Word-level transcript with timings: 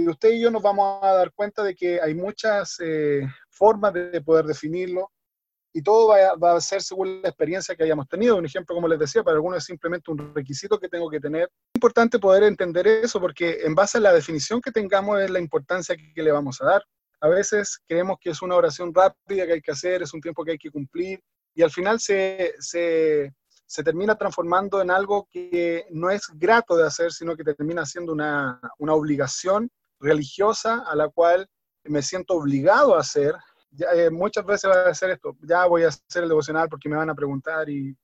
y 0.00 0.08
usted 0.08 0.30
y 0.30 0.40
yo 0.40 0.50
nos 0.50 0.62
vamos 0.62 1.02
a 1.02 1.12
dar 1.12 1.32
cuenta 1.32 1.62
de 1.62 1.74
que 1.74 2.00
hay 2.00 2.14
muchas 2.14 2.76
eh, 2.80 3.22
formas 3.48 3.92
de 3.92 4.20
poder 4.20 4.46
definirlo 4.46 5.10
y 5.72 5.82
todo 5.82 6.08
va 6.08 6.30
a, 6.30 6.36
va 6.36 6.60
ser 6.60 6.82
según 6.82 7.22
la 7.22 7.28
experiencia 7.28 7.76
que 7.76 7.84
hayamos 7.84 8.08
tenido. 8.08 8.36
Un 8.36 8.46
ejemplo, 8.46 8.74
como 8.74 8.88
les 8.88 8.98
decía, 8.98 9.22
para 9.22 9.36
algunos 9.36 9.58
es 9.58 9.64
simplemente 9.64 10.10
un 10.10 10.34
requisito 10.34 10.78
que 10.78 10.88
tengo 10.88 11.08
que 11.08 11.20
tener. 11.20 11.44
Es 11.44 11.76
importante 11.76 12.18
poder 12.18 12.42
entender 12.42 12.86
eso 12.86 13.20
porque 13.20 13.60
en 13.62 13.74
base 13.74 13.98
a 13.98 14.00
la 14.00 14.12
definición 14.12 14.60
que 14.60 14.72
tengamos 14.72 15.20
es 15.20 15.30
la 15.30 15.38
importancia 15.38 15.96
que 15.96 16.22
le 16.22 16.32
vamos 16.32 16.60
a 16.60 16.66
dar. 16.66 16.82
A 17.20 17.28
veces 17.28 17.78
creemos 17.86 18.16
que 18.20 18.30
es 18.30 18.42
una 18.42 18.56
oración 18.56 18.92
rápida 18.94 19.46
que 19.46 19.52
hay 19.52 19.60
que 19.60 19.72
hacer, 19.72 20.02
es 20.02 20.12
un 20.14 20.20
tiempo 20.20 20.44
que 20.44 20.52
hay 20.52 20.58
que 20.58 20.70
cumplir 20.70 21.20
y 21.54 21.62
al 21.62 21.70
final 21.70 22.00
se, 22.00 22.54
se, 22.58 23.32
se 23.66 23.84
termina 23.84 24.16
transformando 24.16 24.80
en 24.80 24.90
algo 24.90 25.28
que 25.30 25.86
no 25.90 26.10
es 26.10 26.22
grato 26.34 26.76
de 26.76 26.86
hacer, 26.86 27.12
sino 27.12 27.36
que 27.36 27.44
termina 27.44 27.84
siendo 27.84 28.12
una, 28.12 28.58
una 28.78 28.94
obligación 28.94 29.70
religiosa 30.00 30.82
a 30.86 30.96
la 30.96 31.08
cual 31.08 31.48
me 31.84 32.02
siento 32.02 32.34
obligado 32.34 32.94
a 32.94 33.00
hacer. 33.00 33.34
Eh, 33.94 34.10
muchas 34.10 34.44
veces 34.44 34.68
va 34.68 34.82
a 34.82 34.90
hacer 34.90 35.10
esto, 35.10 35.36
ya 35.42 35.66
voy 35.66 35.84
a 35.84 35.88
hacer 35.88 36.24
el 36.24 36.28
devocional 36.28 36.68
porque 36.68 36.88
me 36.88 36.96
van 36.96 37.10
a 37.10 37.14
preguntar 37.14 37.70
y 37.70 37.96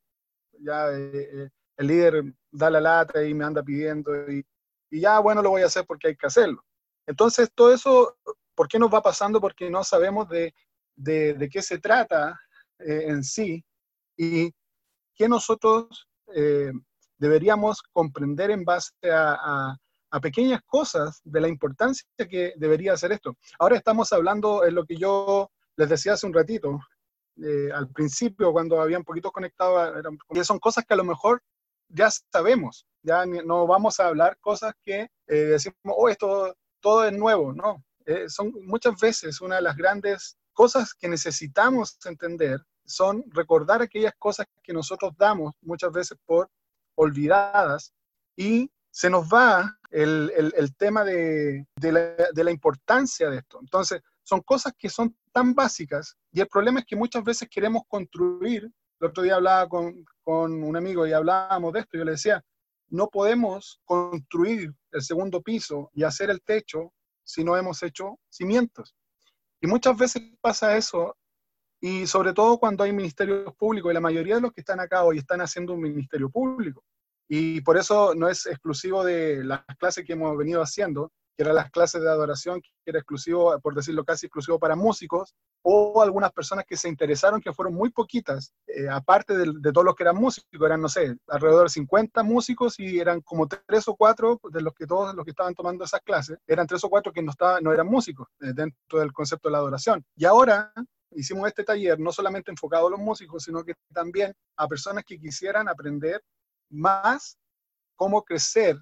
ya 0.61 0.93
eh, 0.93 1.11
eh, 1.15 1.49
el 1.77 1.87
líder 1.89 2.23
da 2.53 2.71
la 2.71 2.81
lata 2.81 3.25
y 3.25 3.35
me 3.35 3.45
anda 3.45 3.65
pidiendo 3.65 4.31
y, 4.31 4.45
ya 4.89 5.19
bueno 5.19 5.43
lo 5.43 5.51
voy 5.51 5.63
a 5.63 5.67
hacer 5.67 5.85
porque 5.85 6.09
hay 6.09 6.17
que 6.17 6.27
hacerlo. 6.27 6.65
Entonces 7.05 7.51
todo 7.53 7.75
eso, 7.75 8.17
¿por 8.55 8.69
qué 8.69 8.79
nos 8.79 8.95
va 8.95 9.03
pasando? 9.03 9.41
Porque 9.41 9.69
no 9.69 9.83
sabemos 9.83 10.29
de, 10.29 10.55
de, 10.95 11.49
qué 11.51 11.61
se 11.61 11.79
trata 11.79 12.41
eh, 12.79 13.07
en 13.09 13.25
sí 13.25 13.65
y 14.17 14.53
qué 15.15 15.29
nosotros 15.29 16.09
deberíamos 17.19 17.83
comprender 17.83 18.51
en 18.51 18.65
base 18.65 18.93
a 19.11 19.77
a 20.11 20.21
pequeñas 20.21 20.61
cosas 20.67 21.21
de 21.25 21.41
la 21.41 21.49
importancia 21.49 22.07
que 22.29 22.53
debería 22.57 22.97
ser 22.97 23.13
esto. 23.13 23.37
Ahora 23.59 23.77
estamos 23.77 24.13
hablando 24.13 24.65
en 24.65 24.75
lo 24.75 24.85
que 24.85 24.97
yo 24.97 25.51
les 25.77 25.89
decía 25.89 26.15
hace 26.15 26.27
un 26.27 26.35
ratito, 26.35 26.79
eh, 27.43 27.71
al 27.73 27.89
principio 27.91 28.53
cuando 28.53 28.81
había 28.81 28.99
un 28.99 29.05
poquito 29.05 29.31
conectado, 29.31 29.99
eran, 29.99 30.19
son 30.43 30.59
cosas 30.59 30.85
que 30.87 30.95
a 30.95 30.97
lo 30.97 31.05
mejor 31.05 31.43
ya 31.89 32.09
sabemos, 32.33 32.87
ya 33.03 33.27
no 33.27 33.67
vamos 33.67 34.01
a 34.01 34.09
hablar 34.09 34.39
cosas 34.41 34.75
que 34.83 35.09
eh, 35.27 35.35
decimos, 35.35 35.77
oh, 35.85 36.09
esto 36.09 36.55
todo 36.81 37.05
es 37.05 37.13
nuevo, 37.13 37.53
no. 37.53 37.85
Eh, 38.07 38.29
son 38.29 38.53
muchas 38.63 38.99
veces 39.01 39.41
una 39.41 39.57
de 39.57 39.63
las 39.63 39.77
grandes 39.77 40.37
cosas 40.53 40.95
que 40.95 41.09
necesitamos 41.09 41.99
entender 42.07 42.61
son 42.87 43.25
recordar 43.31 43.83
aquellas 43.83 44.15
cosas 44.19 44.47
que 44.63 44.73
nosotros 44.73 45.13
damos 45.19 45.55
muchas 45.61 45.93
veces 45.93 46.17
por 46.25 46.49
olvidadas 46.95 47.93
y 48.37 48.71
se 48.97 49.11
nos 49.11 49.29
va 49.29 49.79
el, 49.91 50.33
el, 50.57 50.75
tema 50.75 51.05
de, 51.05 51.67
de, 51.77 52.45
la, 52.45 52.51
importancia 52.51 53.29
de 53.29 53.37
esto. 53.37 53.59
Entonces, 53.61 54.01
son 54.23 54.41
cosas 54.41 54.73
que 54.79 54.89
son 54.89 55.15
tan 55.33 55.55
básicas 55.55 56.17
y 56.33 56.41
el 56.41 56.49
problema 56.49 56.81
es 56.81 56.87
que 56.87 56.97
muchas 56.97 57.23
veces 57.23 57.47
queremos 57.51 57.83
construir. 57.89 58.63
El 58.99 59.09
otro 59.09 59.23
día 59.23 59.35
hablaba 59.35 59.69
con, 59.69 60.03
con 60.23 60.63
un 60.63 60.77
amigo 60.79 61.07
y 61.07 61.13
hablábamos 61.13 61.75
de 61.75 61.81
esto. 61.81 61.99
Yo 61.99 62.07
le 62.07 62.13
decía, 62.13 62.43
no 62.89 63.09
podemos 63.09 63.83
construir 63.85 64.73
el 64.93 65.03
segundo 65.03 65.43
piso 65.43 65.91
y 65.93 66.03
hacer 66.03 66.31
el 66.31 66.41
techo 66.41 66.95
si 67.23 67.45
no 67.45 67.55
hemos 67.55 67.83
hecho 67.83 68.19
cimientos. 68.31 68.97
Y 69.61 69.67
muchas 69.67 69.99
veces 69.99 70.23
pasa 70.41 70.75
eso, 70.75 71.19
y 71.83 72.07
sobre 72.07 72.33
todo 72.33 72.57
cuando 72.57 72.83
hay 72.83 72.95
ministerios 72.95 73.55
públicos, 73.57 73.91
y 73.91 73.95
la 73.95 74.01
mayoría 74.01 74.37
de 74.37 74.41
los 74.41 74.53
que 74.53 74.63
están 74.63 74.81
acá 74.81 75.05
hoy 75.05 75.19
están 75.19 75.43
haciendo 75.43 75.75
un 75.75 75.83
ministerio 75.83 76.31
público. 76.31 76.83
Y 77.29 77.61
por 77.63 77.77
eso 77.77 78.15
no 78.15 78.29
es 78.29 78.47
exclusivo 78.47 79.05
de 79.05 79.45
las 79.45 79.65
clases 79.79 80.05
que 80.05 80.13
hemos 80.13 80.37
venido 80.37 80.63
haciendo, 80.63 81.11
que 81.37 81.43
eran 81.43 81.57
las 81.57 81.71
clases 81.71 82.01
de 82.01 82.09
adoración, 82.09 82.63
que 82.63 82.71
era 82.87 82.99
exclusivo, 82.99 83.59
por 83.61 83.75
decirlo 83.75 84.05
casi 84.05 84.27
exclusivo 84.27 84.59
para 84.59 84.75
músicos, 84.75 85.35
o 85.63 86.01
algunas 86.01 86.33
personas 86.33 86.65
que 86.67 86.77
se 86.77 86.89
interesaron, 86.89 87.41
que 87.41 87.53
fueron 87.53 87.75
muy 87.75 87.91
poquitas, 87.91 88.55
eh, 88.67 88.89
aparte 88.89 89.37
de, 89.37 89.53
de, 89.59 89.73
todos 89.73 89.85
los 89.85 89.95
que 89.95 90.05
eran 90.05 90.17
músicos, 90.17 90.49
eran, 90.65 90.81
no 90.81 90.89
sé, 90.89 91.17
alrededor 91.29 91.65
de 91.65 91.71
50 91.71 92.23
músicos 92.23 92.79
y 92.79 92.99
eran 92.99 93.21
como 93.21 93.47
tres 93.47 93.87
o 93.89 93.97
cuatro 93.97 94.41
de 94.51 94.63
los 94.63 94.73
que 94.73 94.87
todos 94.87 95.15
los 95.15 95.25
que 95.25 95.33
estaban 95.33 95.55
tomando 95.55 95.85
esas 95.85 96.01
clases, 96.01 96.39
eran 96.47 96.67
tres 96.67 96.83
o 96.85 96.89
cuatro 96.89 97.13
que 97.13 97.23
no, 97.23 97.33
estaba, 97.33 97.61
no 97.61 97.73
eran 97.73 97.89
músicos 97.89 98.29
eh, 98.41 98.53
dentro 98.55 99.01
del 99.01 99.13
concepto 99.13 99.49
de 99.49 99.53
la 99.53 99.59
adoración. 99.59 100.05
Y 100.15 100.25
ahora 100.25 100.73
hicimos 101.11 101.49
este 101.49 101.65
taller 101.65 101.99
no 101.99 102.13
solamente 102.13 102.51
enfocado 102.51 102.87
a 102.87 102.91
los 102.91 103.01
músicos, 103.01 103.43
sino 103.45 103.65
que 103.65 103.75
también 103.93 104.33
a 104.57 104.69
personas 104.69 105.05
que 105.05 105.19
quisieran 105.19 105.69
aprender 105.69 106.23
más 106.71 107.39
cómo 107.97 108.23
crecer 108.23 108.77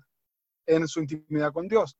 en 0.67 0.89
su 0.89 1.01
intimidad 1.01 1.53
con 1.53 1.69
Dios. 1.69 1.97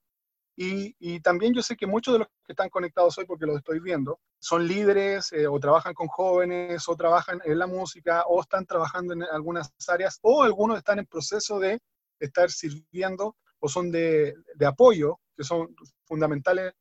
Y, 0.57 1.21
también 1.21 1.53
yo 1.53 1.63
sé 1.63 1.77
que 1.77 1.87
muchos 1.87 2.15
de 2.15 2.19
los 2.21 2.29
que 2.47 2.53
están 2.53 2.69
conectados 2.69 3.19
hoy, 3.19 3.25
porque 3.25 3.47
los 3.47 3.57
estoy 3.57 3.81
viendo, 3.81 4.21
son 4.39 4.67
líderes 4.67 5.33
eh, 5.33 5.47
o 5.49 5.59
trabajan 5.59 5.95
con 5.95 6.07
jóvenes 6.07 6.89
o 6.89 6.97
trabajan 6.97 7.41
en 7.45 7.59
la 7.59 7.67
música 7.67 8.23
o 8.29 8.41
están 8.41 8.65
trabajando 8.65 9.15
en 9.15 9.25
algunas 9.25 9.73
áreas 9.89 10.19
o 10.23 10.43
algunos 10.45 10.79
están 10.79 11.01
en 11.01 11.07
proceso 11.07 11.59
de 11.59 11.81
estar 12.21 12.51
sirviendo 12.51 13.37
o 13.59 13.69
son 13.69 13.91
de, 13.91 14.35
apoyo, 14.65 15.19
que 15.37 15.43
son 15.43 15.75
fundamentales, 16.05 16.73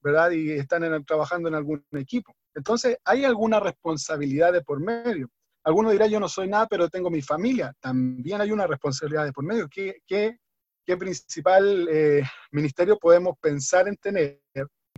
¿verdad? 0.00 0.30
Y 0.30 0.52
están 0.52 1.04
trabajando 1.04 1.48
en 1.48 1.54
algún 1.54 1.84
equipo. 1.92 2.34
Entonces, 2.54 2.98
hay 3.04 3.24
alguna 3.24 3.60
responsabilidad 3.60 4.52
de 4.52 4.62
por 4.62 4.80
medio. 4.80 5.28
Alguno 5.64 5.90
dirá, 5.90 6.06
yo 6.06 6.18
no 6.18 6.28
soy 6.28 6.48
nada, 6.48 6.66
pero 6.66 6.88
tengo 6.88 7.10
mi 7.10 7.22
familia. 7.22 7.74
También 7.80 8.40
hay 8.40 8.50
una 8.50 8.66
responsabilidad 8.66 9.24
de 9.24 9.32
por 9.32 9.44
medio. 9.44 9.68
¿Qué, 9.68 10.02
qué, 10.06 10.38
qué 10.84 10.96
principal 10.96 11.88
eh, 11.90 12.22
ministerio 12.50 12.98
podemos 12.98 13.36
pensar 13.40 13.86
en 13.88 13.96
tener 13.96 14.40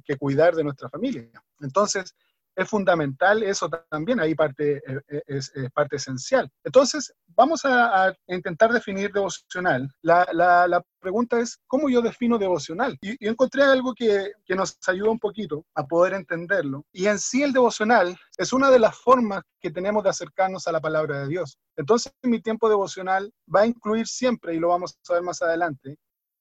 que 0.05 0.17
cuidar 0.17 0.55
de 0.55 0.65
nuestra 0.65 0.89
familia? 0.89 1.28
Entonces, 1.61 2.15
es 2.54 2.68
fundamental 2.68 3.42
eso 3.42 3.68
también, 3.90 4.20
ahí 4.20 4.34
parte, 4.34 4.76
eh, 4.76 5.22
es, 5.26 5.50
es, 5.54 5.70
parte 5.72 5.96
esencial. 5.96 6.50
Entonces, 6.64 7.12
vamos 7.28 7.62
a, 7.64 8.14
intentar 8.26 8.72
definir 8.72 9.12
devocional. 9.12 9.88
La, 10.02 10.26
la, 10.32 10.66
la, 10.66 10.82
pregunta 11.00 11.40
es, 11.40 11.58
¿cómo 11.66 11.88
yo 11.88 12.00
defino 12.00 12.38
devocional? 12.38 12.96
Y, 13.00 13.24
y 13.24 13.28
encontré 13.28 13.64
algo 13.64 13.92
que, 13.94 14.32
que, 14.44 14.54
nos 14.54 14.78
ayuda 14.86 15.10
un 15.10 15.18
poquito 15.18 15.64
a 15.74 15.84
poder 15.84 16.12
entenderlo. 16.14 16.84
Y 16.92 17.06
en 17.06 17.18
sí 17.18 17.42
el 17.42 17.52
devocional 17.52 18.16
es 18.36 18.52
una 18.52 18.70
de 18.70 18.78
las 18.78 18.96
formas 18.96 19.42
que 19.60 19.70
tenemos 19.70 20.04
de 20.04 20.10
acercarnos 20.10 20.69
a 20.69 20.72
la 20.72 20.80
palabra 20.80 21.20
de 21.20 21.28
Dios. 21.28 21.58
Entonces, 21.76 22.12
mi 22.22 22.40
tiempo 22.40 22.69
devocional 22.69 23.32
va 23.52 23.62
a 23.62 23.66
incluir 23.66 24.06
siempre, 24.06 24.54
y 24.54 24.60
lo 24.60 24.69
vamos 24.69 24.96
a 25.08 25.12
ver 25.14 25.22
más 25.22 25.42
adelante, 25.42 25.96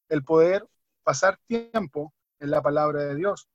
el 0.09 0.23
poder 0.23 0.67
pasar 1.03 1.39
tiempo 1.47 2.13
en 2.39 2.51
la 2.51 2.61
palabra 2.61 3.03
de 3.03 3.15
Dios, 3.15 3.47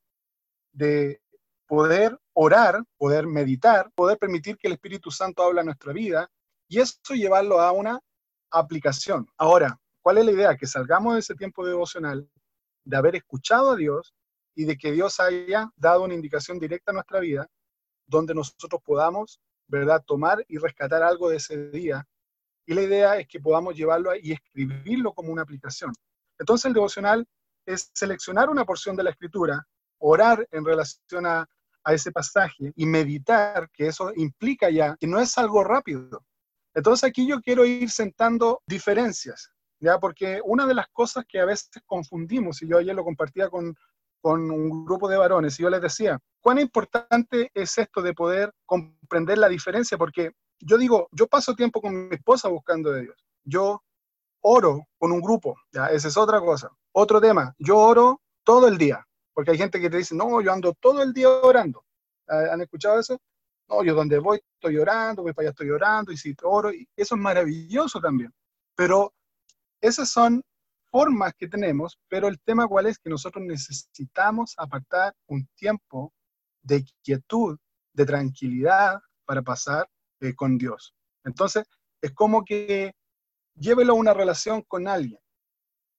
de 0.72 1.20
poder 1.66 2.18
orar, 2.32 2.82
poder 2.96 3.26
meditar, 3.26 3.90
poder 3.94 4.18
permitir 4.18 4.56
que 4.56 4.68
el 4.68 4.74
Espíritu 4.74 5.10
Santo 5.10 5.42
hable 5.42 5.60
a 5.60 5.64
nuestra 5.64 5.92
vida 5.92 6.30
y 6.68 6.80
eso 6.80 7.14
llevarlo 7.14 7.60
a 7.60 7.72
una 7.72 8.00
aplicación. 8.50 9.26
Ahora, 9.36 9.78
¿cuál 10.02 10.18
es 10.18 10.24
la 10.24 10.32
idea? 10.32 10.56
Que 10.56 10.66
salgamos 10.66 11.14
de 11.14 11.20
ese 11.20 11.34
tiempo 11.34 11.66
devocional, 11.66 12.28
de 12.84 12.96
haber 12.96 13.16
escuchado 13.16 13.72
a 13.72 13.76
Dios 13.76 14.14
y 14.54 14.64
de 14.64 14.76
que 14.76 14.92
Dios 14.92 15.20
haya 15.20 15.70
dado 15.76 16.04
una 16.04 16.14
indicación 16.14 16.58
directa 16.58 16.92
a 16.92 16.94
nuestra 16.94 17.20
vida, 17.20 17.46
donde 18.06 18.34
nosotros 18.34 18.80
podamos, 18.84 19.40
¿verdad?, 19.66 20.02
tomar 20.06 20.44
y 20.48 20.58
rescatar 20.58 21.02
algo 21.02 21.28
de 21.28 21.36
ese 21.36 21.70
día. 21.70 22.06
Y 22.66 22.74
la 22.74 22.82
idea 22.82 23.18
es 23.18 23.28
que 23.28 23.40
podamos 23.40 23.76
llevarlo 23.76 24.14
y 24.16 24.32
escribirlo 24.32 25.12
como 25.12 25.32
una 25.32 25.42
aplicación. 25.42 25.92
Entonces 26.38 26.66
el 26.66 26.74
devocional 26.74 27.26
es 27.66 27.90
seleccionar 27.94 28.48
una 28.48 28.64
porción 28.64 28.96
de 28.96 29.02
la 29.02 29.10
escritura, 29.10 29.66
orar 29.98 30.46
en 30.50 30.64
relación 30.64 31.26
a, 31.26 31.46
a 31.86 31.94
ese 31.94 32.10
pasaje 32.10 32.72
y 32.74 32.84
meditar, 32.84 33.70
que 33.72 33.86
eso 33.86 34.12
implica 34.16 34.68
ya 34.70 34.96
que 34.96 35.06
no 35.06 35.20
es 35.20 35.38
algo 35.38 35.62
rápido. 35.62 36.24
Entonces 36.74 37.08
aquí 37.08 37.26
yo 37.26 37.40
quiero 37.40 37.64
ir 37.64 37.88
sentando 37.90 38.60
diferencias, 38.66 39.52
¿ya? 39.80 39.98
Porque 39.98 40.40
una 40.44 40.66
de 40.66 40.74
las 40.74 40.88
cosas 40.88 41.24
que 41.26 41.40
a 41.40 41.44
veces 41.44 41.70
confundimos, 41.86 42.60
y 42.60 42.68
yo 42.68 42.78
ayer 42.78 42.94
lo 42.94 43.04
compartía 43.04 43.48
con, 43.48 43.74
con 44.20 44.50
un 44.50 44.84
grupo 44.84 45.08
de 45.08 45.16
varones, 45.16 45.58
y 45.58 45.62
yo 45.62 45.70
les 45.70 45.80
decía, 45.80 46.18
¿cuán 46.40 46.58
importante 46.58 47.50
es 47.54 47.78
esto 47.78 48.02
de 48.02 48.12
poder 48.12 48.52
comprender 48.66 49.38
la 49.38 49.48
diferencia? 49.48 49.96
Porque 49.96 50.32
yo 50.58 50.76
digo, 50.76 51.08
yo 51.12 51.28
paso 51.28 51.54
tiempo 51.54 51.80
con 51.80 52.08
mi 52.08 52.16
esposa 52.16 52.48
buscando 52.48 52.90
de 52.90 53.02
Dios. 53.02 53.24
Yo 53.44 53.82
oro 54.42 54.86
con 54.98 55.12
un 55.12 55.20
grupo, 55.20 55.56
¿ya? 55.72 55.86
Esa 55.86 56.08
es 56.08 56.16
otra 56.16 56.40
cosa. 56.40 56.68
Otro 56.92 57.20
tema, 57.20 57.54
yo 57.58 57.78
oro 57.78 58.20
todo 58.42 58.66
el 58.66 58.76
día, 58.76 59.05
porque 59.36 59.50
hay 59.50 59.58
gente 59.58 59.78
que 59.78 59.90
te 59.90 59.98
dice, 59.98 60.14
no, 60.14 60.40
yo 60.40 60.50
ando 60.50 60.72
todo 60.72 61.02
el 61.02 61.12
día 61.12 61.28
orando. 61.28 61.84
¿Han 62.26 62.62
escuchado 62.62 62.98
eso? 62.98 63.20
No, 63.68 63.84
yo 63.84 63.94
donde 63.94 64.18
voy 64.18 64.40
estoy 64.54 64.78
orando, 64.78 65.22
voy 65.22 65.34
para 65.34 65.44
allá 65.44 65.50
estoy 65.50 65.68
orando, 65.68 66.10
y 66.10 66.16
si 66.16 66.34
oro, 66.42 66.70
eso 66.70 67.14
es 67.14 67.20
maravilloso 67.20 68.00
también. 68.00 68.32
Pero 68.74 69.12
esas 69.78 70.08
son 70.08 70.42
formas 70.90 71.34
que 71.36 71.48
tenemos, 71.48 71.98
pero 72.08 72.28
el 72.28 72.40
tema 72.40 72.66
cuál 72.66 72.86
es 72.86 72.98
que 72.98 73.10
nosotros 73.10 73.44
necesitamos 73.44 74.54
apartar 74.56 75.14
un 75.26 75.46
tiempo 75.54 76.14
de 76.62 76.82
quietud, 77.02 77.58
de 77.92 78.06
tranquilidad 78.06 79.00
para 79.26 79.42
pasar 79.42 79.86
eh, 80.20 80.34
con 80.34 80.56
Dios. 80.56 80.94
Entonces, 81.24 81.66
es 82.00 82.14
como 82.14 82.42
que 82.42 82.94
llévelo 83.54 83.92
a 83.92 83.96
una 83.96 84.14
relación 84.14 84.62
con 84.62 84.88
alguien. 84.88 85.20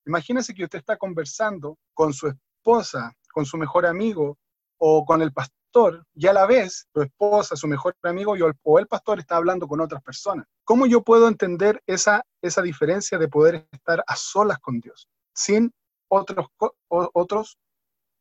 Imagínese 0.07 0.55
que 0.55 0.63
usted 0.63 0.79
está 0.79 0.97
conversando 0.97 1.77
con 1.93 2.13
su 2.13 2.29
esposa, 2.29 3.13
con 3.37 3.45
su 3.45 3.55
mejor 3.55 3.85
amigo 3.85 4.35
o 4.79 5.05
con 5.05 5.21
el 5.21 5.31
pastor, 5.31 6.03
y 6.15 6.25
a 6.25 6.33
la 6.33 6.47
vez 6.47 6.87
tu 6.91 7.03
esposa, 7.03 7.55
su 7.55 7.67
mejor 7.67 7.95
amigo 8.01 8.35
y 8.35 8.41
o 8.41 8.79
el 8.79 8.87
pastor 8.87 9.19
está 9.19 9.35
hablando 9.35 9.67
con 9.67 9.79
otras 9.79 10.01
personas. 10.01 10.47
¿Cómo 10.63 10.87
yo 10.87 11.03
puedo 11.03 11.27
entender 11.27 11.79
esa, 11.85 12.23
esa 12.41 12.63
diferencia 12.63 13.19
de 13.19 13.27
poder 13.27 13.67
estar 13.71 14.03
a 14.07 14.15
solas 14.15 14.57
con 14.57 14.79
Dios, 14.79 15.07
sin 15.35 15.71
otros, 16.07 16.47
otros 16.87 17.59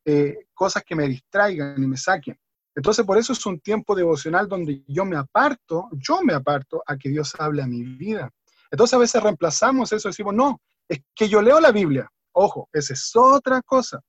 eh, 0.05 0.45
cosas 0.53 0.83
que 0.83 0.93
me 0.95 1.07
distraigan 1.07 1.81
y 1.81 1.87
me 1.87 1.97
saquen? 1.97 2.37
Entonces, 2.75 3.03
por 3.03 3.17
eso 3.17 3.33
es 3.33 3.43
un 3.47 3.59
tiempo 3.59 3.95
devocional 3.95 4.47
donde 4.47 4.83
yo 4.85 5.03
me 5.03 5.17
aparto, 5.17 5.89
yo 5.93 6.21
me 6.21 6.35
aparto 6.35 6.83
a 6.85 6.95
que 6.95 7.09
Dios 7.09 7.33
hable 7.39 7.63
a 7.63 7.67
mi 7.67 7.81
vida. 7.81 8.29
Entonces, 8.69 8.93
a 8.93 8.99
veces 8.99 9.23
reemplazamos 9.23 9.91
eso 9.91 10.09
decimos, 10.09 10.35
no, 10.35 10.61
es 10.87 10.99
que 11.15 11.27
yo 11.27 11.41
leo 11.41 11.59
la 11.59 11.71
Biblia. 11.71 12.07
Ojo, 12.33 12.69
esa 12.71 12.93
es 12.93 13.15
otra 13.15 13.63
cosa. 13.63 13.99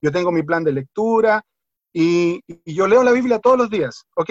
Yo 0.00 0.12
tengo 0.12 0.30
mi 0.30 0.42
plan 0.42 0.64
de 0.64 0.72
lectura 0.72 1.44
y, 1.92 2.40
yo 2.64 2.86
leo 2.86 3.02
la 3.02 3.12
Biblia 3.12 3.38
todos 3.38 3.58
los 3.58 3.70
días. 3.70 4.04
Ok, 4.16 4.30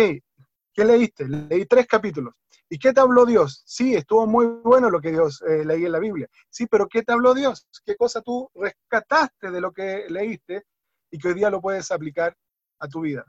¿qué 0.74 0.86
leíste? 0.86 1.28
Leí 1.28 1.66
tres 1.66 1.88
capítulos. 1.88 2.34
¿Y 2.70 2.78
qué 2.78 2.94
te 2.94 3.00
habló 3.00 3.26
Dios? 3.26 3.64
Sí, 3.66 3.96
estuvo 3.96 4.28
muy 4.28 4.46
bueno 4.46 4.90
lo 4.90 5.00
que 5.00 5.12
Dios 5.12 5.42
eh, 5.48 5.64
leí 5.66 5.86
en 5.86 5.92
la 5.92 6.00
Biblia. 6.00 6.28
Sí, 6.50 6.68
pero 6.68 6.88
¿qué 6.88 7.02
te 7.02 7.14
habló 7.14 7.34
Dios? 7.34 7.66
¿Qué 7.86 7.96
cosa 7.96 8.22
tú 8.22 8.50
rescataste 8.54 9.52
de 9.52 9.62
lo 9.62 9.72
que 9.72 10.06
leíste 10.10 10.64
y 11.12 11.18
que 11.18 11.30
hoy 11.30 11.34
día 11.34 11.50
lo 11.50 11.62
puedes 11.62 11.92
aplicar 11.92 12.36
a 12.80 12.88
tu 12.88 13.02
vida? 13.02 13.26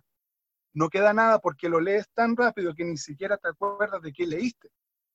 no 0.78 0.88
queda 0.88 1.12
nada 1.12 1.38
porque 1.40 1.68
lo 1.68 1.80
lees 1.80 2.08
tan 2.14 2.36
rápido 2.36 2.74
que 2.74 2.84
ni 2.84 2.96
siquiera 2.96 3.36
te 3.36 3.48
acuerdas 3.48 4.00
de 4.00 4.12
qué 4.12 4.26
leíste. 4.26 4.70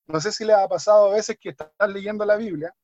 No 0.08 0.20
sé 0.20 0.32
si 0.32 0.44
le 0.44 0.54
ha 0.54 0.68
pasado 0.68 1.12
a 1.12 1.16
veces 1.16 1.38
que 1.40 1.50
estás 1.50 1.70
leyendo 1.88 2.26
la 2.26 2.36
Biblia 2.36 2.76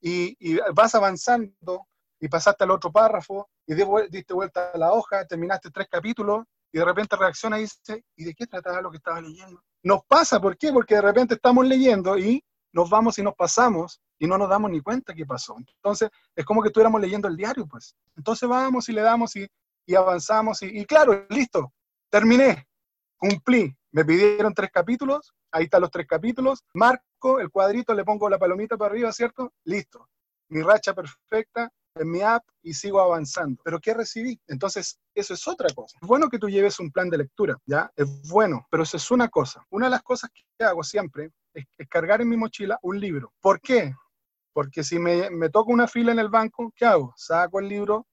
y, 0.00 0.58
vas 0.74 0.94
avanzando 0.94 1.86
y 2.20 2.28
pasaste 2.28 2.64
al 2.64 2.70
otro 2.70 2.92
párrafo 2.92 3.48
y 3.66 3.74
diste 4.10 4.32
vuelta 4.32 4.70
a 4.72 4.78
la 4.78 4.92
hoja, 4.92 5.26
terminaste 5.26 5.70
tres 5.70 5.88
capítulos 5.90 6.44
y 6.72 6.78
de 6.78 6.84
repente 6.84 7.16
reacciona 7.16 7.58
y 7.58 7.62
dice, 7.62 8.04
¿y 8.16 8.24
de 8.24 8.34
qué 8.34 8.46
trataba 8.46 8.80
lo 8.80 8.90
que 8.90 8.98
estaba 8.98 9.20
leyendo? 9.20 9.60
Nos 9.82 10.04
pasa, 10.06 10.40
¿por 10.40 10.56
qué? 10.56 10.72
Porque 10.72 10.94
de 10.96 11.02
repente 11.02 11.34
estamos 11.34 11.66
leyendo 11.66 12.16
y 12.16 12.44
nos 12.72 12.88
vamos 12.90 13.18
y 13.18 13.22
nos 13.22 13.34
pasamos 13.34 14.00
y 14.18 14.26
no 14.26 14.38
nos 14.38 14.48
damos 14.48 14.70
ni 14.70 14.80
cuenta 14.80 15.14
qué 15.14 15.26
pasó. 15.26 15.56
Entonces, 15.58 16.10
es 16.34 16.44
como 16.44 16.62
que 16.62 16.68
estuviéramos 16.68 17.00
leyendo 17.00 17.28
el 17.28 17.36
diario, 17.36 17.66
pues. 17.66 17.96
Entonces 18.16 18.48
vamos 18.48 18.88
y 18.88 18.92
le 18.92 19.02
damos 19.02 19.34
y, 19.36 19.48
avanzamos 19.94 20.62
y, 20.62 20.80
y, 20.80 20.84
claro, 20.84 21.26
listo, 21.30 21.72
terminé, 22.10 22.66
cumplí. 23.16 23.74
Me 23.92 24.04
pidieron 24.04 24.52
tres 24.52 24.70
capítulos, 24.70 25.34
ahí 25.50 25.64
están 25.64 25.80
los 25.80 25.90
tres 25.90 26.06
capítulos, 26.06 26.64
marco 26.74 27.40
el 27.40 27.50
cuadrito, 27.50 27.94
le 27.94 28.04
pongo 28.04 28.28
la 28.28 28.38
palomita 28.38 28.76
para 28.76 28.90
arriba, 28.90 29.10
¿cierto? 29.12 29.52
Listo. 29.64 30.08
Mi 30.48 30.62
racha 30.62 30.94
perfecta 30.94 31.72
en 31.96 32.10
mi 32.10 32.22
app 32.22 32.44
y 32.62 32.74
sigo 32.74 33.00
avanzando. 33.00 33.60
¿Pero 33.64 33.80
qué 33.80 33.94
recibí? 33.94 34.40
Entonces, 34.46 34.98
eso 35.14 35.34
es 35.34 35.48
otra 35.48 35.68
cosa. 35.74 35.98
Es 36.00 36.06
bueno 36.06 36.28
que 36.28 36.38
tú 36.38 36.48
lleves 36.48 36.78
un 36.78 36.90
plan 36.90 37.10
de 37.10 37.18
lectura, 37.18 37.56
¿ya? 37.66 37.90
Es 37.96 38.06
bueno, 38.28 38.66
pero 38.70 38.82
eso 38.82 38.96
es 38.96 39.10
una 39.10 39.28
cosa. 39.28 39.64
Una 39.70 39.86
de 39.86 39.90
las 39.90 40.02
cosas 40.02 40.30
que 40.30 40.64
hago 40.64 40.82
siempre 40.82 41.30
es, 41.52 41.64
cargar 41.88 42.20
en 42.20 42.28
mi 42.28 42.36
mochila 42.36 42.78
un 42.82 43.00
libro. 43.00 43.32
¿Por 43.40 43.60
qué? 43.60 43.94
Porque 44.52 44.82
si 44.82 44.98
me, 44.98 45.30
me 45.30 45.50
toca 45.50 45.72
una 45.72 45.86
fila 45.86 46.12
en 46.12 46.18
el 46.18 46.28
banco, 46.28 46.72
¿qué 46.74 46.86
hago? 46.86 47.12
Saco 47.16 47.60
el 47.60 47.68
libro, 47.68 48.06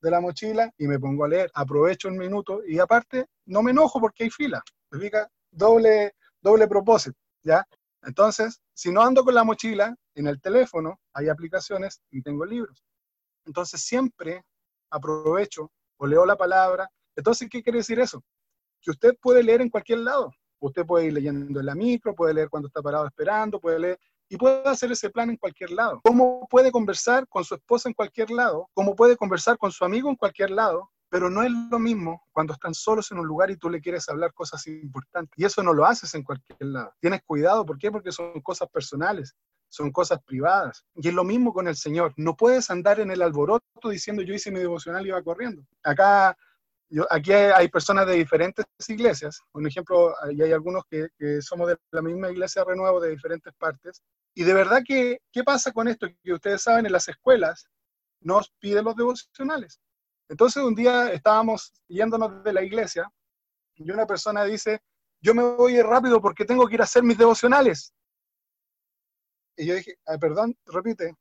de 0.00 0.10
la 0.10 0.20
mochila 0.20 0.72
y 0.78 0.86
me 0.86 0.98
pongo 0.98 1.24
a 1.24 1.28
leer. 1.28 1.50
Aprovecho 1.54 2.08
un 2.08 2.18
minuto 2.18 2.60
y 2.66 2.78
aparte 2.78 3.26
no 3.46 3.62
me 3.62 3.70
enojo 3.72 4.00
porque 4.00 4.24
hay 4.24 4.30
fila. 4.30 4.62
Significa 4.90 5.28
doble, 5.50 6.14
doble 6.40 6.66
propósito, 6.68 7.18
¿ya? 7.42 7.66
Entonces, 8.02 8.60
si 8.72 8.92
no 8.92 9.02
ando 9.02 9.24
con 9.24 9.34
la 9.34 9.44
mochila, 9.44 9.94
en 10.14 10.26
el 10.28 10.40
teléfono 10.40 11.00
hay 11.12 11.28
aplicaciones 11.28 12.00
y 12.10 12.22
tengo 12.22 12.44
libros. 12.44 12.84
Entonces, 13.46 13.80
siempre 13.80 14.44
aprovecho 14.90 15.70
o 15.96 16.06
leo 16.06 16.26
la 16.26 16.36
palabra. 16.36 16.88
Entonces, 17.14 17.48
¿qué 17.50 17.62
quiere 17.62 17.78
decir 17.78 17.98
eso? 17.98 18.22
Que 18.80 18.90
usted 18.90 19.14
puede 19.20 19.42
leer 19.42 19.62
en 19.62 19.70
cualquier 19.70 20.00
lado. 20.00 20.30
Usted 20.60 20.84
puede 20.84 21.06
ir 21.06 21.12
leyendo 21.12 21.60
en 21.60 21.66
la 21.66 21.74
micro, 21.74 22.14
puede 22.14 22.34
leer 22.34 22.48
cuando 22.48 22.68
está 22.68 22.82
parado 22.82 23.06
esperando, 23.06 23.60
puede 23.60 23.78
leer 23.78 24.00
y 24.28 24.36
puede 24.36 24.68
hacer 24.68 24.90
ese 24.90 25.10
plan 25.10 25.30
en 25.30 25.36
cualquier 25.36 25.70
lado. 25.70 26.00
¿Cómo 26.02 26.46
puede 26.48 26.72
conversar 26.72 27.26
con 27.28 27.44
su 27.44 27.54
esposa 27.54 27.88
en 27.88 27.94
cualquier 27.94 28.30
lado? 28.30 28.68
¿Cómo 28.74 28.96
puede 28.96 29.16
conversar 29.16 29.58
con 29.58 29.70
su 29.70 29.84
amigo 29.84 30.08
en 30.08 30.16
cualquier 30.16 30.50
lado? 30.50 30.90
Pero 31.08 31.30
no 31.30 31.42
es 31.42 31.52
lo 31.70 31.78
mismo 31.78 32.24
cuando 32.32 32.52
están 32.52 32.74
solos 32.74 33.12
en 33.12 33.18
un 33.18 33.26
lugar 33.26 33.50
y 33.50 33.56
tú 33.56 33.70
le 33.70 33.80
quieres 33.80 34.08
hablar 34.08 34.32
cosas 34.32 34.66
importantes. 34.66 35.32
Y 35.36 35.44
eso 35.44 35.62
no 35.62 35.72
lo 35.72 35.86
haces 35.86 36.12
en 36.14 36.24
cualquier 36.24 36.58
lado. 36.60 36.92
Tienes 37.00 37.22
cuidado, 37.24 37.64
¿por 37.64 37.78
qué? 37.78 37.92
Porque 37.92 38.10
son 38.10 38.40
cosas 38.40 38.68
personales, 38.68 39.36
son 39.68 39.90
cosas 39.90 40.20
privadas. 40.24 40.84
Y 40.94 41.08
es 41.08 41.14
lo 41.14 41.24
mismo 41.24 41.52
con 41.52 41.68
el 41.68 41.76
Señor. 41.76 42.12
No 42.16 42.36
puedes 42.36 42.70
andar 42.70 43.00
en 43.00 43.10
el 43.10 43.22
alboroto 43.22 43.88
diciendo 43.88 44.22
yo 44.22 44.34
hice 44.34 44.50
mi 44.50 44.60
devocional 44.60 45.04
y 45.04 45.08
iba 45.08 45.22
corriendo. 45.22 45.62
Acá 45.82 46.36
yo, 46.88 47.04
aquí 47.10 47.32
hay, 47.32 47.68
personas 47.68 48.06
de 48.06 48.14
diferentes 48.14 48.64
iglesias, 48.86 49.40
por 49.50 49.66
ejemplo, 49.66 50.14
y 50.30 50.40
hay 50.40 50.52
algunos 50.52 50.84
que, 50.88 51.08
que, 51.18 51.42
somos 51.42 51.66
de 51.66 51.76
la 51.90 52.00
misma 52.00 52.30
iglesia 52.30 52.62
Renuevo 52.62 53.00
de 53.00 53.10
diferentes 53.10 53.52
partes, 53.54 54.02
y 54.34 54.44
de 54.44 54.54
verdad 54.54 54.82
que, 54.86 55.18
¿qué 55.32 55.42
pasa 55.42 55.72
con 55.72 55.88
esto? 55.88 56.06
Que 56.22 56.32
ustedes 56.32 56.62
saben, 56.62 56.86
en 56.86 56.92
las 56.92 57.08
escuelas 57.08 57.66
nos 58.20 58.50
piden 58.60 58.84
los 58.84 58.94
devocionales. 58.94 59.80
Entonces 60.28 60.62
un 60.62 60.74
día 60.74 61.10
estábamos 61.10 61.72
yéndonos 61.88 62.42
de 62.42 62.52
la 62.52 62.62
iglesia 62.62 63.10
y 63.76 63.90
una 63.90 64.06
persona 64.06 64.44
dice, 64.44 64.80
yo 65.20 65.34
me 65.34 65.42
voy 65.42 65.80
rápido 65.80 66.20
porque 66.20 66.44
tengo 66.44 66.66
que 66.66 66.74
ir 66.74 66.80
a 66.80 66.84
hacer 66.84 67.02
mis 67.02 67.18
devocionales. 67.18 67.92
Y 69.56 69.66
yo 69.66 69.74
dije, 69.74 69.98
perdón, 70.20 70.56
repite. 70.66 71.14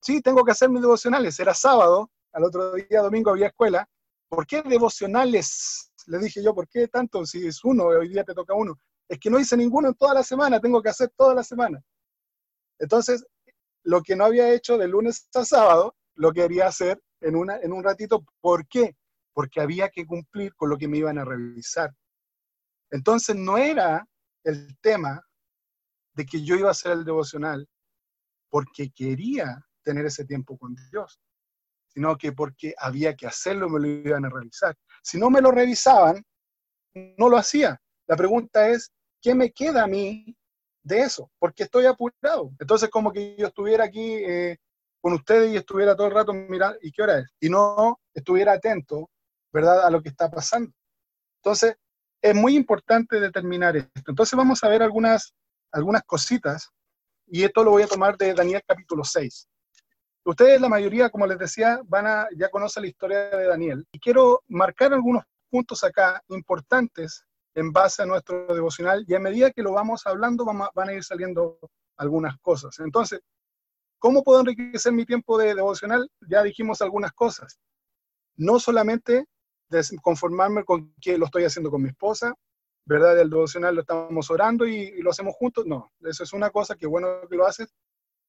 Sí, 0.00 0.20
tengo 0.20 0.44
que 0.44 0.52
hacer 0.52 0.68
mis 0.68 0.82
devocionales. 0.82 1.38
Era 1.38 1.54
sábado, 1.54 2.10
al 2.32 2.44
otro 2.44 2.74
día, 2.74 3.00
domingo, 3.02 3.30
había 3.30 3.48
escuela. 3.48 3.88
¿Por 4.28 4.46
qué 4.46 4.62
devocionales? 4.62 5.92
Le 6.06 6.18
dije 6.18 6.42
yo, 6.42 6.54
¿por 6.54 6.68
qué 6.68 6.88
tanto? 6.88 7.24
Si 7.24 7.46
es 7.46 7.64
uno, 7.64 7.86
hoy 7.86 8.08
día 8.08 8.24
te 8.24 8.34
toca 8.34 8.54
uno. 8.54 8.78
Es 9.08 9.18
que 9.18 9.30
no 9.30 9.38
hice 9.38 9.56
ninguno 9.56 9.88
en 9.88 9.94
toda 9.94 10.14
la 10.14 10.22
semana, 10.22 10.60
tengo 10.60 10.82
que 10.82 10.90
hacer 10.90 11.10
toda 11.16 11.34
la 11.34 11.44
semana. 11.44 11.80
Entonces, 12.78 13.24
lo 13.84 14.02
que 14.02 14.16
no 14.16 14.24
había 14.24 14.52
hecho 14.52 14.76
de 14.76 14.88
lunes 14.88 15.28
a 15.34 15.44
sábado, 15.44 15.94
lo 16.14 16.32
quería 16.32 16.66
hacer 16.66 17.00
en, 17.20 17.36
una, 17.36 17.58
en 17.58 17.72
un 17.72 17.84
ratito. 17.84 18.24
¿Por 18.40 18.66
qué? 18.66 18.96
Porque 19.32 19.60
había 19.60 19.88
que 19.88 20.06
cumplir 20.06 20.54
con 20.56 20.70
lo 20.70 20.76
que 20.76 20.88
me 20.88 20.98
iban 20.98 21.18
a 21.18 21.24
revisar. 21.24 21.92
Entonces, 22.90 23.36
no 23.36 23.58
era 23.58 24.06
el 24.44 24.76
tema 24.80 25.25
de 26.16 26.26
que 26.26 26.42
yo 26.42 26.56
iba 26.56 26.68
a 26.68 26.72
hacer 26.72 26.92
el 26.92 27.04
devocional 27.04 27.68
porque 28.50 28.90
quería 28.90 29.64
tener 29.82 30.06
ese 30.06 30.24
tiempo 30.24 30.58
con 30.58 30.74
Dios 30.90 31.20
sino 31.96 32.14
que 32.18 32.32
porque 32.32 32.74
había 32.76 33.16
que 33.16 33.26
hacerlo, 33.26 33.70
me 33.70 33.80
lo 33.80 33.86
iban 33.86 34.26
a 34.26 34.28
revisar. 34.28 34.76
Si 35.02 35.18
no 35.18 35.30
me 35.30 35.40
lo 35.40 35.50
revisaban, 35.50 36.22
no 37.16 37.30
lo 37.30 37.38
hacía. 37.38 37.80
La 38.06 38.16
pregunta 38.16 38.68
es, 38.68 38.92
¿qué 39.22 39.34
me 39.34 39.50
queda 39.50 39.84
a 39.84 39.86
mí 39.86 40.36
de 40.82 41.00
eso? 41.00 41.30
Porque 41.38 41.62
estoy 41.62 41.86
apurado. 41.86 42.52
Entonces, 42.58 42.90
como 42.90 43.10
que 43.10 43.34
yo 43.38 43.46
estuviera 43.46 43.84
aquí 43.84 44.12
eh, 44.12 44.58
con 45.00 45.14
ustedes 45.14 45.54
y 45.54 45.56
estuviera 45.56 45.96
todo 45.96 46.08
el 46.08 46.12
rato 46.12 46.34
mirando, 46.34 46.76
¿y 46.82 46.92
qué 46.92 47.02
hora 47.02 47.20
es? 47.20 47.34
Y 47.40 47.48
no 47.48 47.98
estuviera 48.12 48.52
atento, 48.52 49.08
¿verdad?, 49.50 49.86
a 49.86 49.90
lo 49.90 50.02
que 50.02 50.10
está 50.10 50.30
pasando. 50.30 50.70
Entonces, 51.42 51.76
es 52.20 52.34
muy 52.34 52.56
importante 52.56 53.18
determinar 53.18 53.74
esto. 53.74 54.10
Entonces, 54.10 54.36
vamos 54.36 54.62
a 54.62 54.68
ver 54.68 54.82
algunas, 54.82 55.32
algunas 55.72 56.02
cositas, 56.04 56.70
y 57.26 57.42
esto 57.42 57.64
lo 57.64 57.72
voy 57.72 57.82
a 57.82 57.88
tomar 57.88 58.16
de 58.16 58.34
Daniel 58.34 58.62
capítulo 58.66 59.04
6. 59.04 59.48
Ustedes, 60.24 60.60
la 60.60 60.68
mayoría, 60.68 61.10
como 61.10 61.26
les 61.26 61.38
decía, 61.38 61.80
van 61.84 62.06
a, 62.06 62.28
ya 62.36 62.48
conocen 62.48 62.82
la 62.82 62.88
historia 62.88 63.18
de 63.30 63.46
Daniel. 63.46 63.86
Y 63.92 64.00
quiero 64.00 64.42
marcar 64.48 64.92
algunos 64.92 65.24
puntos 65.48 65.84
acá 65.84 66.20
importantes 66.28 67.24
en 67.54 67.72
base 67.72 68.02
a 68.02 68.06
nuestro 68.06 68.46
devocional 68.52 69.04
y 69.06 69.14
a 69.14 69.20
medida 69.20 69.50
que 69.50 69.62
lo 69.62 69.72
vamos 69.72 70.06
hablando 70.06 70.44
van 70.44 70.88
a 70.88 70.92
ir 70.92 71.04
saliendo 71.04 71.58
algunas 71.96 72.36
cosas. 72.38 72.78
Entonces, 72.80 73.20
¿cómo 73.98 74.22
puedo 74.22 74.40
enriquecer 74.40 74.92
mi 74.92 75.06
tiempo 75.06 75.38
de 75.38 75.54
devocional? 75.54 76.10
Ya 76.28 76.42
dijimos 76.42 76.82
algunas 76.82 77.12
cosas. 77.12 77.58
No 78.36 78.58
solamente 78.58 79.26
conformarme 80.02 80.64
con 80.64 80.94
que 81.00 81.18
lo 81.18 81.26
estoy 81.26 81.44
haciendo 81.44 81.70
con 81.70 81.82
mi 81.82 81.88
esposa, 81.88 82.34
¿verdad? 82.86 83.20
El 83.20 83.28
devocional 83.28 83.74
lo 83.74 83.80
estamos 83.82 84.30
orando 84.30 84.66
y, 84.66 85.02
lo 85.02 85.10
hacemos 85.10 85.34
juntos. 85.34 85.66
No, 85.66 85.92
eso 86.00 86.22
es 86.22 86.32
una 86.32 86.50
cosa 86.50 86.76
que 86.76 86.86
bueno 86.86 87.28
que 87.28 87.36
lo 87.36 87.46
haces, 87.46 87.74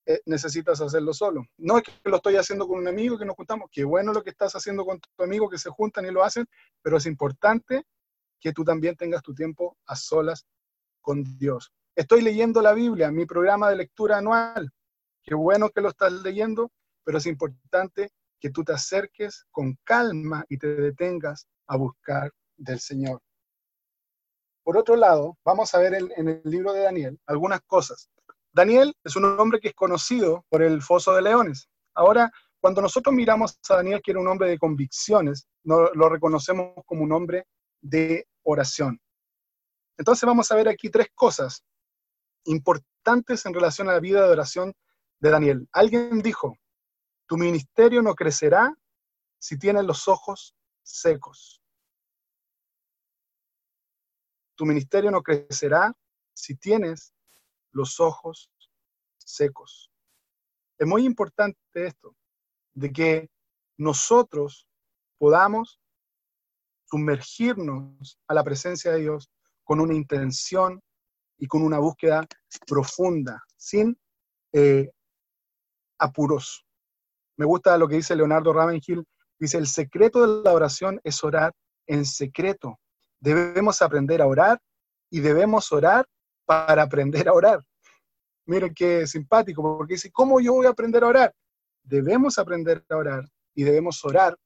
eh, 0.05 0.19
necesitas 0.25 0.81
hacerlo 0.81 1.13
solo. 1.13 1.45
No 1.57 1.77
es 1.77 1.83
que 1.83 2.09
lo 2.09 2.17
estoy 2.17 2.35
haciendo 2.35 2.67
con 2.67 2.79
un 2.79 2.87
amigo 2.87 3.17
que 3.17 3.25
nos 3.25 3.35
juntamos, 3.35 3.69
qué 3.71 3.83
bueno 3.83 4.13
lo 4.13 4.23
que 4.23 4.31
estás 4.31 4.55
haciendo 4.55 4.83
con 4.85 4.99
tu 4.99 5.23
amigo 5.23 5.49
que 5.49 5.57
se 5.57 5.69
juntan 5.69 6.05
y 6.05 6.11
lo 6.11 6.23
hacen, 6.23 6.45
pero 6.81 6.97
es 6.97 7.05
importante 7.05 7.85
que 8.39 8.51
tú 8.51 8.63
también 8.63 8.95
tengas 8.95 9.21
tu 9.21 9.33
tiempo 9.33 9.77
a 9.85 9.95
solas 9.95 10.45
con 11.01 11.23
Dios. 11.37 11.71
Estoy 11.95 12.21
leyendo 12.21 12.61
la 12.61 12.73
Biblia, 12.73 13.11
mi 13.11 13.25
programa 13.25 13.69
de 13.69 13.77
lectura 13.77 14.17
anual. 14.17 14.71
Qué 15.23 15.35
bueno 15.35 15.69
que 15.69 15.81
lo 15.81 15.89
estás 15.89 16.13
leyendo, 16.13 16.71
pero 17.03 17.17
es 17.17 17.25
importante 17.25 18.11
que 18.39 18.49
tú 18.49 18.63
te 18.63 18.73
acerques 18.73 19.45
con 19.51 19.77
calma 19.83 20.45
y 20.47 20.57
te 20.57 20.67
detengas 20.75 21.47
a 21.67 21.75
buscar 21.75 22.31
del 22.55 22.79
Señor. 22.79 23.21
Por 24.67 24.75
otro 24.75 24.97
lado, 24.97 25.37
vamos 25.45 25.73
a 25.73 25.79
ver 25.79 25.93
en 25.93 26.27
el 26.27 26.41
libro 26.43 26.73
de 26.73 26.81
Daniel 26.81 27.17
algunas 27.25 27.61
cosas 27.61 28.09
Daniel 28.51 28.93
es 29.01 29.15
un 29.15 29.23
hombre 29.23 29.61
que 29.61 29.69
es 29.69 29.73
conocido 29.73 30.45
por 30.49 30.61
el 30.61 30.81
foso 30.81 31.15
de 31.15 31.21
leones. 31.21 31.69
Ahora, 31.93 32.29
cuando 32.59 32.81
nosotros 32.81 33.15
miramos 33.15 33.57
a 33.69 33.75
Daniel, 33.75 34.01
que 34.03 34.11
era 34.11 34.19
un 34.19 34.27
hombre 34.27 34.49
de 34.49 34.57
convicciones, 34.57 35.47
no, 35.63 35.89
lo 35.93 36.09
reconocemos 36.09 36.73
como 36.85 37.03
un 37.03 37.13
hombre 37.13 37.47
de 37.79 38.27
oración. 38.43 38.99
Entonces 39.97 40.27
vamos 40.27 40.51
a 40.51 40.55
ver 40.55 40.67
aquí 40.67 40.89
tres 40.89 41.07
cosas 41.15 41.63
importantes 42.43 43.45
en 43.45 43.53
relación 43.53 43.87
a 43.87 43.93
la 43.93 44.01
vida 44.01 44.21
de 44.21 44.31
oración 44.31 44.73
de 45.21 45.29
Daniel. 45.29 45.69
Alguien 45.71 46.21
dijo, 46.21 46.57
tu 47.25 47.37
ministerio 47.37 48.01
no 48.01 48.15
crecerá 48.15 48.75
si 49.39 49.57
tienes 49.57 49.85
los 49.85 50.09
ojos 50.09 50.57
secos. 50.83 51.61
Tu 54.57 54.65
ministerio 54.65 55.11
no 55.11 55.21
crecerá 55.21 55.93
si 56.33 56.55
tienes 56.55 57.13
los 57.71 57.99
ojos 57.99 58.51
secos. 59.17 59.91
Es 60.77 60.87
muy 60.87 61.05
importante 61.05 61.57
esto, 61.73 62.15
de 62.73 62.91
que 62.91 63.29
nosotros 63.77 64.67
podamos 65.17 65.79
sumergirnos 66.85 68.19
a 68.27 68.33
la 68.33 68.43
presencia 68.43 68.91
de 68.91 68.99
Dios 68.99 69.29
con 69.63 69.79
una 69.79 69.93
intención 69.93 70.81
y 71.37 71.47
con 71.47 71.61
una 71.61 71.79
búsqueda 71.79 72.25
profunda, 72.65 73.43
sin 73.55 73.97
eh, 74.53 74.89
apuros. 75.99 76.65
Me 77.37 77.45
gusta 77.45 77.77
lo 77.77 77.87
que 77.87 77.97
dice 77.97 78.15
Leonardo 78.15 78.53
Ravenhill, 78.53 79.05
dice, 79.37 79.57
el 79.57 79.67
secreto 79.67 80.25
de 80.25 80.43
la 80.43 80.53
oración 80.53 80.99
es 81.03 81.23
orar 81.23 81.53
en 81.85 82.05
secreto. 82.05 82.79
Debemos 83.19 83.81
aprender 83.81 84.21
a 84.21 84.27
orar 84.27 84.61
y 85.09 85.19
debemos 85.19 85.71
orar 85.71 86.07
para 86.45 86.83
aprender 86.83 87.27
a 87.27 87.33
orar. 87.33 87.63
Miren 88.45 88.73
qué 88.73 89.05
simpático, 89.05 89.61
porque 89.61 89.95
dice, 89.95 90.11
¿cómo 90.11 90.39
yo 90.39 90.53
voy 90.53 90.65
a 90.65 90.69
aprender 90.69 91.03
a 91.03 91.07
orar? 91.07 91.35
Debemos 91.83 92.37
aprender 92.37 92.83
a 92.89 92.95
orar 92.95 93.25
y 93.53 93.63
debemos 93.63 94.03
orar 94.05 94.37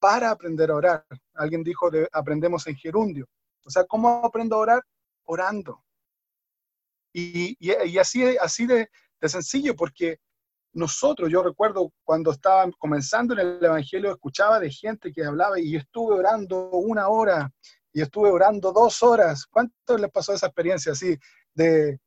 para 0.00 0.30
aprender 0.30 0.70
a 0.70 0.76
orar. 0.76 1.06
Alguien 1.34 1.62
dijo, 1.62 1.90
aprendemos 2.12 2.66
en 2.66 2.76
gerundio. 2.76 3.26
O 3.64 3.70
sea, 3.70 3.84
¿cómo 3.84 4.24
aprendo 4.24 4.56
a 4.56 4.58
orar? 4.58 4.82
Orando. 5.24 5.82
Y, 7.12 7.56
así, 7.98 8.36
así 8.38 8.66
de, 8.66 8.88
de 9.20 9.28
sencillo, 9.28 9.76
porque 9.76 10.18
nosotros, 10.72 11.30
yo 11.30 11.42
recuerdo 11.42 11.92
cuando 12.02 12.32
estaba 12.32 12.68
comenzando 12.78 13.34
en 13.34 13.40
el 13.40 13.64
Evangelio, 13.64 14.10
escuchaba 14.10 14.58
de 14.58 14.70
gente 14.70 15.12
que 15.12 15.24
hablaba 15.24 15.60
y 15.60 15.76
estuve 15.76 16.16
orando 16.16 16.70
una 16.70 17.08
hora 17.08 17.52
y 17.94 18.02
estuve 18.02 18.30
orando 18.30 18.72
dos 18.72 19.02
horas. 19.02 19.46
¿Cuánto 19.46 19.96
les 19.96 20.10
pasó 20.10 20.34
esa 20.34 20.46
experiencia 20.46 20.92
así 20.92 21.16
de, 21.54 21.98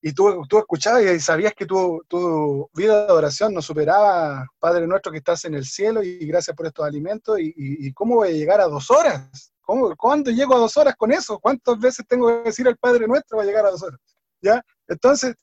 y 0.00 0.12
tú, 0.12 0.44
tú 0.48 0.58
escuchabas 0.58 1.02
y 1.02 1.20
sabías 1.20 1.52
que 1.54 1.66
tu, 1.66 2.02
tu, 2.08 2.70
vida 2.74 3.06
de 3.06 3.12
oración 3.12 3.52
no 3.52 3.60
superaba, 3.60 4.46
Padre 4.58 4.86
nuestro 4.86 5.12
que 5.12 5.18
estás 5.18 5.44
en 5.44 5.54
el 5.54 5.64
cielo 5.64 6.02
y 6.02 6.24
gracias 6.26 6.56
por 6.56 6.66
estos 6.66 6.86
alimentos, 6.86 7.38
y, 7.40 7.92
cómo 7.92 8.16
voy 8.16 8.28
a 8.28 8.32
llegar 8.32 8.60
a 8.60 8.68
dos 8.68 8.90
horas, 8.90 9.52
¿Cómo, 9.62 9.96
¿cuándo 9.96 10.30
llego 10.30 10.54
a 10.54 10.60
dos 10.60 10.76
horas 10.76 10.94
con 10.96 11.10
eso? 11.10 11.40
¿Cuántas 11.40 11.80
veces 11.80 12.06
tengo 12.06 12.28
que 12.28 12.50
decir 12.50 12.68
al 12.68 12.76
Padre 12.76 13.08
nuestro 13.08 13.36
para 13.36 13.48
llegar 13.48 13.66
a 13.66 13.72
dos 13.72 13.82
horas? 13.82 13.98
¿Ya? 14.40 14.62
Entonces, 14.86 15.34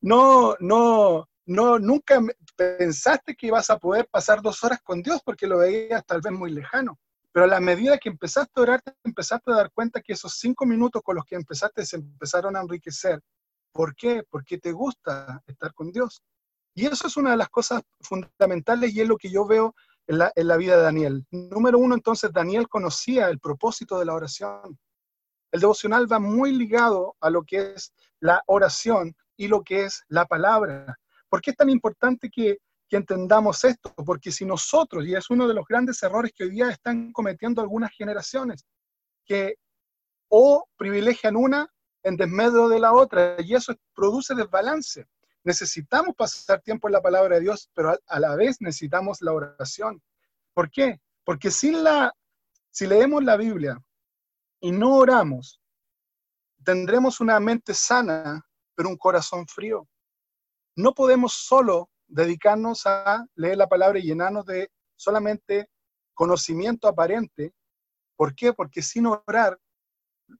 no, 0.00 0.54
no, 0.60 1.28
no, 1.44 1.78
nunca 1.78 2.18
pensaste 2.56 3.36
que 3.36 3.48
ibas 3.48 3.68
a 3.68 3.78
poder 3.78 4.08
pasar 4.10 4.40
dos 4.40 4.64
horas 4.64 4.80
con 4.82 5.02
Dios 5.02 5.20
porque 5.22 5.46
lo 5.46 5.58
veías 5.58 6.06
tal 6.06 6.22
vez 6.22 6.32
muy 6.32 6.52
lejano. 6.52 6.98
Pero 7.36 7.44
a 7.44 7.48
la 7.48 7.60
medida 7.60 7.98
que 7.98 8.08
empezaste 8.08 8.58
a 8.58 8.62
orar, 8.62 8.80
te 8.80 8.94
empezaste 9.04 9.52
a 9.52 9.56
dar 9.56 9.70
cuenta 9.70 10.00
que 10.00 10.14
esos 10.14 10.38
cinco 10.38 10.64
minutos 10.64 11.02
con 11.04 11.16
los 11.16 11.26
que 11.26 11.34
empezaste 11.34 11.84
se 11.84 11.96
empezaron 11.96 12.56
a 12.56 12.62
enriquecer 12.62 13.20
¿Por 13.72 13.94
qué? 13.94 14.22
Porque 14.30 14.56
te 14.56 14.72
gusta 14.72 15.42
estar 15.46 15.74
con 15.74 15.92
Dios. 15.92 16.22
Y 16.74 16.86
eso 16.86 17.06
es 17.06 17.14
una 17.18 17.32
de 17.32 17.36
las 17.36 17.50
cosas 17.50 17.82
fundamentales 18.00 18.94
y 18.94 19.02
es 19.02 19.06
lo 19.06 19.18
que 19.18 19.28
yo 19.28 19.46
veo 19.46 19.74
en 20.06 20.16
la, 20.16 20.56
vida 20.56 20.78
de 20.78 20.82
Daniel. 20.82 21.26
Número 21.30 21.78
uno, 21.78 21.94
entonces, 21.94 22.32
Daniel 22.32 22.70
conocía 22.70 23.28
el 23.28 23.38
propósito 23.38 23.98
de 23.98 24.06
la 24.06 24.14
oración. 24.14 24.78
El 25.52 25.60
devocional 25.60 26.10
va 26.10 26.18
muy 26.18 26.52
ligado 26.52 27.16
a 27.20 27.28
lo 27.28 27.42
que 27.42 27.74
es 27.74 27.92
la 28.18 28.40
oración 28.46 29.14
y 29.36 29.48
lo 29.48 29.62
que 29.62 29.84
es 29.84 30.04
la 30.08 30.24
palabra. 30.24 30.98
¿Por 31.28 31.42
qué 31.42 31.50
es 31.50 31.56
tan 31.58 31.68
importante 31.68 32.30
que, 32.30 32.60
que 32.88 32.96
entendamos 32.96 33.64
esto? 33.64 33.92
Porque 33.94 34.30
si 34.30 34.44
nosotros, 34.44 35.04
y 35.06 35.14
es 35.14 35.28
uno 35.30 35.48
de 35.48 35.54
los 35.54 35.66
grandes 35.66 36.02
errores 36.02 36.32
que 36.34 36.44
hoy 36.44 36.50
día 36.50 36.70
están 36.70 37.12
cometiendo 37.12 37.60
algunas 37.60 37.92
generaciones, 37.92 38.64
que 39.24 39.56
o 40.28 40.68
privilegian 40.76 41.36
una 41.36 41.68
en 42.02 42.16
desmedio 42.16 42.68
de 42.68 42.78
la 42.78 42.92
otra 42.92 43.36
y 43.38 43.54
eso 43.54 43.74
produce 43.94 44.34
desbalance. 44.34 45.06
Necesitamos 45.42 46.14
pasar 46.16 46.60
tiempo 46.60 46.88
en 46.88 46.92
la 46.92 47.02
palabra 47.02 47.36
de 47.36 47.42
Dios, 47.42 47.70
pero 47.74 47.98
a, 48.06 48.20
la 48.20 48.34
vez 48.36 48.60
necesitamos 48.60 49.22
la 49.22 49.32
oración. 49.32 50.02
¿Por 50.54 50.70
qué? 50.70 51.00
Porque 51.24 51.50
sin 51.50 51.82
la, 51.82 52.12
si 52.70 52.86
leemos 52.86 53.24
la 53.24 53.36
Biblia 53.36 53.80
y 54.60 54.72
no 54.72 54.96
oramos, 54.96 55.60
tendremos 56.64 57.20
una 57.20 57.38
mente 57.40 57.74
sana, 57.74 58.44
pero 58.74 58.88
un 58.88 58.96
corazón 58.96 59.46
frío. 59.46 59.88
No 60.76 60.92
podemos 60.94 61.32
solo 61.32 61.90
dedicarnos 62.08 62.86
a 62.86 63.26
leer 63.34 63.56
la 63.56 63.68
palabra 63.68 63.98
y 63.98 64.02
llenarnos 64.02 64.46
de 64.46 64.70
solamente 64.94 65.68
conocimiento 66.14 66.88
aparente. 66.88 67.52
¿Por 68.16 68.34
qué? 68.34 68.52
Porque 68.52 68.82
sin 68.82 69.06
orar 69.06 69.58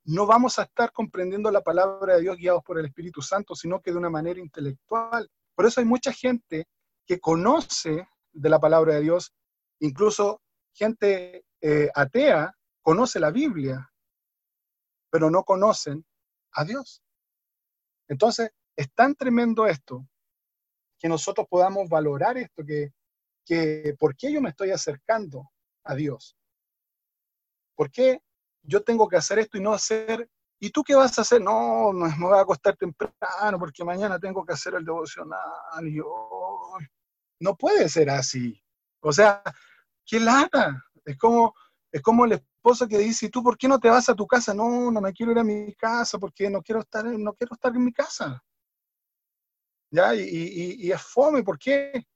no 0.05 0.27
vamos 0.27 0.59
a 0.59 0.63
estar 0.63 0.93
comprendiendo 0.93 1.51
la 1.51 1.63
palabra 1.63 2.15
de 2.15 2.23
Dios 2.23 2.37
guiados 2.37 2.63
por 2.65 2.79
el 2.79 2.87
Espíritu 2.87 3.23
Santo, 3.23 3.55
sino 3.55 3.81
que 3.81 3.93
de 3.93 3.99
una 3.99 4.11
manera 4.11 4.41
intelectual. 4.41 5.31
Por 5.55 5.67
eso 5.67 5.81
hay 5.81 5.87
mucha 5.87 6.13
gente 6.13 6.67
que 7.07 7.21
conoce 7.21 8.09
de 8.33 8.51
la 8.51 8.59
palabra 8.59 8.95
de 8.95 9.03
Dios, 9.03 9.33
incluso 9.81 10.41
gente 10.73 11.45
eh, 11.61 11.89
atea 11.95 12.53
conoce 12.83 13.19
la 13.19 13.31
Biblia, 13.31 13.91
pero 15.11 15.31
no 15.31 15.43
conocen 15.43 16.05
a 16.53 16.65
Dios. 16.65 17.03
Entonces, 18.09 18.51
es 18.77 18.93
tan 18.93 19.15
tremendo 19.15 19.67
esto 19.67 20.07
que 20.99 21.09
nosotros 21.09 21.47
podamos 21.49 21.89
valorar 21.89 22.39
esto, 22.39 22.65
que, 22.65 22.93
que 23.45 23.95
¿por 23.99 24.17
qué 24.17 24.33
yo 24.33 24.41
me 24.41 24.51
estoy 24.51 24.71
acercando 24.71 25.51
a 25.85 25.95
Dios? 25.95 26.37
¿Por 27.75 27.91
qué 27.91 28.21
yo 28.63 28.83
tengo 28.83 29.09
que 29.09 29.17
hacer 29.17 29.39
esto 29.39 29.59
y 29.59 29.61
no 29.61 29.73
hacer, 29.73 30.29
¿y 30.59 30.71
tú 30.71 30.83
qué 30.83 30.95
vas 30.95 31.19
a 31.19 31.23
hacer? 31.23 31.41
No, 31.41 31.93
no 31.93 32.07
me 32.07 32.27
voy 32.27 32.39
a 32.39 32.43
acostar 32.43 32.77
temprano 32.77 33.59
porque 33.59 33.85
mañana 33.85 34.19
tengo 34.19 34.45
que 34.45 34.53
hacer 34.53 34.75
el 34.75 34.85
devocional. 34.85 35.87
Y 35.87 36.01
no 37.41 37.57
puede 37.57 37.89
ser 37.89 38.11
así. 38.11 38.61
O 39.01 39.13
sea, 39.13 39.43
qué 40.05 40.19
lata. 40.19 40.83
Es 41.05 41.17
como, 41.17 41.55
es 41.93 42.03
como 42.03 42.25
el 42.25 42.33
esposo 42.33 42.89
que 42.89 42.99
dice, 42.99 43.27
¿y 43.27 43.29
tú 43.29 43.43
por 43.43 43.57
qué 43.57 43.69
no 43.69 43.79
te 43.79 43.91
vas 43.91 44.09
a 44.09 44.15
tu 44.15 44.27
casa? 44.27 44.53
No, 44.53 44.91
no 44.91 45.01
me 45.01 45.13
quiero 45.13 45.33
ir 45.33 45.39
a 45.39 45.45
mi 45.45 45.73
casa 45.75 46.19
porque 46.19 46.51
no 46.51 46.63
quiero 46.63 46.81
estar, 46.81 47.05
no 47.05 47.33
quiero 47.35 47.55
estar 47.55 47.75
en 47.75 47.85
mi 47.85 47.93
casa. 47.93 48.43
¿Ya? 49.91 50.15
Y, 50.15 50.21
y, 50.21 50.87
y 50.87 50.93
es 50.93 51.03
fome, 51.03 51.43
¿por 51.43 51.59
qué? 51.59 52.07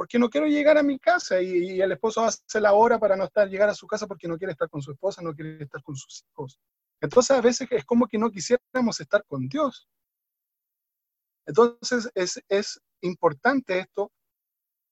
porque 0.00 0.18
no 0.18 0.30
quiero 0.30 0.46
llegar 0.46 0.78
a 0.78 0.82
mi 0.82 0.98
casa 0.98 1.42
y, 1.42 1.78
el 1.78 1.92
esposo 1.92 2.22
hace 2.24 2.58
la 2.58 2.72
hora 2.72 2.98
para 2.98 3.16
no 3.16 3.24
estar 3.24 3.46
llegar 3.50 3.68
a 3.68 3.74
su 3.74 3.86
casa 3.86 4.06
porque 4.06 4.26
no 4.26 4.38
quiere 4.38 4.52
estar 4.52 4.70
con 4.70 4.80
su 4.80 4.92
esposa, 4.92 5.20
no 5.20 5.34
quiere 5.34 5.62
estar 5.62 5.82
con 5.82 5.94
sus 5.94 6.24
hijos. 6.24 6.58
Entonces 7.02 7.36
a 7.36 7.42
veces 7.42 7.68
es 7.70 7.84
como 7.84 8.06
que 8.06 8.16
no 8.16 8.30
quisiéramos 8.30 8.98
estar 8.98 9.22
con 9.26 9.46
Dios. 9.46 9.90
Entonces 11.44 12.10
es, 12.14 12.42
es 12.48 12.80
importante 13.02 13.78
esto. 13.78 14.10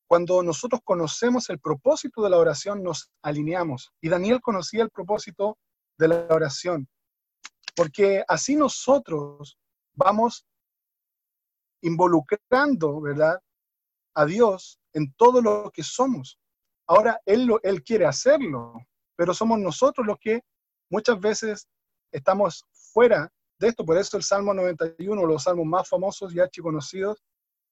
Cuando 0.07 0.43
nosotros 0.43 0.83
conocemos 0.85 1.49
el 1.49 1.59
propósito 1.59 2.23
de 2.23 2.29
la 2.29 2.37
oración, 2.37 2.83
nos 2.83 3.11
alineamos. 3.23 3.91
Y 4.03 4.11
Daniel 4.11 4.43
conocía 4.43 4.83
el 4.83 4.91
propósito 4.91 5.57
de 5.97 6.09
la 6.09 6.27
oración. 6.29 6.87
Porque 7.75 8.25
así 8.29 8.57
nosotros 8.57 9.57
vamos 9.95 10.45
involucrando, 11.83 13.01
¿verdad? 13.01 13.41
A 14.15 14.27
Dios 14.27 14.79
en 14.93 15.13
todo 15.15 15.41
lo 15.41 15.71
que 15.71 15.83
somos. 15.83 16.39
Ahora 16.87 17.21
Él, 17.27 17.47
lo, 17.47 17.63
él 17.63 17.83
quiere 17.83 18.07
hacerlo, 18.07 18.75
pero 19.17 19.35
somos 19.35 19.59
nosotros 19.59 20.07
los 20.07 20.19
que 20.19 20.43
muchas 20.91 21.21
veces 21.21 21.69
estamos 22.13 22.65
fuera 22.73 23.31
de 23.59 23.69
esto. 23.69 23.85
Por 23.85 23.99
eso 23.99 24.17
el 24.17 24.23
Salmo 24.23 24.55
91, 24.55 25.27
los 25.27 25.43
salmos 25.43 25.67
más 25.67 25.89
famosos 25.89 26.35
y 26.35 26.41
archiconocidos, 26.41 27.23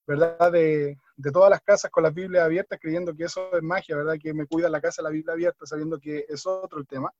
¿verdad? 0.07 0.53
De, 0.53 0.99
de, 1.17 1.33
todas 1.33 1.51
las 1.51 1.63
casas 1.63 1.91
con 1.91 2.03
la 2.03 2.11
Biblia 2.11 2.45
abierta, 2.45 2.79
creyendo 2.79 3.15
que 3.15 3.25
eso 3.25 3.57
es 3.57 3.63
magia, 3.63 3.97
¿verdad? 3.97 4.17
Que 4.21 4.35
me 4.35 4.47
cuida 4.47 4.69
la 4.69 4.81
casa 4.81 5.03
la 5.03 5.11
Biblia 5.11 5.33
abierta, 5.33 5.67
sabiendo 5.67 5.99
que 5.99 6.27
es 6.29 6.47
otro 6.47 6.79
el 6.79 6.87
tema. 6.87 7.13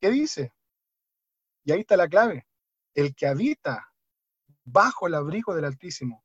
¿Qué 0.00 0.10
dice? 0.10 0.52
Y 1.64 1.72
ahí 1.72 1.80
está 1.80 1.96
la 1.96 2.08
clave. 2.08 2.46
El 2.94 3.14
que 3.14 3.26
habita 3.26 3.93
bajo 4.64 5.06
el 5.06 5.14
abrigo 5.14 5.54
del 5.54 5.66
Altísimo 5.66 6.24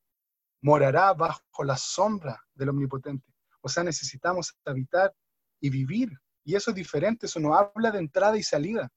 morará 0.61 1.13
bajo 1.13 1.63
la 1.63 1.77
sombra 1.77 2.41
del 2.53 2.69
Omnipotente. 2.69 3.33
O 3.61 3.69
sea, 3.69 3.83
necesitamos 3.83 4.57
habitar 4.65 5.13
y 5.59 5.69
vivir. 5.69 6.09
Y 6.43 6.55
eso 6.55 6.71
es 6.71 6.75
diferente, 6.75 7.25
eso 7.25 7.39
no 7.39 7.53
habla 7.53 7.91
de 7.91 7.99
entrada 7.99 8.37
y 8.37 8.43
salida. 8.43 8.89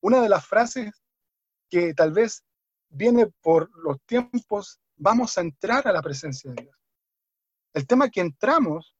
Una 0.00 0.20
de 0.20 0.28
las 0.28 0.46
frases 0.46 1.02
que 1.70 1.94
tal 1.94 2.12
vez 2.12 2.44
viene 2.88 3.28
por 3.40 3.70
los 3.78 4.00
tiempos, 4.04 4.80
vamos 4.96 5.36
a 5.38 5.42
entrar 5.42 5.86
a 5.86 5.92
la 5.92 6.02
presencia 6.02 6.50
de 6.52 6.62
Dios. 6.62 6.76
El 7.74 7.86
tema 7.86 8.10
que 8.10 8.20
entramos 8.20 8.96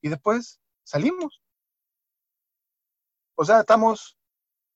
y 0.00 0.08
después 0.08 0.60
salimos. 0.84 1.42
O 3.34 3.44
sea, 3.44 3.60
estamos 3.60 4.16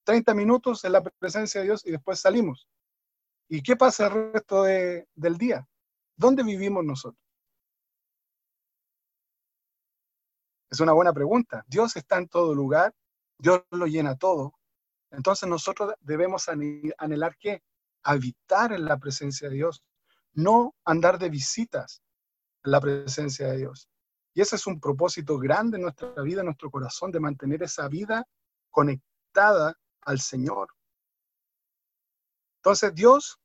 30 0.04 0.34
minutos 0.34 0.84
en 0.84 0.92
la 0.92 1.02
presencia 1.02 1.60
de 1.60 1.68
Dios 1.68 1.86
y 1.86 1.90
después 1.92 2.20
salimos. 2.20 2.68
¿Y 3.48 3.62
qué 3.62 3.76
pasa 3.76 4.06
el 4.06 4.32
resto 4.32 4.62
del 4.64 5.38
día? 5.38 5.66
¿Dónde 6.16 6.42
vivimos 6.42 6.84
nosotros? 6.84 7.22
Es 10.70 10.80
una 10.80 10.92
buena 10.92 11.12
pregunta. 11.12 11.64
Dios 11.66 11.96
está 11.96 12.16
en 12.16 12.28
todo 12.28 12.54
lugar, 12.54 12.94
Dios 13.38 13.62
lo 13.70 13.86
llena 13.86 14.16
todo. 14.16 14.54
Entonces 15.10 15.48
nosotros 15.48 15.92
debemos 16.00 16.48
anhelar 16.48 17.36
que 17.36 17.62
habitar 18.02 18.72
en 18.72 18.86
la 18.86 18.96
presencia 18.96 19.48
de 19.48 19.56
Dios, 19.56 19.82
no 20.32 20.74
andar 20.84 21.18
de 21.18 21.28
visitas 21.28 22.02
en 22.64 22.72
la 22.72 22.80
presencia 22.80 23.48
de 23.48 23.58
Dios. 23.58 23.88
Y 24.34 24.40
ese 24.40 24.56
es 24.56 24.66
un 24.66 24.80
propósito 24.80 25.38
grande 25.38 25.76
en 25.76 25.82
nuestra 25.82 26.22
vida, 26.22 26.40
en 26.40 26.46
nuestro 26.46 26.70
corazón, 26.70 27.12
de 27.12 27.20
mantener 27.20 27.62
esa 27.62 27.86
vida 27.88 28.26
conectada 28.70 29.78
al 30.00 30.20
Señor. 30.20 30.68
Entonces 32.62 32.94
Dios 32.94 33.40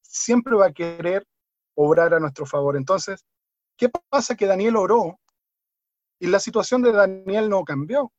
siempre 0.00 0.56
va 0.56 0.68
a 0.68 0.72
querer 0.72 1.26
obrar 1.74 2.14
a 2.14 2.20
nuestro 2.20 2.46
favor. 2.46 2.74
Entonces, 2.74 3.22
¿qué 3.76 3.90
pasa? 4.08 4.34
Que 4.34 4.46
Daniel 4.46 4.76
oró 4.76 5.20
y 6.18 6.26
la 6.28 6.40
situación 6.40 6.80
de 6.80 6.92
Daniel 6.92 7.50
no 7.50 7.64
cambió. 7.64 8.10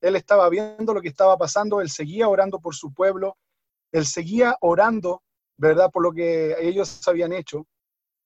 Él 0.00 0.16
estaba 0.16 0.48
viendo 0.48 0.92
lo 0.92 1.00
que 1.00 1.10
estaba 1.10 1.38
pasando, 1.38 1.80
él 1.80 1.90
seguía 1.90 2.28
orando 2.28 2.58
por 2.58 2.74
su 2.74 2.92
pueblo, 2.92 3.36
él 3.92 4.04
seguía 4.04 4.56
orando, 4.60 5.22
¿verdad? 5.56 5.88
Por 5.92 6.02
lo 6.02 6.10
que 6.10 6.56
ellos 6.58 7.06
habían 7.06 7.32
hecho. 7.32 7.68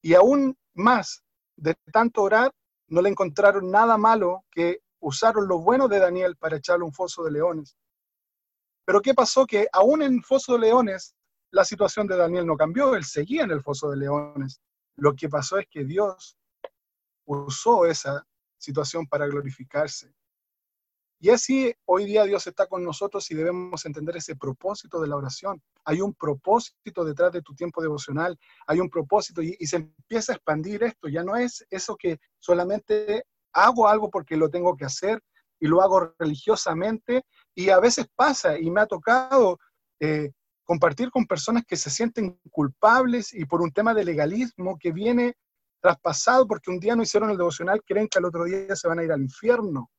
Y 0.00 0.14
aún 0.14 0.56
más, 0.72 1.22
de 1.56 1.74
tanto 1.92 2.22
orar, 2.22 2.50
no 2.88 3.02
le 3.02 3.10
encontraron 3.10 3.70
nada 3.70 3.98
malo 3.98 4.42
que 4.50 4.78
usaron 5.00 5.46
lo 5.46 5.58
bueno 5.58 5.86
de 5.86 5.98
Daniel 5.98 6.36
para 6.36 6.56
echarle 6.56 6.86
un 6.86 6.94
foso 6.94 7.22
de 7.24 7.32
leones. 7.32 7.76
Pero 8.84 9.00
¿qué 9.00 9.14
pasó? 9.14 9.46
Que 9.46 9.68
aún 9.72 10.02
en 10.02 10.22
foso 10.22 10.54
de 10.54 10.60
leones, 10.60 11.14
la 11.50 11.64
situación 11.64 12.06
de 12.06 12.16
Daniel 12.16 12.46
no 12.46 12.56
cambió, 12.56 12.94
él 12.94 13.04
seguía 13.04 13.44
en 13.44 13.50
el 13.50 13.62
foso 13.62 13.90
de 13.90 13.96
leones. 13.96 14.60
Lo 14.96 15.14
que 15.14 15.28
pasó 15.28 15.58
es 15.58 15.66
que 15.68 15.84
Dios 15.84 16.36
usó 17.26 17.86
esa 17.86 18.26
situación 18.58 19.06
para 19.06 19.26
glorificarse. 19.26 20.12
Y 21.20 21.30
así 21.30 21.74
hoy 21.86 22.04
día 22.04 22.24
Dios 22.24 22.46
está 22.46 22.66
con 22.66 22.84
nosotros 22.84 23.30
y 23.30 23.34
debemos 23.34 23.86
entender 23.86 24.16
ese 24.16 24.36
propósito 24.36 25.00
de 25.00 25.08
la 25.08 25.16
oración. 25.16 25.62
Hay 25.84 26.00
un 26.00 26.12
propósito 26.12 27.04
detrás 27.04 27.32
de 27.32 27.40
tu 27.40 27.54
tiempo 27.54 27.80
devocional, 27.80 28.38
hay 28.66 28.80
un 28.80 28.90
propósito 28.90 29.40
y, 29.40 29.56
y, 29.58 29.66
se 29.66 29.76
empieza 29.76 30.32
a 30.32 30.36
expandir 30.36 30.82
esto. 30.82 31.08
Ya 31.08 31.22
no 31.22 31.36
es 31.36 31.64
eso 31.70 31.96
que 31.96 32.18
solamente 32.38 33.24
hago 33.52 33.88
algo 33.88 34.10
porque 34.10 34.36
lo 34.36 34.50
tengo 34.50 34.76
que 34.76 34.84
hacer 34.84 35.22
y 35.60 35.66
lo 35.66 35.80
hago 35.80 36.12
religiosamente 36.18 37.24
y 37.54 37.70
a 37.70 37.78
veces 37.80 38.06
pasa 38.14 38.58
y 38.58 38.70
me 38.70 38.80
ha 38.80 38.86
tocado 38.86 39.58
eh, 40.00 40.32
compartir 40.64 41.10
con 41.10 41.26
personas 41.26 41.64
que 41.66 41.76
se 41.76 41.90
sienten 41.90 42.38
culpables 42.50 43.32
y 43.32 43.44
por 43.44 43.62
un 43.62 43.72
tema 43.72 43.94
de 43.94 44.04
legalismo 44.04 44.76
que 44.78 44.92
viene 44.92 45.34
traspasado 45.80 46.46
porque 46.46 46.70
un 46.70 46.80
día 46.80 46.96
no 46.96 47.02
hicieron 47.02 47.30
el 47.30 47.36
devocional, 47.36 47.82
creen 47.84 48.08
que 48.08 48.18
al 48.18 48.24
otro 48.24 48.44
día 48.44 48.74
se 48.74 48.88
van 48.88 48.98
a 48.98 49.04
ir 49.04 49.12
al 49.12 49.22
infierno. 49.22 49.90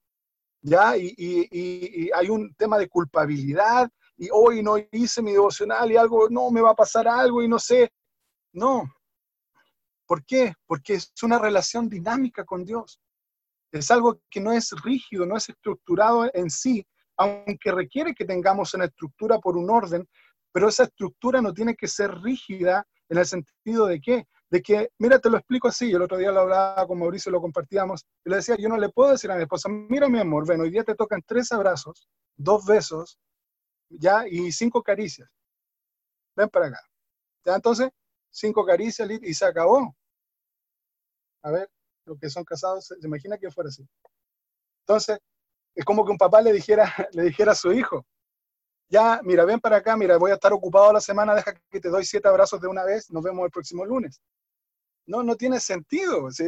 ¿Ya? 0.61 0.97
Y, 0.97 1.13
y 1.17 2.09
hay 2.11 2.29
un 2.29 2.55
tema 2.55 2.79
de 2.79 2.89
culpabilidad 2.89 3.87
y 4.17 4.29
hoy 4.31 4.63
no 4.63 4.77
hice 4.91 5.21
mi 5.21 5.31
devocional 5.31 5.91
y 5.91 5.97
algo, 5.97 6.29
no, 6.29 6.49
me 6.49 6.61
va 6.61 6.71
a 6.71 6.75
pasar 6.75 7.07
algo 7.07 7.43
y 7.43 7.47
no 7.47 7.59
sé. 7.59 7.91
No. 8.53 8.83
¿Por 10.07 10.23
qué? 10.25 10.53
Porque 10.65 10.95
es 10.95 11.11
una 11.23 11.39
relación 11.39 11.89
dinámica 11.89 12.45
con 12.45 12.63
Dios. 12.63 12.99
Es 13.71 13.91
algo 13.91 14.21
que 14.29 14.39
no 14.39 14.51
es 14.53 14.71
rígido, 14.83 15.25
no 15.25 15.35
es 15.35 15.49
estructurado 15.49 16.29
en 16.33 16.49
sí, 16.49 16.85
aunque 17.17 17.71
requiere 17.71 18.13
que 18.13 18.25
tengamos 18.25 18.73
una 18.73 18.85
estructura 18.85 19.39
por 19.39 19.57
un 19.57 19.69
orden, 19.69 20.07
pero 20.51 20.69
esa 20.69 20.83
estructura 20.83 21.41
no 21.41 21.53
tiene 21.53 21.75
que 21.75 21.87
ser 21.87 22.11
rígida 22.21 22.85
en 23.09 23.17
el 23.17 23.25
sentido 23.25 23.85
de 23.85 23.99
qué? 23.99 24.27
De 24.49 24.61
que, 24.61 24.89
mira, 24.99 25.19
te 25.19 25.29
lo 25.29 25.37
explico 25.37 25.67
así, 25.67 25.91
el 25.91 26.01
otro 26.01 26.17
día 26.17 26.31
lo 26.31 26.41
hablaba 26.41 26.87
con 26.87 26.99
Mauricio, 26.99 27.31
lo 27.31 27.41
compartíamos, 27.41 28.05
y 28.23 28.29
le 28.29 28.37
decía, 28.37 28.55
yo 28.57 28.69
no 28.69 28.77
le 28.77 28.89
puedo 28.89 29.11
decir 29.11 29.31
a 29.31 29.35
mi 29.35 29.43
esposa, 29.43 29.69
mira 29.69 30.07
mi 30.07 30.19
amor, 30.19 30.47
ven, 30.47 30.61
hoy 30.61 30.69
día 30.69 30.83
te 30.83 30.95
tocan 30.95 31.21
tres 31.25 31.51
abrazos, 31.51 32.07
dos 32.37 32.65
besos, 32.65 33.17
ya, 33.89 34.27
y 34.27 34.51
cinco 34.51 34.81
caricias. 34.81 35.29
Ven 36.35 36.49
para 36.49 36.67
acá. 36.67 36.81
¿Ya? 37.45 37.55
Entonces, 37.55 37.89
cinco 38.29 38.65
caricias 38.65 39.09
y 39.21 39.33
se 39.33 39.45
acabó. 39.45 39.95
A 41.43 41.51
ver, 41.51 41.69
los 42.05 42.19
que 42.19 42.29
son 42.29 42.43
casados, 42.43 42.87
se, 42.87 42.95
imagina 43.03 43.37
que 43.37 43.51
fuera 43.51 43.69
así. 43.69 43.87
Entonces, 44.81 45.19
es 45.75 45.85
como 45.85 46.05
que 46.05 46.11
un 46.11 46.17
papá 46.17 46.41
le 46.41 46.53
dijera, 46.53 46.85
le 47.11 47.23
dijera 47.23 47.51
a 47.51 47.55
su 47.55 47.71
hijo, 47.71 48.05
ya, 48.89 49.19
mira, 49.23 49.45
ven 49.45 49.59
para 49.59 49.77
acá, 49.77 49.97
mira, 49.97 50.17
voy 50.17 50.31
a 50.31 50.35
estar 50.35 50.53
ocupado 50.53 50.93
la 50.93 51.01
semana, 51.01 51.35
deja 51.35 51.53
que 51.69 51.79
te 51.79 51.89
doy 51.89 52.05
siete 52.05 52.27
abrazos 52.27 52.61
de 52.61 52.67
una 52.67 52.83
vez, 52.83 53.11
nos 53.11 53.23
vemos 53.23 53.43
el 53.45 53.51
próximo 53.51 53.83
lunes. 53.83 54.21
No, 55.07 55.23
no 55.23 55.35
tiene 55.35 55.59
sentido. 55.59 56.25
O 56.25 56.31
sea, 56.31 56.47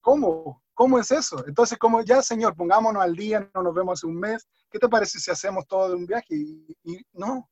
¿Cómo? 0.00 0.62
¿Cómo 0.74 0.98
es 0.98 1.10
eso? 1.10 1.46
Entonces, 1.46 1.78
como 1.78 2.02
ya, 2.02 2.22
Señor, 2.22 2.56
pongámonos 2.56 3.02
al 3.02 3.14
día, 3.14 3.48
no 3.54 3.62
nos 3.62 3.74
vemos 3.74 3.98
hace 3.98 4.06
un 4.06 4.18
mes, 4.18 4.46
¿qué 4.70 4.78
te 4.78 4.88
parece 4.88 5.18
si 5.20 5.30
hacemos 5.30 5.66
todo 5.66 5.88
de 5.88 5.94
un 5.94 6.06
viaje? 6.06 6.34
Y, 6.34 7.06
no, 7.12 7.48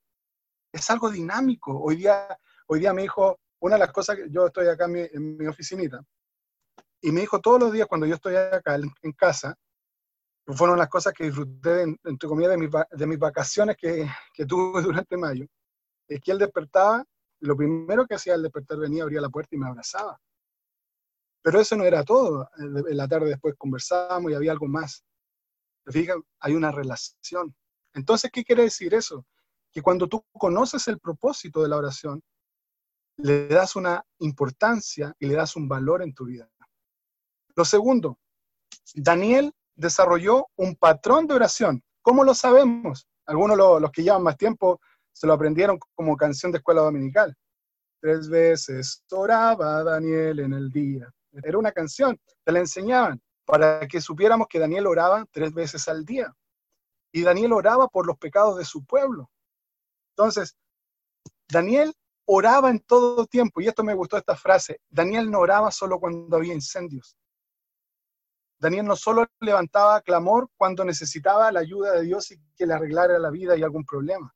es 0.73 0.91
algo 0.91 1.11
dinámico. 1.11 1.79
Hoy 1.81 1.97
día, 1.97 2.27
hoy 2.67 2.81
día 2.81 2.93
mi 2.93 3.05
hijo, 3.05 3.39
una 3.61 3.77
de 3.77 3.81
las 3.81 3.93
cosas 3.93 4.17
que 4.17 4.31
yo 4.31 4.47
estoy 4.47 4.69
acá 4.69 4.87
en 4.87 4.93
mi, 4.93 5.01
en 5.01 5.37
mi 5.37 5.47
oficinita, 5.47 6.03
y 7.03 7.13
mi 7.13 7.23
hijo 7.23 7.41
todos 7.41 7.61
los 7.61 7.73
días 7.73 7.87
cuando 7.87 8.07
yo 8.07 8.15
estoy 8.15 8.37
acá 8.37 8.75
en, 8.75 9.13
casa, 9.13 9.55
fueron 10.47 10.79
las 10.79 10.89
cosas 10.89 11.13
que 11.13 11.25
disfruté, 11.25 11.83
entre 11.83 12.29
comillas, 12.29 12.51
de, 12.53 12.59
mi, 12.59 12.69
de 12.69 13.07
mis 13.07 13.19
vacaciones 13.19 13.77
que, 13.77 14.09
que, 14.35 14.47
tuve 14.47 14.83
durante 14.83 15.17
mayo, 15.17 15.47
es 16.09 16.21
que 16.21 16.33
él 16.33 16.39
despertaba, 16.39 17.05
lo 17.41 17.57
primero 17.57 18.07
que 18.07 18.15
hacía 18.15 18.35
al 18.35 18.43
despertar 18.43 18.79
venía, 18.79 19.03
abría 19.03 19.21
la 19.21 19.29
puerta 19.29 19.55
y 19.55 19.59
me 19.59 19.69
abrazaba. 19.69 20.21
Pero 21.43 21.61
eso 21.61 21.77
no 21.77 21.85
era 21.85 22.05
todo. 22.05 22.51
En 22.59 22.97
la 22.97 23.09
tarde 23.09 23.29
después 23.29 23.55
conversábamos 23.57 24.31
y 24.31 24.35
había 24.35 24.53
algo 24.53 24.67
más. 24.67 25.05
Fíjate, 25.87 26.21
hay 26.41 26.55
una 26.55 26.71
relación. 26.71 27.55
Entonces, 27.95 28.31
¿qué 28.31 28.45
quiere 28.45 28.65
decir 28.65 28.93
eso? 28.93 29.25
Que 29.73 29.81
cuando 29.81 30.07
tú 30.07 30.23
conoces 30.33 30.87
el 30.89 30.99
propósito 30.99 31.63
de 31.63 31.69
la 31.69 31.79
oración, 31.79 32.23
le 33.17 33.49
das 33.49 33.77
una 33.77 34.05
importancia 34.19 35.15
y 35.19 35.27
le 35.27 35.35
das 35.35 35.57
un 35.57 35.69
valor 35.69 36.03
en 36.03 36.15
tu 36.15 36.27
vida. 36.27 36.51
Lo 37.57 37.65
segundo, 37.65 38.19
Daniel 38.95 39.53
desarrolló 39.81 40.47
un 40.57 40.77
patrón 40.77 41.27
de 41.27 41.35
oración. 41.35 41.83
¿Cómo 42.03 42.23
lo 42.23 42.35
sabemos? 42.35 43.07
Algunos 43.27 43.57
los 43.57 43.91
que 43.91 44.03
llevan 44.03 44.23
más 44.23 44.37
tiempo 44.37 44.81
se 45.13 45.27
lo 45.27 45.33
aprendieron 45.33 45.79
como 45.95 46.17
canción 46.17 46.53
de 46.53 46.59
escuela 46.59 46.83
dominical. 46.83 47.35
Tres 48.01 48.29
veces 48.29 49.03
oraba 49.11 49.83
Daniel 49.83 50.41
en 50.41 50.53
el 50.53 50.71
día. 50.71 51.11
Era 51.33 51.59
una 51.59 51.73
canción, 51.73 52.19
te 52.45 52.53
la 52.53 52.61
enseñaban 52.61 53.21
para 53.45 53.87
que 53.87 54.01
supiéramos 54.01 54.47
que 54.49 54.59
Daniel 54.59 54.87
oraba 54.87 55.25
tres 55.31 55.53
veces 55.53 55.89
al 55.89 56.05
día. 56.05 56.33
Y 57.13 57.23
Daniel 57.23 57.53
oraba 57.53 57.89
por 57.89 58.07
los 58.07 58.19
pecados 58.19 58.57
de 58.59 58.65
su 58.65 58.85
pueblo. 58.85 59.31
Entonces, 60.17 60.57
Daniel 61.49 61.93
oraba 62.27 62.71
en 62.71 62.81
todo 62.81 63.27
tiempo, 63.27 63.61
y 63.61 63.69
esto 63.69 63.83
me 63.83 63.95
gustó 63.95 64.17
esta 64.17 64.37
frase, 64.37 64.81
Daniel 64.89 65.31
no 65.31 65.41
oraba 65.41 65.71
solo 65.71 65.99
cuando 65.99 66.37
había 66.37 66.55
incendios. 66.55 67.17
Daniel 68.61 68.85
no 68.85 68.95
solo 68.95 69.27
levantaba 69.41 70.03
clamor 70.03 70.51
cuando 70.59 70.85
necesitaba 70.85 71.51
la 71.51 71.61
ayuda 71.61 71.93
de 71.93 72.03
Dios 72.03 72.31
y 72.31 72.39
que 72.55 72.67
le 72.67 72.75
arreglara 72.75 73.19
la 73.19 73.31
vida 73.31 73.57
y 73.57 73.63
algún 73.63 73.87
problema. 73.87 74.35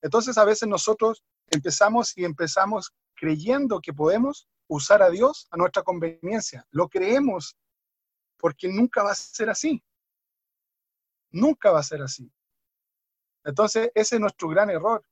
Entonces 0.00 0.38
a 0.38 0.44
veces 0.44 0.68
nosotros 0.68 1.24
empezamos 1.50 2.16
y 2.16 2.24
empezamos 2.24 2.94
creyendo 3.14 3.80
que 3.80 3.92
podemos 3.92 4.48
usar 4.68 5.02
a 5.02 5.10
Dios 5.10 5.48
a 5.50 5.56
nuestra 5.56 5.82
conveniencia. 5.82 6.64
Lo 6.70 6.88
creemos 6.88 7.56
porque 8.38 8.68
nunca 8.68 9.02
va 9.02 9.10
a 9.10 9.16
ser 9.16 9.50
así. 9.50 9.82
Nunca 11.32 11.72
va 11.72 11.80
a 11.80 11.82
ser 11.82 12.00
así. 12.00 12.30
Entonces 13.44 13.90
ese 13.94 14.14
es 14.16 14.20
nuestro 14.20 14.48
gran 14.48 14.70
error, 14.70 15.04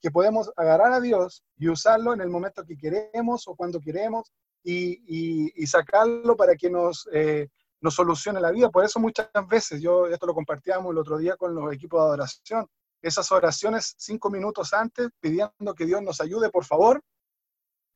que 0.00 0.12
podemos 0.12 0.52
agarrar 0.56 0.92
a 0.92 1.00
Dios 1.00 1.42
y 1.56 1.68
usarlo 1.68 2.14
en 2.14 2.20
el 2.20 2.30
momento 2.30 2.64
que 2.64 2.76
queremos 2.76 3.48
o 3.48 3.56
cuando 3.56 3.80
queremos 3.80 4.32
y, 4.64 5.66
sacarlo 5.66 6.36
para 6.36 6.56
que 6.56 6.70
nos, 6.70 7.08
eh, 7.12 7.48
nos 7.80 7.94
solucione 7.94 8.40
la 8.40 8.50
vida. 8.50 8.70
Por 8.70 8.84
eso 8.84 8.98
muchas 8.98 9.28
veces, 9.48 9.80
yo 9.80 10.06
esto 10.06 10.26
lo 10.26 10.34
compartíamos 10.34 10.90
el 10.90 10.98
otro 10.98 11.18
día 11.18 11.36
con 11.36 11.54
los 11.54 11.72
equipos 11.72 12.00
de 12.00 12.06
adoración, 12.06 12.66
esas 13.02 13.30
oraciones 13.30 13.94
cinco 13.98 14.30
minutos 14.30 14.72
antes 14.72 15.10
pidiendo 15.20 15.74
que 15.76 15.84
Dios 15.84 16.00
nos 16.02 16.20
ayude, 16.20 16.48
por 16.50 16.64
favor, 16.64 17.02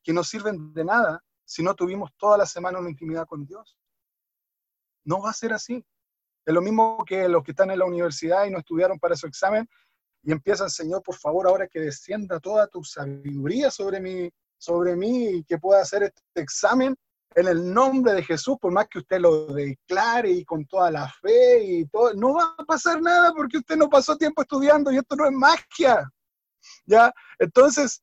que 0.03 0.13
no 0.13 0.23
sirven 0.23 0.73
de 0.75 0.85
nada 0.85 1.25
si 1.45 1.63
no 1.63 1.75
tuvimos 1.75 2.11
toda 2.19 2.37
la 2.37 2.45
semana 2.45 2.79
una 2.79 2.91
intimidad 2.91 3.27
con 3.27 3.47
Dios. 3.47 3.79
No 5.05 5.23
va 5.23 5.31
a 5.31 5.35
ser 5.35 5.55
así. 5.55 5.83
Es 6.45 6.55
lo 6.55 6.61
mismo 6.61 7.03
que 7.07 7.27
los 7.29 7.43
que 7.43 7.53
están 7.53 7.71
en 7.71 7.79
la 7.79 7.87
universidad 7.87 8.45
y 8.45 8.51
no 8.51 8.59
estudiaron 8.59 8.99
para 8.99 9.17
su 9.17 9.27
examen 9.27 9.67
y 10.23 10.33
empiezan, 10.33 10.69
Señor, 10.69 11.03
por 11.03 11.15
favor, 11.15 11.47
ahora 11.47 11.67
que 11.67 11.81
descienda 11.81 12.39
toda 12.41 12.67
tu 12.67 12.85
sabiduría 12.85 13.71
sobre 13.71 14.01
mi, 14.01 14.31
sobre 14.59 14.97
mí 14.97 15.29
y 15.29 15.45
que 15.45 15.59
pueda 15.59 15.81
hacer 15.83 16.03
este 16.03 16.41
examen 16.41 16.97
en 17.35 17.47
el 17.47 17.73
nombre 17.73 18.15
de 18.15 18.25
Jesús, 18.25 18.57
por 18.61 18.73
más 18.73 18.89
que 18.89 18.99
usted 18.99 19.21
lo 19.21 19.47
declare 19.47 20.31
y 20.31 20.45
con 20.45 20.67
toda 20.67 20.91
la 20.91 21.09
fe 21.09 21.63
y 21.63 21.87
todo, 21.87 22.13
no 22.15 22.35
va 22.35 22.55
a 22.59 22.65
pasar 22.65 23.01
nada 23.01 23.33
porque 23.33 23.59
usted 23.59 23.77
no 23.77 23.89
pasó 23.89 24.17
tiempo 24.17 24.43
estudiando 24.43 24.91
y 24.91 24.99
esto 24.99 25.15
no 25.15 25.25
es 25.27 25.33
magia. 25.33 26.11
¿Ya? 26.85 27.13
Entonces, 27.39 28.03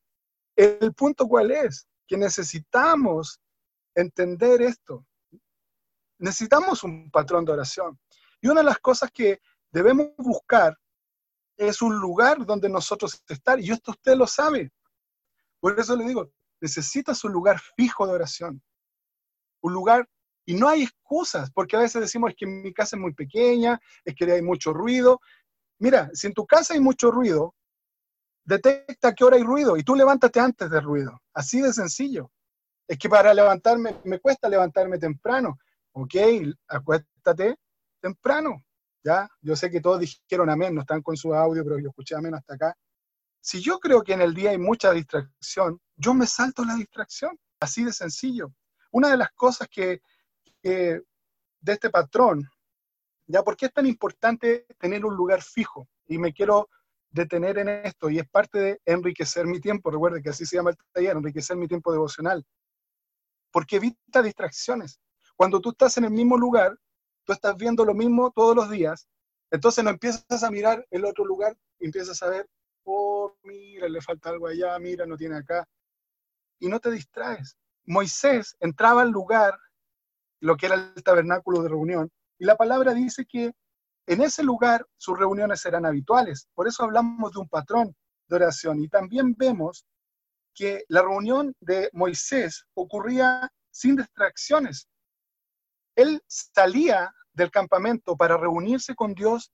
el 0.55 0.93
punto 0.93 1.27
cuál 1.27 1.51
es? 1.51 1.85
Que 2.07 2.17
necesitamos 2.17 3.41
entender 3.93 4.61
esto. 4.61 5.05
Necesitamos 6.17 6.83
un 6.83 7.11
patrón 7.11 7.43
de 7.43 7.51
oración. 7.51 7.99
Y 8.41 8.47
una 8.47 8.61
de 8.61 8.67
las 8.67 8.79
cosas 8.79 9.11
que 9.11 9.39
debemos 9.71 10.11
buscar 10.17 10.77
es 11.57 11.81
un 11.81 11.97
lugar 11.97 12.45
donde 12.45 12.69
nosotros 12.69 13.21
estar. 13.27 13.59
Y 13.59 13.71
esto 13.71 13.91
usted 13.91 14.15
lo 14.15 14.27
sabe. 14.27 14.71
Por 15.59 15.77
eso 15.79 15.95
le 15.95 16.05
digo, 16.05 16.29
necesitas 16.61 17.23
un 17.23 17.31
lugar 17.31 17.59
fijo 17.75 18.07
de 18.07 18.13
oración 18.13 18.63
un 19.65 19.73
lugar 19.73 20.07
y 20.45 20.53
no 20.53 20.69
hay 20.69 20.83
excusas, 20.83 21.51
porque 21.51 21.75
a 21.75 21.79
veces 21.79 21.99
decimos 21.99 22.33
que 22.37 22.45
mi 22.45 22.71
casa 22.71 22.95
es 22.95 23.01
muy 23.01 23.13
pequeña, 23.13 23.79
es 24.03 24.13
que 24.13 24.31
hay 24.31 24.43
mucho 24.43 24.73
ruido. 24.73 25.19
Mira, 25.79 26.09
si 26.13 26.27
en 26.27 26.33
tu 26.33 26.45
casa 26.45 26.75
hay 26.75 26.79
mucho 26.79 27.09
ruido, 27.09 27.55
detecta 28.43 29.13
qué 29.15 29.23
hora 29.23 29.37
hay 29.37 29.43
ruido 29.43 29.75
y 29.75 29.83
tú 29.83 29.95
levántate 29.95 30.39
antes 30.39 30.69
del 30.69 30.83
ruido. 30.83 31.19
Así 31.33 31.61
de 31.61 31.73
sencillo. 31.73 32.31
Es 32.87 32.99
que 32.99 33.09
para 33.09 33.33
levantarme, 33.33 33.95
me 34.03 34.19
cuesta 34.19 34.47
levantarme 34.47 34.99
temprano. 34.99 35.57
Ok, 35.93 36.13
acuéstate 36.67 37.55
temprano. 37.99 38.63
¿Ya? 39.03 39.27
Yo 39.41 39.55
sé 39.55 39.71
que 39.71 39.81
todos 39.81 39.99
dijeron 39.99 40.49
amén, 40.49 40.75
no 40.75 40.81
están 40.81 41.01
con 41.01 41.17
su 41.17 41.33
audio, 41.33 41.63
pero 41.63 41.79
yo 41.79 41.89
escuché 41.89 42.15
amén 42.15 42.35
hasta 42.35 42.53
acá. 42.53 42.75
Si 43.45 43.61
yo 43.61 43.79
creo 43.79 44.01
que 44.01 44.13
en 44.13 44.21
el 44.21 44.33
día 44.33 44.49
hay 44.49 44.57
mucha 44.57 44.91
distracción, 44.91 45.79
yo 45.95 46.15
me 46.15 46.25
salto 46.25 46.65
la 46.65 46.73
distracción. 46.73 47.39
Así 47.59 47.83
de 47.83 47.93
sencillo. 47.93 48.51
Una 48.89 49.11
de 49.11 49.17
las 49.17 49.31
cosas 49.33 49.67
que, 49.69 50.01
de 50.63 51.03
este 51.63 51.91
patrón, 51.91 52.49
ya, 53.27 53.43
¿por 53.43 53.55
qué 53.55 53.67
es 53.67 53.73
tan 53.73 53.85
importante 53.85 54.65
tener 54.79 55.05
un 55.05 55.15
lugar 55.15 55.43
fijo? 55.43 55.87
Y 56.07 56.17
me 56.17 56.33
quiero 56.33 56.69
detener 57.11 57.59
en 57.59 57.69
esto, 57.69 58.09
y 58.09 58.17
es 58.17 58.27
parte 58.27 58.57
de 58.57 58.81
enriquecer 58.83 59.45
mi 59.45 59.61
tiempo, 59.61 59.91
recuerde 59.91 60.23
que 60.23 60.29
así 60.29 60.43
se 60.47 60.55
llama 60.55 60.71
el 60.71 60.77
taller, 60.91 61.15
enriquecer 61.15 61.55
mi 61.55 61.67
tiempo 61.67 61.91
devocional, 61.91 62.43
porque 63.51 63.75
evita 63.75 64.23
distracciones. 64.23 64.99
Cuando 65.35 65.61
tú 65.61 65.69
estás 65.69 65.95
en 65.97 66.05
el 66.05 66.11
mismo 66.11 66.35
lugar, 66.35 66.75
tú 67.23 67.31
estás 67.31 67.55
viendo 67.55 67.85
lo 67.85 67.93
mismo 67.93 68.31
todos 68.31 68.55
los 68.55 68.71
días, 68.71 69.07
entonces 69.51 69.83
no 69.83 69.91
empiezas 69.91 70.43
a 70.43 70.49
mirar 70.49 70.85
el 70.89 71.05
otro 71.05 71.23
lugar 71.25 71.55
empiezas 71.79 72.21
a 72.23 72.29
ver, 72.29 72.49
oh, 72.85 73.35
mira, 73.43 73.87
le 73.89 74.01
falta 74.01 74.29
algo 74.29 74.47
allá, 74.47 74.77
mira, 74.79 75.05
no 75.05 75.17
tiene 75.17 75.37
acá, 75.37 75.67
y 76.59 76.67
no 76.67 76.79
te 76.79 76.91
distraes. 76.91 77.57
Moisés 77.85 78.55
entraba 78.59 79.01
al 79.01 79.09
lugar, 79.09 79.57
lo 80.39 80.55
que 80.57 80.67
era 80.67 80.75
el 80.75 81.03
tabernáculo 81.03 81.61
de 81.61 81.69
reunión, 81.69 82.11
y 82.37 82.45
la 82.45 82.55
palabra 82.55 82.93
dice 82.93 83.25
que 83.25 83.53
en 84.07 84.21
ese 84.21 84.43
lugar 84.43 84.85
sus 84.97 85.17
reuniones 85.17 85.65
eran 85.65 85.85
habituales. 85.85 86.47
Por 86.53 86.67
eso 86.67 86.83
hablamos 86.83 87.31
de 87.31 87.39
un 87.39 87.49
patrón 87.49 87.95
de 88.27 88.35
oración. 88.35 88.79
Y 88.79 88.87
también 88.87 89.33
vemos 89.35 89.85
que 90.53 90.83
la 90.87 91.01
reunión 91.01 91.55
de 91.59 91.89
Moisés 91.91 92.65
ocurría 92.75 93.49
sin 93.71 93.95
distracciones. 93.95 94.87
Él 95.95 96.21
salía 96.27 97.11
del 97.33 97.51
campamento 97.51 98.15
para 98.15 98.37
reunirse 98.37 98.95
con 98.95 99.13
Dios 99.13 99.51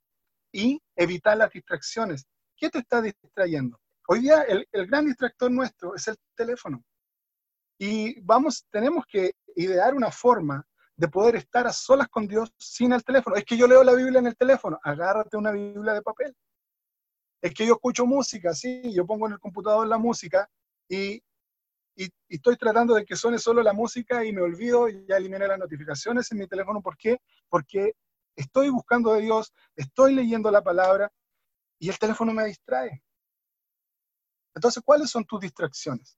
y 0.51 0.81
evitar 0.95 1.37
las 1.37 1.51
distracciones. 1.51 2.25
¿Qué 2.61 2.69
te 2.69 2.77
está 2.77 3.01
distrayendo? 3.01 3.79
Hoy 4.07 4.19
día 4.19 4.43
el, 4.43 4.67
el 4.71 4.85
gran 4.85 5.07
distractor 5.07 5.49
nuestro 5.49 5.95
es 5.95 6.07
el 6.07 6.15
teléfono. 6.35 6.83
Y 7.79 8.21
vamos, 8.21 8.67
tenemos 8.69 9.03
que 9.07 9.31
idear 9.55 9.95
una 9.95 10.11
forma 10.11 10.63
de 10.95 11.07
poder 11.07 11.37
estar 11.37 11.65
a 11.65 11.73
solas 11.73 12.07
con 12.07 12.27
Dios 12.27 12.53
sin 12.59 12.93
el 12.93 13.03
teléfono. 13.03 13.35
Es 13.35 13.45
que 13.45 13.57
yo 13.57 13.65
leo 13.65 13.83
la 13.83 13.95
Biblia 13.95 14.19
en 14.19 14.27
el 14.27 14.37
teléfono, 14.37 14.79
agárrate 14.83 15.37
una 15.37 15.49
Biblia 15.51 15.93
de 15.93 16.03
papel. 16.03 16.35
Es 17.41 17.51
que 17.51 17.65
yo 17.65 17.73
escucho 17.73 18.05
música, 18.05 18.53
sí, 18.53 18.93
yo 18.93 19.07
pongo 19.07 19.25
en 19.25 19.33
el 19.33 19.39
computador 19.39 19.87
la 19.87 19.97
música 19.97 20.47
y, 20.87 21.19
y, 21.95 22.09
estoy 22.29 22.57
tratando 22.57 22.93
de 22.93 23.05
que 23.05 23.15
suene 23.15 23.39
solo 23.39 23.63
la 23.63 23.73
música 23.73 24.23
y 24.23 24.33
me 24.33 24.43
olvido 24.43 24.87
y 24.87 25.03
ya 25.07 25.17
eliminé 25.17 25.47
las 25.47 25.57
notificaciones 25.57 26.31
en 26.31 26.37
mi 26.37 26.47
teléfono. 26.47 26.79
¿Por 26.79 26.95
qué? 26.95 27.17
Porque 27.49 27.95
estoy 28.35 28.69
buscando 28.69 29.13
de 29.13 29.21
Dios, 29.21 29.51
estoy 29.75 30.13
leyendo 30.13 30.51
la 30.51 30.61
palabra 30.61 31.11
y 31.81 31.89
el 31.89 31.97
teléfono 31.97 32.33
me 32.33 32.45
distrae. 32.45 33.03
Entonces, 34.55 34.81
¿cuáles 34.85 35.09
son 35.09 35.25
tus 35.25 35.41
distracciones? 35.41 36.17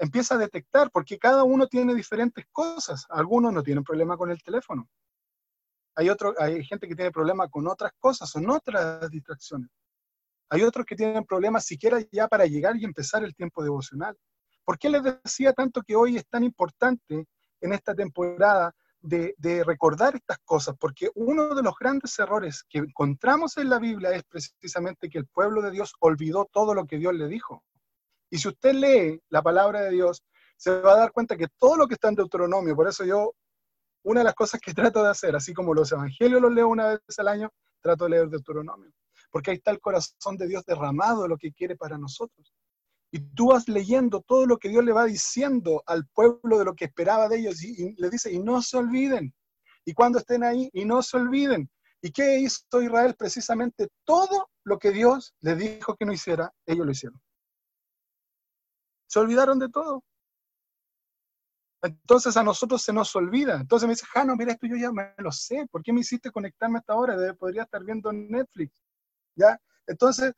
empieza 0.00 0.34
a 0.34 0.38
detectar, 0.38 0.90
porque 0.90 1.18
cada 1.18 1.44
uno 1.44 1.66
tiene 1.66 1.94
diferentes 1.94 2.46
cosas. 2.50 3.04
Algunos 3.10 3.52
no 3.52 3.62
tienen 3.62 3.84
problema 3.84 4.16
con 4.16 4.30
el 4.30 4.42
teléfono. 4.42 4.88
Hay, 5.94 6.08
otro, 6.08 6.34
hay 6.38 6.64
gente 6.64 6.88
que 6.88 6.94
tiene 6.94 7.10
problema 7.10 7.48
con 7.48 7.68
otras 7.68 7.92
cosas, 7.98 8.30
son 8.30 8.48
otras 8.48 9.10
distracciones. 9.10 9.68
Hay 10.48 10.62
otros 10.62 10.86
que 10.86 10.96
tienen 10.96 11.24
problemas 11.24 11.66
siquiera 11.66 11.98
ya 12.10 12.26
para 12.28 12.46
llegar 12.46 12.76
y 12.76 12.84
empezar 12.84 13.22
el 13.22 13.34
tiempo 13.34 13.62
devocional. 13.62 14.16
¿Por 14.64 14.78
qué 14.78 14.88
les 14.88 15.02
decía 15.02 15.52
tanto 15.52 15.82
que 15.82 15.94
hoy 15.94 16.16
es 16.16 16.26
tan 16.26 16.44
importante 16.44 17.26
en 17.60 17.72
esta 17.72 17.94
temporada 17.94 18.74
de, 19.00 19.64
recordar 19.64 20.16
estas 20.16 20.38
cosas? 20.44 20.76
Porque 20.78 21.10
uno 21.14 21.54
de 21.54 21.62
los 21.62 21.74
grandes 21.78 22.18
errores 22.18 22.64
que 22.68 22.78
encontramos 22.78 23.56
en 23.56 23.70
la 23.70 23.78
Biblia 23.78 24.10
es 24.10 24.24
precisamente 24.24 25.08
que 25.08 25.18
el 25.18 25.26
pueblo 25.26 25.62
de 25.62 25.70
Dios 25.70 25.94
olvidó 26.00 26.48
todo 26.50 26.74
lo 26.74 26.86
que 26.86 26.98
Dios 26.98 27.14
le 27.14 27.28
dijo. 27.28 27.64
Y 28.30 28.38
si 28.38 28.48
usted 28.48 28.74
lee 28.74 29.20
la 29.28 29.42
palabra 29.42 29.82
de 29.82 29.90
Dios, 29.90 30.22
se 30.56 30.80
va 30.80 30.92
a 30.92 30.98
dar 30.98 31.12
cuenta 31.12 31.36
que 31.36 31.48
todo 31.58 31.76
lo 31.76 31.86
que 31.88 31.94
está 31.94 32.08
en 32.08 32.14
Deuteronomio, 32.14 32.76
por 32.76 32.88
eso 32.88 33.04
yo, 33.04 33.34
una 34.02 34.20
de 34.20 34.24
las 34.24 34.34
cosas 34.34 34.60
que 34.60 34.74
trato 34.94 35.02
de 35.02 35.10
hacer, 35.10 35.34
así 35.34 35.52
como 35.54 35.74
los 35.74 35.90
evangelios 35.92 36.40
los 36.40 36.52
leo 36.52 36.68
una 36.68 36.88
vez 36.88 37.18
al 37.18 37.28
año, 37.28 37.50
trato 37.80 38.04
de 38.04 38.10
leer 38.10 38.28
Deuteronomio. 38.28 38.90
Porque 39.30 39.50
ahí 39.50 39.56
está 39.56 39.70
el 39.70 39.80
corazón 39.80 40.36
de 40.36 40.46
Dios 40.46 40.64
derramado 40.64 41.22
de 41.22 41.28
lo 41.28 41.36
que 41.36 41.52
quiere 41.52 41.76
para 41.76 41.96
nosotros. 41.96 42.52
Y 43.12 43.20
tú 43.34 43.48
vas 43.48 43.68
leyendo 43.68 44.22
todo 44.22 44.46
lo 44.46 44.58
que 44.58 44.68
Dios 44.68 44.84
le 44.84 44.92
va 44.92 45.04
diciendo 45.04 45.82
al 45.86 46.06
pueblo 46.08 46.58
de 46.58 46.64
lo 46.64 46.74
que 46.74 46.84
esperaba 46.84 47.28
de 47.28 47.40
ellos 47.40 47.62
y, 47.62 47.94
le 47.96 48.08
dice, 48.08 48.32
y 48.32 48.38
no 48.38 48.62
se 48.62 48.76
olviden. 48.76 49.34
Y 49.84 49.94
cuando 49.94 50.18
estén 50.18 50.44
ahí, 50.44 50.70
y 50.72 50.84
no 50.84 51.02
se 51.02 51.16
olviden. 51.16 51.68
¿Y 52.02 52.12
qué 52.12 52.38
hizo 52.38 52.80
Israel? 52.80 53.14
Precisamente 53.18 53.88
todo 54.04 54.48
lo 54.64 54.78
que 54.78 54.90
Dios 54.90 55.34
le 55.40 55.56
dijo 55.56 55.96
que 55.96 56.06
no 56.06 56.12
hiciera, 56.12 56.52
ellos 56.66 56.86
lo 56.86 56.92
hicieron. 56.92 57.20
Se 59.06 59.18
olvidaron 59.18 59.58
de 59.58 59.68
todo. 59.68 60.04
Entonces 61.82 62.36
a 62.36 62.42
nosotros 62.42 62.82
se 62.82 62.92
nos 62.92 63.14
olvida. 63.16 63.60
Entonces 63.60 63.86
me 63.86 63.94
dice, 63.94 64.06
Jano, 64.06 64.36
mira 64.36 64.52
esto 64.52 64.66
yo 64.66 64.76
ya 64.76 64.92
me 64.92 65.14
lo 65.18 65.32
sé. 65.32 65.66
¿Por 65.70 65.82
qué 65.82 65.92
me 65.92 66.00
hiciste 66.00 66.30
conectarme 66.30 66.78
a 66.78 66.80
esta 66.80 66.94
hora? 66.94 67.16
Podría 67.34 67.62
estar 67.62 67.82
viendo 67.82 68.12
Netflix. 68.12 68.82
¿Ya? 69.34 69.58
Entonces, 69.86 70.32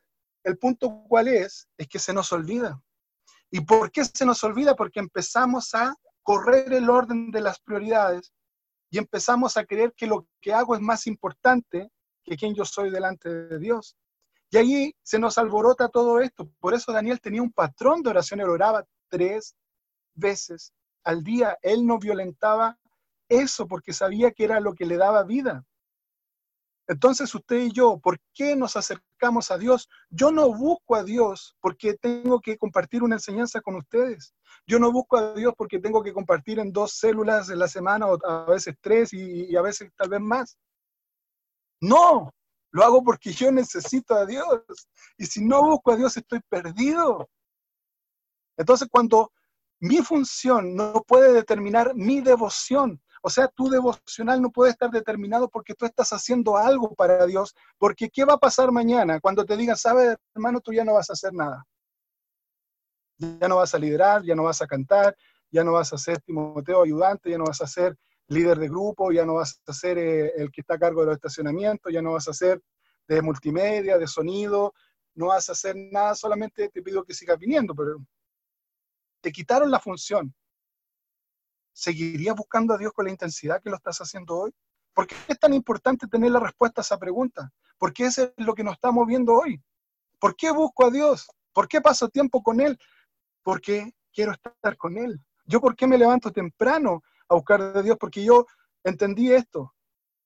el 0.44 0.58
punto 0.58 1.04
cuál 1.08 1.28
es, 1.28 1.68
es 1.76 1.88
que 1.88 1.98
se 1.98 2.12
nos 2.12 2.32
olvida. 2.32 2.80
¿Y 3.50 3.60
por 3.60 3.90
qué 3.90 4.04
se 4.04 4.24
nos 4.24 4.42
olvida? 4.44 4.74
Porque 4.74 5.00
empezamos 5.00 5.74
a 5.74 5.94
correr 6.22 6.72
el 6.72 6.88
orden 6.88 7.30
de 7.30 7.40
las 7.40 7.60
prioridades 7.60 8.32
y 8.90 8.98
empezamos 8.98 9.56
a 9.56 9.64
creer 9.64 9.92
que 9.96 10.06
lo 10.06 10.26
que 10.40 10.52
hago 10.52 10.74
es 10.74 10.80
más 10.80 11.06
importante 11.06 11.90
que 12.24 12.36
quien 12.36 12.54
yo 12.54 12.64
soy 12.64 12.90
delante 12.90 13.28
de 13.28 13.58
Dios. 13.58 13.96
Y 14.50 14.58
ahí 14.58 14.94
se 15.02 15.18
nos 15.18 15.38
alborota 15.38 15.88
todo 15.88 16.20
esto. 16.20 16.50
Por 16.60 16.74
eso 16.74 16.92
Daniel 16.92 17.20
tenía 17.20 17.42
un 17.42 17.52
patrón 17.52 18.02
de 18.02 18.10
oración, 18.10 18.40
él 18.40 18.50
oraba 18.50 18.84
tres 19.08 19.56
veces 20.14 20.72
al 21.04 21.22
día. 21.24 21.58
Él 21.62 21.86
no 21.86 21.98
violentaba 21.98 22.78
eso 23.28 23.66
porque 23.66 23.92
sabía 23.92 24.30
que 24.30 24.44
era 24.44 24.60
lo 24.60 24.74
que 24.74 24.84
le 24.84 24.96
daba 24.96 25.24
vida. 25.24 25.64
Entonces 26.92 27.34
usted 27.34 27.56
y 27.56 27.72
yo, 27.72 27.98
¿por 27.98 28.18
qué 28.34 28.54
nos 28.54 28.76
acercamos 28.76 29.50
a 29.50 29.56
Dios? 29.56 29.88
Yo 30.10 30.30
no 30.30 30.52
busco 30.52 30.94
a 30.94 31.02
Dios 31.02 31.56
porque 31.58 31.94
tengo 31.94 32.38
que 32.38 32.58
compartir 32.58 33.02
una 33.02 33.16
enseñanza 33.16 33.62
con 33.62 33.76
ustedes. 33.76 34.34
Yo 34.66 34.78
no 34.78 34.92
busco 34.92 35.16
a 35.16 35.32
Dios 35.32 35.54
porque 35.56 35.78
tengo 35.78 36.02
que 36.02 36.12
compartir 36.12 36.58
en 36.58 36.70
dos 36.70 36.98
células 36.98 37.48
en 37.48 37.60
la 37.60 37.66
semana 37.66 38.06
o 38.08 38.18
a 38.26 38.44
veces 38.44 38.74
tres 38.82 39.14
y, 39.14 39.46
y 39.50 39.56
a 39.56 39.62
veces 39.62 39.90
tal 39.96 40.10
vez 40.10 40.20
más. 40.20 40.58
No, 41.80 42.30
lo 42.72 42.84
hago 42.84 43.02
porque 43.02 43.32
yo 43.32 43.50
necesito 43.50 44.14
a 44.14 44.26
Dios. 44.26 44.62
Y 45.16 45.24
si 45.24 45.42
no 45.42 45.62
busco 45.62 45.92
a 45.92 45.96
Dios, 45.96 46.14
estoy 46.18 46.40
perdido. 46.46 47.26
Entonces, 48.58 48.86
cuando 48.90 49.32
mi 49.80 49.96
función 50.02 50.76
no 50.76 51.02
puede 51.08 51.32
determinar 51.32 51.94
mi 51.94 52.20
devoción, 52.20 53.00
o 53.24 53.30
sea, 53.30 53.48
tu 53.48 53.70
devocional 53.70 54.42
no 54.42 54.50
puede 54.50 54.72
estar 54.72 54.90
determinado 54.90 55.48
porque 55.48 55.74
tú 55.74 55.86
estás 55.86 56.12
haciendo 56.12 56.56
algo 56.56 56.94
para 56.94 57.24
Dios, 57.24 57.54
porque 57.78 58.10
¿qué 58.10 58.24
va 58.24 58.34
a 58.34 58.38
pasar 58.38 58.72
mañana 58.72 59.20
cuando 59.20 59.44
te 59.44 59.56
digan, 59.56 59.76
sabes, 59.76 60.16
hermano, 60.34 60.60
tú 60.60 60.72
ya 60.72 60.84
no 60.84 60.94
vas 60.94 61.08
a 61.08 61.12
hacer 61.12 61.32
nada? 61.32 61.64
Ya 63.18 63.46
no 63.46 63.56
vas 63.56 63.74
a 63.74 63.78
liderar, 63.78 64.24
ya 64.24 64.34
no 64.34 64.42
vas 64.42 64.60
a 64.60 64.66
cantar, 64.66 65.16
ya 65.50 65.62
no 65.62 65.72
vas 65.72 65.92
a 65.92 65.98
ser 65.98 66.20
Timoteo 66.20 66.82
ayudante, 66.82 67.30
ya 67.30 67.38
no 67.38 67.44
vas 67.44 67.60
a 67.60 67.66
ser 67.68 67.96
líder 68.26 68.58
de 68.58 68.68
grupo, 68.68 69.12
ya 69.12 69.24
no 69.24 69.34
vas 69.34 69.60
a 69.66 69.72
ser 69.72 69.98
eh, 69.98 70.32
el 70.36 70.50
que 70.50 70.62
está 70.62 70.74
a 70.74 70.78
cargo 70.78 71.02
de 71.02 71.06
los 71.06 71.14
estacionamientos, 71.14 71.92
ya 71.92 72.02
no 72.02 72.14
vas 72.14 72.26
a 72.26 72.32
ser 72.32 72.60
de 73.06 73.22
multimedia, 73.22 73.98
de 73.98 74.06
sonido, 74.08 74.74
no 75.14 75.26
vas 75.26 75.48
a 75.48 75.52
hacer 75.52 75.76
nada, 75.76 76.16
solamente 76.16 76.68
te 76.70 76.82
pido 76.82 77.04
que 77.04 77.14
sigas 77.14 77.38
viniendo, 77.38 77.74
pero 77.74 77.98
te 79.20 79.30
quitaron 79.30 79.70
la 79.70 79.78
función. 79.78 80.34
¿Seguirías 81.72 82.36
buscando 82.36 82.74
a 82.74 82.78
Dios 82.78 82.92
con 82.92 83.06
la 83.06 83.10
intensidad 83.10 83.60
que 83.62 83.70
lo 83.70 83.76
estás 83.76 83.98
haciendo 83.98 84.38
hoy? 84.38 84.54
¿Por 84.94 85.06
qué 85.06 85.14
es 85.28 85.38
tan 85.38 85.54
importante 85.54 86.06
tener 86.06 86.30
la 86.30 86.40
respuesta 86.40 86.80
a 86.80 86.82
esa 86.82 86.98
pregunta? 86.98 87.50
¿Por 87.78 87.92
qué 87.92 88.04
eso 88.04 88.22
es 88.24 88.32
lo 88.36 88.54
que 88.54 88.64
nos 88.64 88.74
estamos 88.74 89.06
viendo 89.06 89.34
hoy? 89.34 89.60
¿Por 90.18 90.36
qué 90.36 90.50
busco 90.50 90.86
a 90.86 90.90
Dios? 90.90 91.28
¿Por 91.52 91.68
qué 91.68 91.80
paso 91.80 92.08
tiempo 92.08 92.42
con 92.42 92.60
Él? 92.60 92.78
Porque 93.42 93.92
quiero 94.12 94.32
estar 94.32 94.76
con 94.76 94.96
Él. 94.96 95.20
¿Yo 95.44 95.60
por 95.60 95.74
qué 95.74 95.86
me 95.86 95.98
levanto 95.98 96.30
temprano 96.30 97.02
a 97.28 97.34
buscar 97.34 97.72
de 97.72 97.82
Dios? 97.82 97.96
Porque 97.98 98.22
yo 98.22 98.46
entendí 98.84 99.32
esto, 99.32 99.74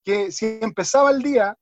que 0.04 0.30
si 0.32 0.58
empezaba 0.60 1.10
el 1.10 1.22
día 1.22 1.56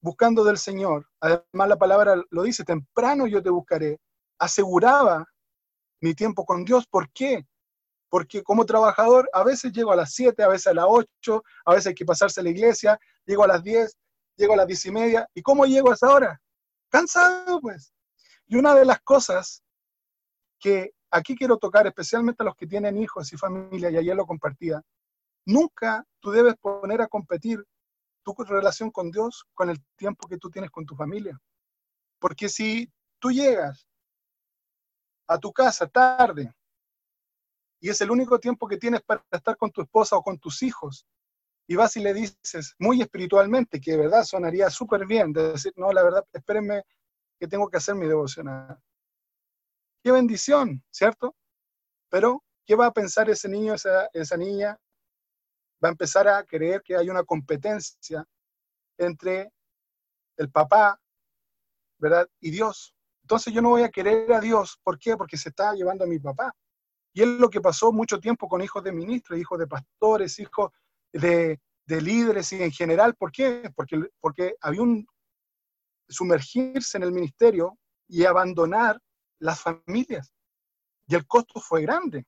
buscando 0.00 0.44
del 0.44 0.58
Señor, 0.58 1.08
además 1.20 1.68
la 1.68 1.78
palabra 1.78 2.22
lo 2.30 2.42
dice, 2.42 2.64
temprano 2.64 3.26
yo 3.26 3.42
te 3.42 3.50
buscaré, 3.50 3.98
aseguraba 4.38 5.26
mi 6.00 6.14
tiempo 6.14 6.44
con 6.44 6.64
Dios. 6.64 6.86
¿Por 6.86 7.10
qué? 7.10 7.46
Porque 8.14 8.44
como 8.44 8.64
trabajador 8.64 9.28
a 9.32 9.42
veces 9.42 9.72
llego 9.72 9.90
a 9.90 9.96
las 9.96 10.12
7, 10.12 10.40
a 10.40 10.46
veces 10.46 10.68
a 10.68 10.74
las 10.74 10.84
8, 10.88 11.42
a 11.64 11.72
veces 11.72 11.88
hay 11.88 11.94
que 11.96 12.04
pasarse 12.04 12.38
a 12.38 12.44
la 12.44 12.50
iglesia, 12.50 12.96
llego 13.24 13.42
a 13.42 13.48
las 13.48 13.64
10, 13.64 13.98
llego 14.36 14.52
a 14.52 14.56
las 14.58 14.68
10 14.68 14.86
y 14.86 14.90
media. 14.92 15.28
¿Y 15.34 15.42
cómo 15.42 15.66
llego 15.66 15.90
a 15.90 15.94
esa 15.94 16.12
hora? 16.12 16.40
Cansado, 16.88 17.60
pues. 17.60 17.92
Y 18.46 18.54
una 18.54 18.72
de 18.76 18.84
las 18.84 19.00
cosas 19.00 19.64
que 20.60 20.92
aquí 21.10 21.34
quiero 21.34 21.56
tocar, 21.56 21.88
especialmente 21.88 22.44
a 22.44 22.46
los 22.46 22.54
que 22.54 22.68
tienen 22.68 22.96
hijos 22.98 23.32
y 23.32 23.36
familia, 23.36 23.90
y 23.90 23.96
ayer 23.96 24.14
lo 24.14 24.26
compartía, 24.26 24.80
nunca 25.44 26.06
tú 26.20 26.30
debes 26.30 26.54
poner 26.58 27.02
a 27.02 27.08
competir 27.08 27.64
tu 28.22 28.32
relación 28.44 28.92
con 28.92 29.10
Dios 29.10 29.44
con 29.54 29.70
el 29.70 29.84
tiempo 29.96 30.28
que 30.28 30.38
tú 30.38 30.50
tienes 30.50 30.70
con 30.70 30.86
tu 30.86 30.94
familia. 30.94 31.36
Porque 32.20 32.48
si 32.48 32.88
tú 33.18 33.32
llegas 33.32 33.88
a 35.26 35.36
tu 35.36 35.52
casa 35.52 35.88
tarde 35.88 36.54
y 37.84 37.90
es 37.90 38.00
el 38.00 38.10
único 38.10 38.40
tiempo 38.40 38.66
que 38.66 38.78
tienes 38.78 39.02
para 39.02 39.22
estar 39.30 39.58
con 39.58 39.70
tu 39.70 39.82
esposa 39.82 40.16
o 40.16 40.22
con 40.22 40.38
tus 40.38 40.62
hijos, 40.62 41.06
y 41.68 41.76
vas 41.76 41.94
y 41.98 42.00
le 42.00 42.14
dices 42.14 42.74
muy 42.78 43.02
espiritualmente, 43.02 43.78
que 43.78 43.90
de 43.90 43.98
verdad 43.98 44.24
sonaría 44.24 44.70
súper 44.70 45.04
bien, 45.04 45.34
de 45.34 45.52
decir, 45.52 45.74
no, 45.76 45.92
la 45.92 46.02
verdad, 46.02 46.24
espérenme 46.32 46.82
que 47.38 47.46
tengo 47.46 47.68
que 47.68 47.76
hacer 47.76 47.94
mi 47.94 48.06
devocional. 48.06 48.82
Qué 50.02 50.10
bendición, 50.12 50.82
¿cierto? 50.90 51.36
Pero, 52.08 52.42
¿qué 52.64 52.74
va 52.74 52.86
a 52.86 52.90
pensar 52.90 53.28
ese 53.28 53.50
niño, 53.50 53.74
esa, 53.74 54.08
esa 54.14 54.38
niña? 54.38 54.78
Va 55.84 55.90
a 55.90 55.92
empezar 55.92 56.26
a 56.26 56.42
creer 56.42 56.80
que 56.82 56.96
hay 56.96 57.10
una 57.10 57.22
competencia 57.22 58.24
entre 58.96 59.52
el 60.38 60.50
papá, 60.50 60.98
¿verdad? 61.98 62.26
Y 62.40 62.50
Dios. 62.50 62.94
Entonces 63.20 63.52
yo 63.52 63.60
no 63.60 63.68
voy 63.68 63.82
a 63.82 63.90
querer 63.90 64.32
a 64.32 64.40
Dios. 64.40 64.80
¿Por 64.82 64.98
qué? 64.98 65.18
Porque 65.18 65.36
se 65.36 65.50
está 65.50 65.74
llevando 65.74 66.04
a 66.04 66.06
mi 66.06 66.18
papá. 66.18 66.50
Y 67.14 67.22
es 67.22 67.28
lo 67.28 67.48
que 67.48 67.60
pasó 67.60 67.92
mucho 67.92 68.20
tiempo 68.20 68.48
con 68.48 68.60
hijos 68.60 68.82
de 68.84 68.92
ministros, 68.92 69.38
hijos 69.38 69.58
de 69.58 69.66
pastores, 69.66 70.38
hijos 70.40 70.72
de, 71.12 71.60
de 71.86 72.02
líderes 72.02 72.52
y 72.52 72.62
en 72.62 72.72
general. 72.72 73.14
¿Por 73.14 73.30
qué? 73.30 73.70
Porque, 73.74 74.10
porque 74.20 74.56
había 74.60 74.82
un 74.82 75.06
sumergirse 76.08 76.98
en 76.98 77.04
el 77.04 77.12
ministerio 77.12 77.78
y 78.08 78.24
abandonar 78.24 79.00
las 79.38 79.60
familias. 79.60 80.32
Y 81.06 81.14
el 81.14 81.26
costo 81.26 81.60
fue 81.60 81.82
grande. 81.82 82.26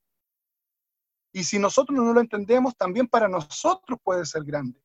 Y 1.33 1.45
si 1.45 1.59
nosotros 1.59 1.99
no 1.99 2.13
lo 2.13 2.21
entendemos, 2.21 2.77
también 2.77 3.09
para 3.09 3.29
nosotros 3.29 3.99
puede 4.03 4.25
ser 4.25 4.45
grande. 4.45 4.81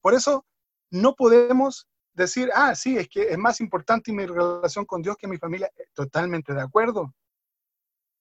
Por 0.00 0.14
eso 0.14 0.46
no 0.90 1.14
podemos 1.14 1.88
decir, 2.12 2.50
ah, 2.54 2.74
sí, 2.74 2.96
es 2.96 3.08
que 3.08 3.22
es 3.22 3.38
más 3.38 3.60
importante 3.60 4.12
mi 4.12 4.26
relación 4.26 4.84
con 4.84 5.02
Dios 5.02 5.16
que 5.16 5.26
mi 5.26 5.38
familia. 5.38 5.70
Totalmente 5.94 6.52
de 6.52 6.60
acuerdo. 6.60 7.14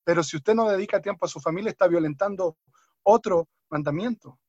Pero 0.10 0.24
si 0.24 0.38
usted 0.38 0.56
no 0.56 0.68
dedica 0.68 1.00
tiempo 1.00 1.28
a 1.28 1.30
su 1.30 1.40
familia, 1.40 1.70
está 1.70 1.88
violentando 1.88 2.58
otro 3.04 3.48
mandamiento. 3.70 4.40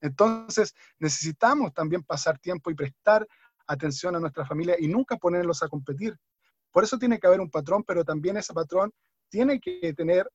Entonces, 0.00 0.74
necesitamos 0.98 1.74
también 1.74 2.02
pasar 2.02 2.38
tiempo 2.38 2.70
y 2.70 2.74
prestar 2.74 3.28
atención 3.66 4.16
a 4.16 4.20
nuestra 4.20 4.46
familia 4.46 4.76
y 4.78 4.88
nunca 4.88 5.18
ponerlos 5.18 5.62
a 5.62 5.68
competir. 5.68 6.18
Por 6.70 6.82
eso 6.82 6.98
tiene 6.98 7.20
que 7.20 7.26
haber 7.26 7.42
un 7.42 7.50
patrón, 7.50 7.84
pero 7.84 8.06
también 8.06 8.38
ese 8.38 8.54
patrón 8.54 8.90
tiene 9.28 9.60
que 9.60 9.92
tener 9.92 10.26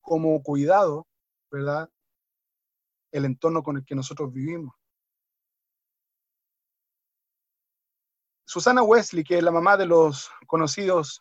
como 0.00 0.42
cuidado, 0.42 1.06
¿verdad? 1.48 1.88
El 3.12 3.24
entorno 3.24 3.62
con 3.62 3.76
el 3.76 3.84
que 3.84 3.94
nosotros 3.94 4.32
vivimos. 4.32 4.74
Susana 8.46 8.82
Wesley, 8.82 9.22
que 9.22 9.38
es 9.38 9.44
la 9.44 9.52
mamá 9.52 9.76
de 9.76 9.86
los 9.86 10.28
conocidos 10.48 11.20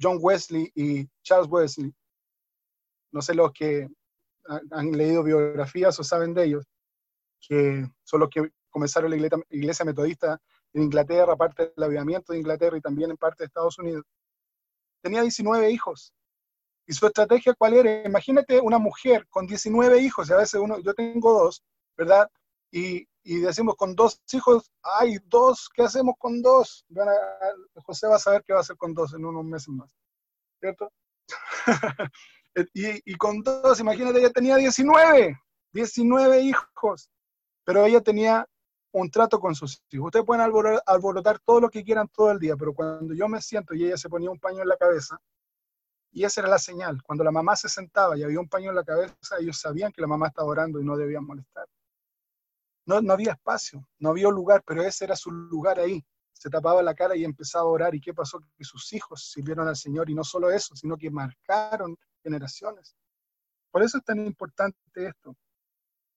John 0.00 0.18
Wesley 0.20 0.70
y 0.74 1.08
Charles 1.22 1.48
Wesley, 1.50 1.92
no 3.12 3.22
sé 3.22 3.34
los 3.34 3.52
que 3.52 3.88
han 4.70 4.92
leído 4.92 5.22
biografías 5.22 5.98
o 6.00 6.04
saben 6.04 6.34
de 6.34 6.44
ellos, 6.44 6.66
que 7.40 7.86
son 8.02 8.20
los 8.20 8.28
que 8.30 8.50
comenzaron 8.70 9.10
la 9.10 9.16
iglesia, 9.50 9.84
metodista 9.84 10.40
en 10.72 10.84
Inglaterra, 10.84 11.36
parte 11.36 11.72
del 11.74 11.84
avivamiento 11.84 12.32
de 12.32 12.38
Inglaterra 12.38 12.76
y 12.76 12.80
también 12.80 13.10
en 13.10 13.16
parte 13.16 13.42
de 13.42 13.46
Estados 13.46 13.78
Unidos. 13.78 14.04
Tenía 15.02 15.22
19 15.22 15.70
hijos. 15.70 16.12
¿Y 16.86 16.92
su 16.92 17.06
estrategia 17.06 17.54
cuál 17.54 17.74
era? 17.74 18.06
Imagínate 18.06 18.60
una 18.60 18.78
mujer 18.78 19.26
con 19.28 19.46
19 19.46 20.00
hijos, 20.00 20.28
y 20.28 20.32
a 20.32 20.36
veces 20.36 20.60
uno, 20.60 20.78
yo 20.80 20.94
tengo 20.94 21.32
dos, 21.32 21.62
¿verdad? 21.96 22.28
Y, 22.72 23.06
decimos 23.22 23.76
con 23.76 23.94
dos 23.94 24.22
hijos, 24.32 24.70
hay 24.82 25.18
dos, 25.26 25.68
¿qué 25.74 25.82
hacemos 25.82 26.14
con 26.18 26.40
dos? 26.40 26.86
José 27.84 28.06
va 28.06 28.16
a 28.16 28.18
saber 28.18 28.42
qué 28.46 28.52
va 28.52 28.60
a 28.60 28.62
hacer 28.62 28.76
con 28.76 28.94
dos 28.94 29.12
en 29.14 29.24
unos 29.24 29.44
meses 29.44 29.68
más, 29.68 29.90
¿cierto? 30.58 30.90
y, 32.74 33.12
y 33.12 33.14
con 33.16 33.42
dos, 33.42 33.78
imagínate, 33.80 34.20
ella 34.20 34.30
tenía 34.30 34.56
19, 34.56 35.38
19 35.72 36.40
hijos, 36.40 37.10
pero 37.64 37.84
ella 37.84 38.00
tenía 38.00 38.46
un 38.92 39.10
trato 39.10 39.38
con 39.38 39.54
sus 39.54 39.82
hijos. 39.90 40.06
Ustedes 40.06 40.26
pueden 40.26 40.42
alborotar 40.86 41.38
todo 41.40 41.60
lo 41.60 41.70
que 41.70 41.84
quieran 41.84 42.08
todo 42.08 42.30
el 42.30 42.38
día, 42.38 42.56
pero 42.56 42.74
cuando 42.74 43.14
yo 43.14 43.28
me 43.28 43.40
siento 43.40 43.74
y 43.74 43.84
ella 43.84 43.96
se 43.96 44.08
ponía 44.08 44.30
un 44.30 44.40
paño 44.40 44.62
en 44.62 44.68
la 44.68 44.76
cabeza, 44.76 45.20
y 46.12 46.24
esa 46.24 46.40
era 46.40 46.50
la 46.50 46.58
señal, 46.58 47.00
cuando 47.04 47.22
la 47.22 47.30
mamá 47.30 47.54
se 47.54 47.68
sentaba 47.68 48.16
y 48.16 48.24
había 48.24 48.40
un 48.40 48.48
paño 48.48 48.70
en 48.70 48.76
la 48.76 48.84
cabeza, 48.84 49.36
ellos 49.38 49.60
sabían 49.60 49.92
que 49.92 50.00
la 50.00 50.08
mamá 50.08 50.28
estaba 50.28 50.48
orando 50.48 50.80
y 50.80 50.84
no 50.84 50.96
debían 50.96 51.24
molestar. 51.24 51.66
No, 52.90 53.00
no 53.00 53.12
había 53.12 53.34
espacio, 53.34 53.86
no 54.00 54.10
había 54.10 54.28
lugar, 54.30 54.64
pero 54.66 54.82
ese 54.82 55.04
era 55.04 55.14
su 55.14 55.30
lugar 55.30 55.78
ahí. 55.78 56.04
Se 56.32 56.50
tapaba 56.50 56.82
la 56.82 56.92
cara 56.92 57.14
y 57.14 57.24
empezaba 57.24 57.62
a 57.62 57.68
orar. 57.68 57.94
¿Y 57.94 58.00
qué 58.00 58.12
pasó? 58.12 58.40
Que 58.58 58.64
sus 58.64 58.92
hijos 58.92 59.30
sirvieron 59.30 59.68
al 59.68 59.76
Señor 59.76 60.10
y 60.10 60.14
no 60.14 60.24
solo 60.24 60.50
eso, 60.50 60.74
sino 60.74 60.96
que 60.96 61.08
marcaron 61.08 61.96
generaciones. 62.20 62.96
Por 63.70 63.84
eso 63.84 63.98
es 63.98 64.04
tan 64.04 64.26
importante 64.26 64.76
esto. 64.96 65.36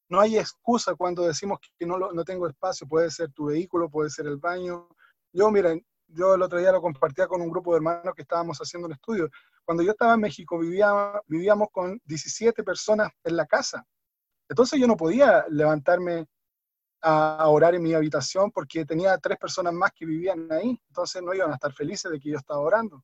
No 0.10 0.20
hay 0.20 0.40
excusa 0.40 0.96
cuando 0.96 1.28
decimos 1.28 1.60
que 1.78 1.86
no, 1.86 2.00
no 2.12 2.24
tengo 2.24 2.48
espacio. 2.48 2.88
Puede 2.88 3.12
ser 3.12 3.32
tu 3.34 3.46
vehículo, 3.46 3.88
puede 3.88 4.10
ser 4.10 4.26
el 4.26 4.38
baño. 4.38 4.88
Yo, 5.32 5.52
miren, 5.52 5.86
yo 6.08 6.34
el 6.34 6.42
otro 6.42 6.58
día 6.58 6.72
lo 6.72 6.82
compartía 6.82 7.28
con 7.28 7.40
un 7.40 7.52
grupo 7.52 7.74
de 7.74 7.78
hermanos 7.78 8.16
que 8.16 8.24
estábamos 8.24 8.58
haciendo 8.58 8.88
un 8.88 8.94
estudio. 8.94 9.30
Cuando 9.64 9.84
yo 9.84 9.92
estaba 9.92 10.16
en 10.16 10.22
México 10.22 10.58
vivía, 10.58 10.92
vivíamos 11.28 11.68
con 11.72 12.02
17 12.06 12.64
personas 12.64 13.12
en 13.24 13.38
la 13.38 13.46
casa. 13.46 13.86
Entonces 14.50 14.80
yo 14.80 14.88
no 14.88 14.98
podía 14.98 15.46
levantarme 15.50 16.26
a 17.04 17.48
orar 17.50 17.76
en 17.76 17.84
mi 17.84 17.94
habitación 17.94 18.50
porque 18.52 18.86
tenía 18.86 19.18
tres 19.18 19.38
personas 19.38 19.74
más 19.74 19.92
que 19.92 20.06
vivían 20.06 20.50
ahí. 20.52 20.82
Entonces 20.88 21.22
no 21.22 21.34
iban 21.34 21.52
a 21.52 21.56
estar 21.56 21.74
felices 21.74 22.10
de 22.10 22.20
que 22.20 22.30
yo 22.30 22.38
estaba 22.38 22.62
orando. 22.62 23.04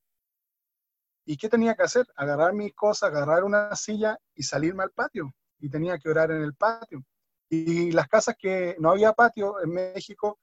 ¿Y 1.26 1.38
qué 1.38 1.50
tenía 1.50 1.76
que 1.76 1.84
hacer? 1.84 2.08
Agarrar 2.16 2.54
mis 2.54 2.74
cosas, 2.74 3.12
agarrar 3.12 3.44
una 3.44 3.76
silla 3.76 4.18
y 4.34 4.44
salirme 4.44 4.84
al 4.84 4.92
patio 4.92 5.34
y 5.60 5.70
tenía 5.70 6.00
que 6.00 6.10
orar 6.10 6.32
en 6.32 6.42
el 6.42 6.56
patio. 6.56 7.04
Y 7.50 7.92
las 7.92 8.08
casas 8.08 8.36
que 8.40 8.76
no 8.80 8.92
había 8.92 9.12
patio 9.14 9.62
en 9.62 9.72
México, 9.72 10.40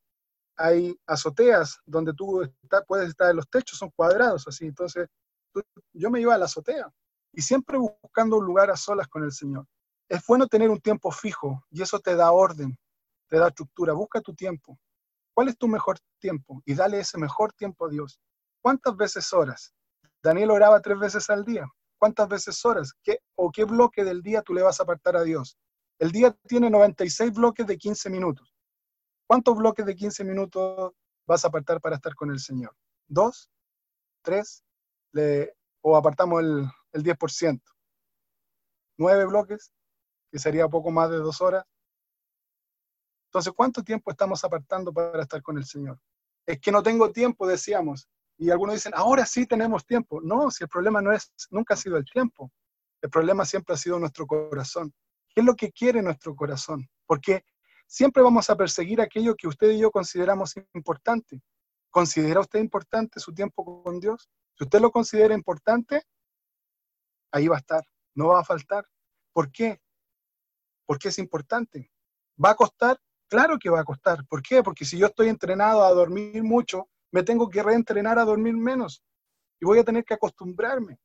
hay 0.57 0.95
azoteas 1.07 1.81
donde 1.87 2.13
tú 2.13 2.47
puedes 2.87 3.09
estar 3.09 3.31
en 3.31 3.37
los 3.37 3.49
techos, 3.49 3.79
son 3.79 3.91
cuadrados 3.97 4.47
así. 4.49 4.67
Entonces, 4.67 5.09
yo 5.93 6.11
me 6.11 6.21
iba 6.21 6.35
a 6.35 6.39
la 6.39 6.45
azotea 6.45 6.91
y 7.33 7.43
siempre 7.43 7.79
buscando 7.79 8.37
un 8.37 8.45
lugar 8.45 8.71
a 8.71 8.77
solas 8.77 9.09
con 9.09 9.25
el 9.25 9.33
Señor. 9.33 9.67
Es 10.09 10.23
bueno 10.27 10.47
tener 10.47 10.71
un 10.71 10.81
tiempo 10.81 11.11
fijo 11.11 11.65
y 11.71 11.83
eso 11.83 11.99
te 12.01 12.15
da 12.15 12.33
orden, 12.33 12.79
te 13.29 13.39
da 13.39 13.49
estructura. 13.49 13.93
Busca 13.93 14.21
tu 14.21 14.35
tiempo. 14.35 14.79
¿Cuál 15.35 15.49
es 15.49 15.59
tu 15.59 15.69
mejor 15.69 15.99
tiempo? 16.19 16.63
Y 16.65 16.75
dale 16.75 17.01
ese 17.01 17.19
mejor 17.19 17.53
tiempo 17.53 17.87
a 17.87 17.91
Dios. 17.91 18.21
¿Cuántas 18.63 18.97
veces 18.97 19.33
horas? 19.33 19.75
Daniel 20.23 20.51
oraba 20.51 20.81
tres 20.81 20.99
veces 20.99 21.31
al 21.31 21.45
día 21.45 21.67
cuántas 21.99 22.29
veces 22.29 22.65
horas 22.65 22.93
¿Qué, 23.03 23.21
o 23.35 23.51
qué 23.51 23.65
bloque 23.65 24.05
del 24.05 24.23
día 24.23 24.43
tú 24.43 24.55
le 24.55 24.63
vas 24.63 24.81
a 24.81 24.83
apartar 24.83 25.17
a 25.17 25.23
Dios. 25.23 25.59
El 25.99 26.13
día 26.13 26.37
tiene 26.47 26.69
96 26.71 27.33
bloques 27.33 27.67
de 27.67 27.79
15 27.79 28.11
minutos. 28.11 28.55
¿Cuántos 29.27 29.57
bloques 29.57 29.85
de 29.87 29.97
15 29.97 30.25
minutos 30.25 30.93
vas 31.27 31.45
a 31.45 31.49
apartar 31.49 31.81
para 31.81 31.97
estar 31.97 32.15
con 32.15 32.31
el 32.31 32.39
Señor? 32.39 32.77
¿Dos? 33.09 33.51
¿Tres? 34.23 34.63
¿O 35.81 35.97
apartamos 35.97 36.43
el, 36.43 36.67
el 36.93 37.03
10%? 37.03 37.63
¿Nueve 38.99 39.25
bloques? 39.25 39.73
Que 40.31 40.39
sería 40.39 40.69
poco 40.69 40.91
más 40.91 41.11
de 41.11 41.17
dos 41.17 41.41
horas. 41.41 41.65
Entonces, 43.37 43.53
¿cuánto 43.55 43.85
tiempo 43.85 44.11
estamos 44.11 44.43
apartando 44.45 44.95
para 44.95 45.21
estar 45.21 45.43
con 45.43 45.59
el 45.59 45.67
Señor? 45.67 46.01
Es 46.47 46.59
que 46.59 46.73
no 46.73 46.83
tengo 46.83 47.13
tiempo, 47.13 47.47
decíamos. 47.47 48.09
Y 48.39 48.49
algunos 48.49 48.77
dicen, 48.77 48.93
ahora 48.95 49.27
sí 49.27 49.45
tenemos 49.45 49.85
tiempo. 49.85 50.23
No, 50.23 50.51
si 50.51 50.65
el 50.65 50.71
problema 50.71 51.03
no 51.03 51.13
es, 51.13 51.31
nunca 51.51 51.75
ha 51.75 51.77
sido 51.77 51.99
el 51.99 52.07
tiempo. 52.07 52.51
El 53.03 53.11
problema 53.11 53.45
siempre 53.45 53.75
ha 53.75 53.77
sido 53.77 53.99
nuestro 53.99 54.27
corazón. 54.27 54.91
¿Qué 55.29 55.43
es 55.43 55.45
lo 55.45 55.55
que 55.55 55.71
quiere 55.71 56.01
nuestro 56.01 56.35
corazón? 56.35 56.89
Porque 57.05 57.45
siempre 57.87 58.23
vamos 58.23 58.49
a 58.49 58.57
perseguir 58.57 59.03
aquello 59.03 59.35
que 59.37 59.49
usted 59.49 59.69
y 59.73 59.81
yo 59.81 59.91
consideramos 59.91 60.55
importante. 60.73 61.43
¿Considera 61.91 62.41
usted 62.41 62.61
importante 62.61 63.21
su 63.21 63.35
tiempo 63.35 63.83
con 63.85 64.01
Dios? 64.01 64.31
Si 64.57 64.65
usted 64.65 64.81
lo 64.81 64.91
considera 64.91 65.35
importante, 65.35 66.05
ahí 67.33 67.49
va 67.49 67.57
a 67.57 67.59
estar, 67.59 67.85
no 68.15 68.29
va 68.29 68.41
a 68.41 68.45
faltar. 68.45 68.87
¿Por 69.35 69.53
qué? 69.53 69.79
Porque 70.87 71.09
es 71.09 71.19
importante. 71.19 71.93
¿Va 72.43 72.53
a 72.53 72.57
costar? 72.57 72.99
Claro 73.29 73.59
que 73.59 73.71
va 73.71 73.81
a 73.81 73.85
costar. 73.85 74.25
¿Por 74.27 74.43
qué? 74.43 74.63
Porque 74.63 74.85
si 74.85 74.99
yo 74.99 75.07
estoy 75.07 75.29
entrenado 75.29 75.83
a 75.85 75.93
dormir 75.93 76.43
mucho, 76.43 76.89
me 77.11 77.23
tengo 77.23 77.49
que 77.49 77.63
reentrenar 77.63 78.19
a 78.19 78.25
dormir 78.25 78.55
menos. 78.55 79.03
Y 79.61 79.67
voy 79.67 79.79
a 79.79 79.85
tener 79.85 80.05
que 80.05 80.15
acostumbrarme. 80.15 80.99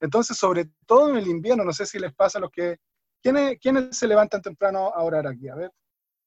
Entonces, 0.00 0.36
sobre 0.36 0.70
todo 0.86 1.10
en 1.10 1.16
el 1.16 1.26
invierno, 1.26 1.64
no 1.64 1.72
sé 1.72 1.86
si 1.86 1.98
les 1.98 2.14
pasa 2.14 2.38
a 2.38 2.42
los 2.42 2.50
que... 2.50 2.78
¿Quiénes, 3.22 3.58
¿Quiénes 3.60 3.98
se 3.98 4.06
levantan 4.06 4.40
temprano 4.40 4.88
a 4.94 5.02
orar 5.02 5.26
aquí? 5.26 5.48
A 5.48 5.54
ver, 5.54 5.70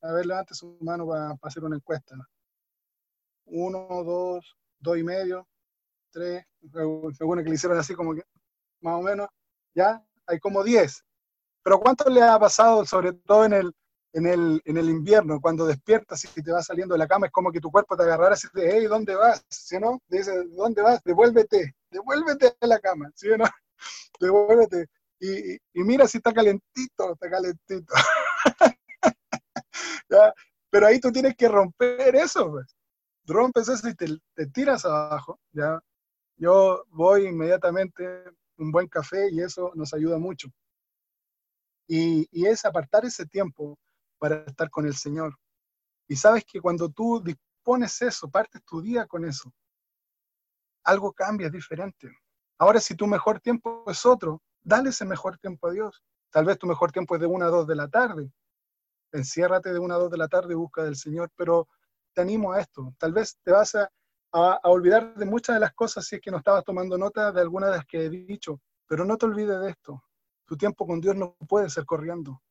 a 0.04 0.12
ver, 0.12 0.26
levante 0.26 0.54
su 0.54 0.78
mano 0.82 1.08
para, 1.08 1.36
hacer 1.42 1.64
una 1.64 1.78
encuesta. 1.78 2.16
Uno, 3.46 4.04
dos, 4.04 4.56
dos 4.80 4.98
y 4.98 5.04
medio, 5.04 5.48
tres, 6.12 6.46
según 7.18 7.44
que 7.44 7.50
le 7.50 7.56
hicieron 7.56 7.80
así 7.80 7.96
como 7.96 8.14
que, 8.14 8.22
más 8.82 9.00
o 9.00 9.02
menos, 9.02 9.28
ya, 9.74 10.06
hay 10.28 10.40
como 10.40 10.64
diez. 10.64 11.04
Pero 11.64 11.80
¿cuánto 11.80 12.10
le 12.10 12.22
ha 12.22 12.38
pasado, 12.38 12.86
sobre 12.86 13.14
todo 13.14 13.46
en 13.46 13.54
el, 13.54 13.76
en 14.14 14.28
el, 14.28 14.62
en 14.66 14.78
el 14.78 14.90
invierno, 14.90 15.42
cuando 15.42 15.66
despiertas 15.66 16.24
y 16.24 16.42
te 16.44 16.52
vas 16.52 16.68
saliendo 16.68 16.94
de 16.94 17.00
la 17.00 17.08
cama, 17.08 17.26
es 17.26 17.32
como 17.32 17.52
que 17.52 17.60
tu 17.60 17.72
cuerpo 17.72 17.98
te 17.98 18.04
agarrara 18.04 18.36
y 18.36 18.48
te 18.56 18.72
hey, 18.72 18.86
¿dónde 18.86 19.16
vas? 19.16 19.44
¿Sí 19.50 19.80
no? 19.80 20.00
dice, 20.08 20.32
¿dónde 20.52 20.84
vas? 20.84 21.02
Devuélvete, 21.04 21.76
devuélvete 21.90 22.56
a 22.62 22.68
la 22.68 22.80
cama, 22.80 23.12
¿sí 23.16 23.30
o 23.30 23.38
no? 23.38 23.46
Devuélvete. 24.20 24.88
Y, 25.20 25.54
y, 25.56 25.84
mira 25.84 26.08
si 26.08 26.18
está 26.18 26.32
calentito, 26.32 27.14
está 27.14 27.30
calentito. 27.30 27.94
Pero 30.70 30.88
ahí 30.88 31.00
tú 31.00 31.12
tienes 31.12 31.36
que 31.36 31.48
romper 31.48 32.16
eso, 32.16 32.52
pues. 32.52 32.76
Rompes 33.26 33.70
eso 33.70 33.88
y 33.88 33.96
te, 33.96 34.08
te 34.36 34.48
tiras 34.48 34.86
abajo, 34.86 35.40
¿ya? 35.54 35.80
Yo 36.36 36.84
voy 36.90 37.28
inmediatamente 37.28 38.26
un 38.58 38.72
buen 38.72 38.88
café 38.88 39.30
y 39.32 39.40
eso 39.40 39.72
nos 39.76 39.94
ayuda 39.94 40.20
mucho. 40.20 40.50
Y, 41.88 42.28
y, 42.32 42.46
es 42.46 42.66
apartar 42.66 43.06
ese 43.06 43.26
tiempo 43.26 43.80
para 44.24 44.38
estar 44.46 44.70
con 44.70 44.86
el 44.86 44.96
Señor. 44.96 45.38
Y 46.08 46.16
sabes 46.16 46.46
que 46.46 46.62
cuando 46.62 46.88
tú 46.88 47.22
dispones 47.22 48.02
eso, 48.02 48.32
partes 48.32 48.64
tu 48.64 48.82
día 48.82 49.06
con 49.06 49.26
eso, 49.26 49.52
algo 50.86 51.12
cambia, 51.12 51.48
es 51.48 51.52
diferente. 51.52 52.10
Ahora, 52.58 52.80
si 52.80 52.96
tu 52.96 53.06
mejor 53.06 53.42
tiempo 53.42 53.84
es 53.86 54.06
otro, 54.06 54.42
dale 54.62 54.92
ese 54.92 55.04
mejor 55.04 55.38
tiempo 55.40 55.68
a 55.68 55.72
Dios. 55.72 56.02
Tal 56.30 56.46
vez 56.46 56.58
tu 56.58 56.68
mejor 56.68 56.94
tiempo 56.94 57.16
es 57.16 57.20
de 57.20 57.28
una 57.28 57.48
a 57.48 57.50
dos 57.50 57.68
de 57.68 57.76
la 57.76 57.90
tarde. 57.90 58.32
Enciérrate 59.12 59.74
de 59.74 59.80
una 59.80 59.96
a 59.96 59.98
dos 59.98 60.10
de 60.10 60.18
la 60.18 60.30
tarde 60.30 60.54
y 60.54 60.56
busca 60.56 60.86
del 60.86 60.96
Señor, 60.96 61.30
pero 61.36 61.68
te 62.14 62.22
animo 62.22 62.54
a 62.54 62.62
esto. 62.62 62.96
Tal 62.98 63.12
vez 63.12 63.38
te 63.44 63.52
vas 63.52 63.76
a, 63.76 63.92
a, 64.32 64.70
olvidar 64.70 65.16
de 65.16 65.26
muchas 65.26 65.58
de 65.58 65.60
las 65.60 65.74
cosas 65.74 66.06
si 66.06 66.16
es 66.16 66.22
que 66.22 66.32
no 66.32 66.38
estabas 66.38 66.64
tomando 66.64 66.98
nota 66.98 67.34
de 67.34 67.42
algunas 67.42 67.72
de 67.72 67.76
las 67.76 67.86
que 67.86 68.06
he 68.06 68.10
dicho, 68.10 68.62
pero 68.88 69.04
no 69.04 69.18
te 69.18 69.26
olvides 69.26 69.60
de 69.60 69.70
esto. 69.70 70.02
Tu 70.46 70.56
tiempo 70.56 70.88
con 70.88 71.02
Dios 71.02 71.14
no 71.14 71.36
puede 71.46 71.70
ser 71.70 71.84
corriendo. 71.86 72.42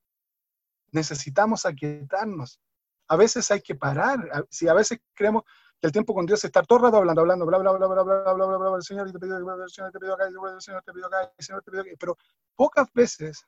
Necesitamos 0.92 1.66
aquietarnos. 1.66 2.60
A 3.08 3.16
veces 3.16 3.50
hay 3.50 3.60
que 3.60 3.74
parar. 3.74 4.46
Si 4.50 4.68
a 4.68 4.74
veces 4.74 5.00
creemos 5.14 5.42
que 5.80 5.86
el 5.86 5.92
tiempo 5.92 6.14
con 6.14 6.26
Dios 6.26 6.38
es 6.40 6.44
estar 6.44 6.66
todo 6.66 6.78
el 6.78 6.84
rato 6.84 6.98
hablando, 6.98 7.22
hablando, 7.22 7.44
bla, 7.44 7.58
bla, 7.58 7.72
bla, 7.72 7.86
bla, 7.88 8.02
bla, 8.02 8.34
bla, 8.34 8.46
bla, 8.46 8.58
bla, 8.58 8.76
el 8.76 8.82
Señor 8.82 9.10
te 9.10 9.18
pido, 9.18 9.36
el 9.36 9.70
Señor 9.70 9.90
te 9.90 9.98
pido 9.98 10.14
acá, 10.14 10.26
el 10.26 10.60
Señor 10.60 10.82
te 10.84 10.92
pido 10.92 11.06
acá, 11.06 11.32
el 11.36 11.44
Señor 11.44 11.62
te 11.62 11.70
pido 11.70 11.82
acá. 11.82 11.90
Pero 11.98 12.16
pocas 12.54 12.92
veces, 12.92 13.44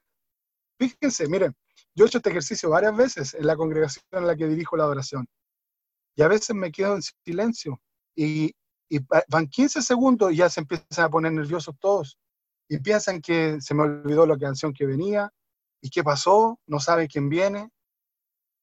fíjense, 0.78 1.28
miren, 1.28 1.54
yo 1.94 2.04
he 2.04 2.08
hecho 2.08 2.18
este 2.18 2.30
ejercicio 2.30 2.70
varias 2.70 2.96
veces 2.96 3.34
en 3.34 3.46
la 3.46 3.56
congregación 3.56 4.04
en 4.10 4.26
la 4.26 4.34
que 4.34 4.48
dirijo 4.48 4.76
la 4.76 4.84
adoración. 4.84 5.28
Y 6.16 6.22
a 6.22 6.28
veces 6.28 6.56
me 6.56 6.72
quedo 6.72 6.96
en 6.96 7.02
silencio 7.02 7.80
y, 8.16 8.54
van 9.28 9.48
15 9.48 9.82
segundos 9.82 10.32
y 10.32 10.36
ya 10.36 10.48
se 10.48 10.60
empiezan 10.60 11.04
a 11.04 11.08
poner 11.08 11.32
nerviosos 11.32 11.74
todos 11.80 12.18
y 12.68 12.78
piensan 12.78 13.20
que 13.20 13.60
se 13.60 13.74
me 13.74 13.82
olvidó 13.82 14.26
la 14.26 14.38
canción 14.38 14.72
que 14.72 14.86
venía 14.86 15.32
y 15.84 15.90
qué 15.90 16.02
pasó, 16.02 16.58
no 16.66 16.80
saben 16.80 17.06
quién 17.08 17.28
viene. 17.28 17.70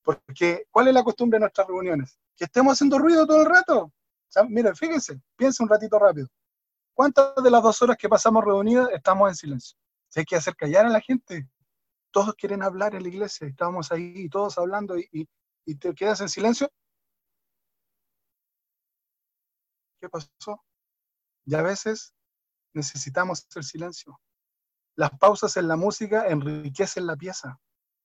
Porque, 0.03 0.65
¿cuál 0.71 0.87
es 0.87 0.93
la 0.95 1.03
costumbre 1.03 1.37
de 1.37 1.41
nuestras 1.41 1.67
reuniones? 1.67 2.17
Que 2.35 2.45
estemos 2.45 2.73
haciendo 2.73 2.97
ruido 2.97 3.27
todo 3.27 3.43
el 3.43 3.45
rato. 3.45 3.93
miren, 4.49 4.75
fíjense, 4.75 5.21
piensen 5.35 5.65
un 5.65 5.69
ratito 5.69 5.99
rápido. 5.99 6.27
¿Cuántas 6.95 7.35
de 7.35 7.51
las 7.51 7.61
dos 7.61 7.79
horas 7.83 7.97
que 7.97 8.09
pasamos 8.09 8.43
reunidas 8.43 8.89
estamos 8.91 9.29
en 9.29 9.35
silencio? 9.35 9.77
Si 10.09 10.19
hay 10.19 10.25
que 10.25 10.35
hacer 10.35 10.55
callar 10.55 10.87
a 10.87 10.89
la 10.89 10.99
gente. 10.99 11.47
Todos 12.09 12.33
quieren 12.33 12.63
hablar 12.63 12.95
en 12.95 13.03
la 13.03 13.09
iglesia, 13.09 13.45
estábamos 13.45 13.91
ahí 13.91 14.27
todos 14.27 14.57
hablando 14.57 14.97
y, 14.97 15.29
y 15.63 15.75
te 15.75 15.93
quedas 15.93 16.21
en 16.21 16.29
silencio. 16.29 16.71
¿Qué 19.99 20.09
pasó? 20.09 20.65
Y 21.45 21.53
a 21.53 21.61
veces 21.61 22.15
necesitamos 22.73 23.45
el 23.55 23.63
silencio. 23.63 24.19
Las 24.95 25.11
pausas 25.11 25.57
en 25.57 25.67
la 25.67 25.75
música 25.75 26.27
enriquecen 26.27 27.05
la 27.05 27.15
pieza, 27.15 27.59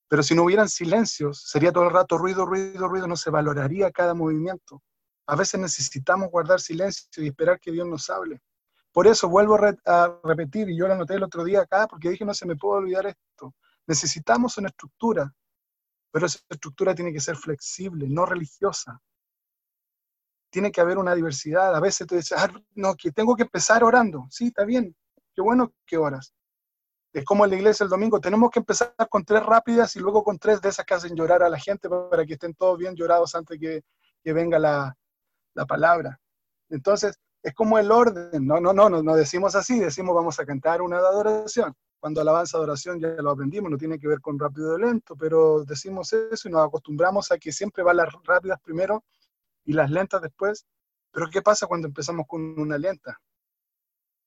pero 0.08 0.22
si 0.22 0.34
no 0.34 0.44
hubieran 0.44 0.68
silencios, 0.68 1.42
sería 1.48 1.72
todo 1.72 1.84
el 1.84 1.92
rato 1.92 2.16
ruido, 2.16 2.46
ruido, 2.46 2.88
ruido, 2.88 3.06
no 3.06 3.16
se 3.16 3.30
valoraría 3.30 3.90
cada 3.90 4.14
movimiento. 4.14 4.82
A 5.26 5.34
veces 5.34 5.60
necesitamos 5.60 6.30
guardar 6.30 6.60
silencio 6.60 7.24
y 7.24 7.28
esperar 7.28 7.58
que 7.58 7.72
Dios 7.72 7.86
nos 7.86 8.08
hable. 8.08 8.40
Por 8.92 9.06
eso 9.06 9.28
vuelvo 9.28 9.58
a 9.84 10.20
repetir, 10.22 10.70
y 10.70 10.76
yo 10.76 10.86
lo 10.86 10.94
anoté 10.94 11.14
el 11.14 11.24
otro 11.24 11.44
día 11.44 11.62
acá, 11.62 11.86
porque 11.88 12.10
dije, 12.10 12.24
no 12.24 12.32
se 12.32 12.46
me 12.46 12.56
puede 12.56 12.78
olvidar 12.78 13.06
esto. 13.06 13.54
Necesitamos 13.86 14.56
una 14.58 14.68
estructura, 14.68 15.34
pero 16.12 16.26
esa 16.26 16.38
estructura 16.48 16.94
tiene 16.94 17.12
que 17.12 17.20
ser 17.20 17.36
flexible, 17.36 18.06
no 18.08 18.24
religiosa 18.24 19.00
tiene 20.56 20.72
que 20.72 20.80
haber 20.80 20.96
una 20.96 21.14
diversidad. 21.14 21.76
A 21.76 21.80
veces 21.80 22.06
tú 22.06 22.14
dices, 22.14 22.32
ah, 22.38 22.50
no, 22.74 22.94
que 22.94 23.12
tengo 23.12 23.36
que 23.36 23.42
empezar 23.42 23.84
orando. 23.84 24.26
Sí, 24.30 24.46
está 24.46 24.64
bien, 24.64 24.96
qué 25.34 25.42
bueno 25.42 25.72
que 25.84 25.98
oras. 25.98 26.34
Es 27.16 27.24
como 27.24 27.44
en 27.44 27.50
la 27.50 27.56
iglesia 27.56 27.84
el 27.84 27.88
domingo, 27.88 28.20
tenemos 28.20 28.50
que 28.50 28.58
empezar 28.58 28.94
con 29.08 29.24
tres 29.24 29.42
rápidas 29.42 29.96
y 29.96 30.00
luego 30.00 30.22
con 30.22 30.38
tres 30.38 30.60
de 30.60 30.68
esas 30.68 30.84
que 30.84 30.92
hacen 30.92 31.16
llorar 31.16 31.42
a 31.42 31.48
la 31.48 31.58
gente 31.58 31.88
para 31.88 32.26
que 32.26 32.34
estén 32.34 32.52
todos 32.52 32.76
bien 32.76 32.94
llorados 32.94 33.34
antes 33.34 33.58
que, 33.58 33.82
venga 34.34 34.58
la, 34.58 34.94
la, 35.54 35.64
palabra. 35.64 36.20
Entonces, 36.68 37.18
es 37.42 37.54
como 37.54 37.78
el 37.78 37.90
orden. 37.90 38.46
No, 38.46 38.60
no, 38.60 38.74
no, 38.74 38.90
no, 38.90 39.16
decimos 39.16 39.54
así, 39.54 39.78
decimos 39.80 40.14
vamos 40.14 40.38
a 40.40 40.44
cantar 40.44 40.82
una 40.82 40.98
adoración. 40.98 41.74
Cuando 41.98 42.20
alabanza 42.20 42.58
adoración 42.58 43.00
ya 43.00 43.08
lo 43.08 43.30
aprendimos, 43.30 43.70
no 43.70 43.78
tiene 43.78 43.98
que 43.98 44.08
ver 44.08 44.20
con 44.20 44.38
rápido 44.38 44.76
y 44.76 44.82
lento, 44.82 45.16
pero 45.16 45.64
decimos 45.64 46.12
eso 46.12 46.48
y 46.48 46.52
nos 46.52 46.66
acostumbramos 46.66 47.32
a 47.32 47.38
que 47.38 47.50
siempre 47.50 47.82
va 47.82 47.94
las 47.94 48.12
rápidas 48.24 48.60
primero 48.60 49.04
y 49.64 49.72
las 49.72 49.90
lentas 49.90 50.20
después. 50.20 50.66
Pero 51.12 51.30
¿qué 51.30 51.40
pasa 51.40 51.66
cuando 51.66 51.88
empezamos 51.88 52.26
con 52.28 52.60
una 52.60 52.76
lenta? 52.76 53.18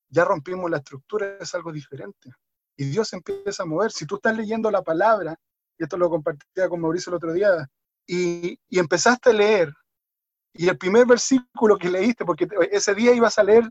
Ya 0.07 0.25
rompimos 0.25 0.71
la 0.71 0.77
estructura, 0.77 1.37
es 1.39 1.53
algo 1.53 1.71
diferente. 1.71 2.31
Y 2.79 2.85
Dios 2.85 3.11
empieza 3.13 3.63
a 3.63 3.65
mover. 3.65 3.91
Si 3.91 4.05
tú 4.05 4.15
estás 4.15 4.37
leyendo 4.37 4.71
la 4.71 4.81
palabra, 4.81 5.35
y 5.77 5.83
esto 5.83 5.97
lo 5.97 6.09
compartía 6.09 6.69
con 6.69 6.79
Mauricio 6.79 7.09
el 7.09 7.17
otro 7.17 7.33
día, 7.33 7.67
y, 8.07 8.57
y 8.69 8.79
empezaste 8.79 9.31
a 9.31 9.33
leer, 9.33 9.73
y 10.53 10.67
el 10.69 10.77
primer 10.77 11.05
versículo 11.05 11.77
que 11.77 11.89
leíste, 11.89 12.23
porque 12.23 12.47
ese 12.71 12.95
día 12.95 13.13
ibas 13.13 13.37
a 13.37 13.43
leer 13.43 13.69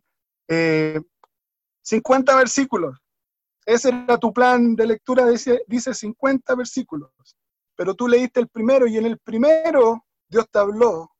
50 1.82 2.32
eh, 2.32 2.36
versículos, 2.36 2.98
ese 3.64 3.88
era 3.88 4.18
tu 4.18 4.32
plan 4.32 4.76
de 4.76 4.86
lectura, 4.86 5.26
dice, 5.26 5.62
dice 5.66 5.94
50 5.94 6.54
versículos, 6.54 7.10
pero 7.76 7.94
tú 7.94 8.08
leíste 8.08 8.40
el 8.40 8.48
primero 8.48 8.86
y 8.86 8.96
en 8.96 9.06
el 9.06 9.18
primero 9.18 10.04
Dios 10.28 10.46
te 10.50 10.58
habló 10.58 11.10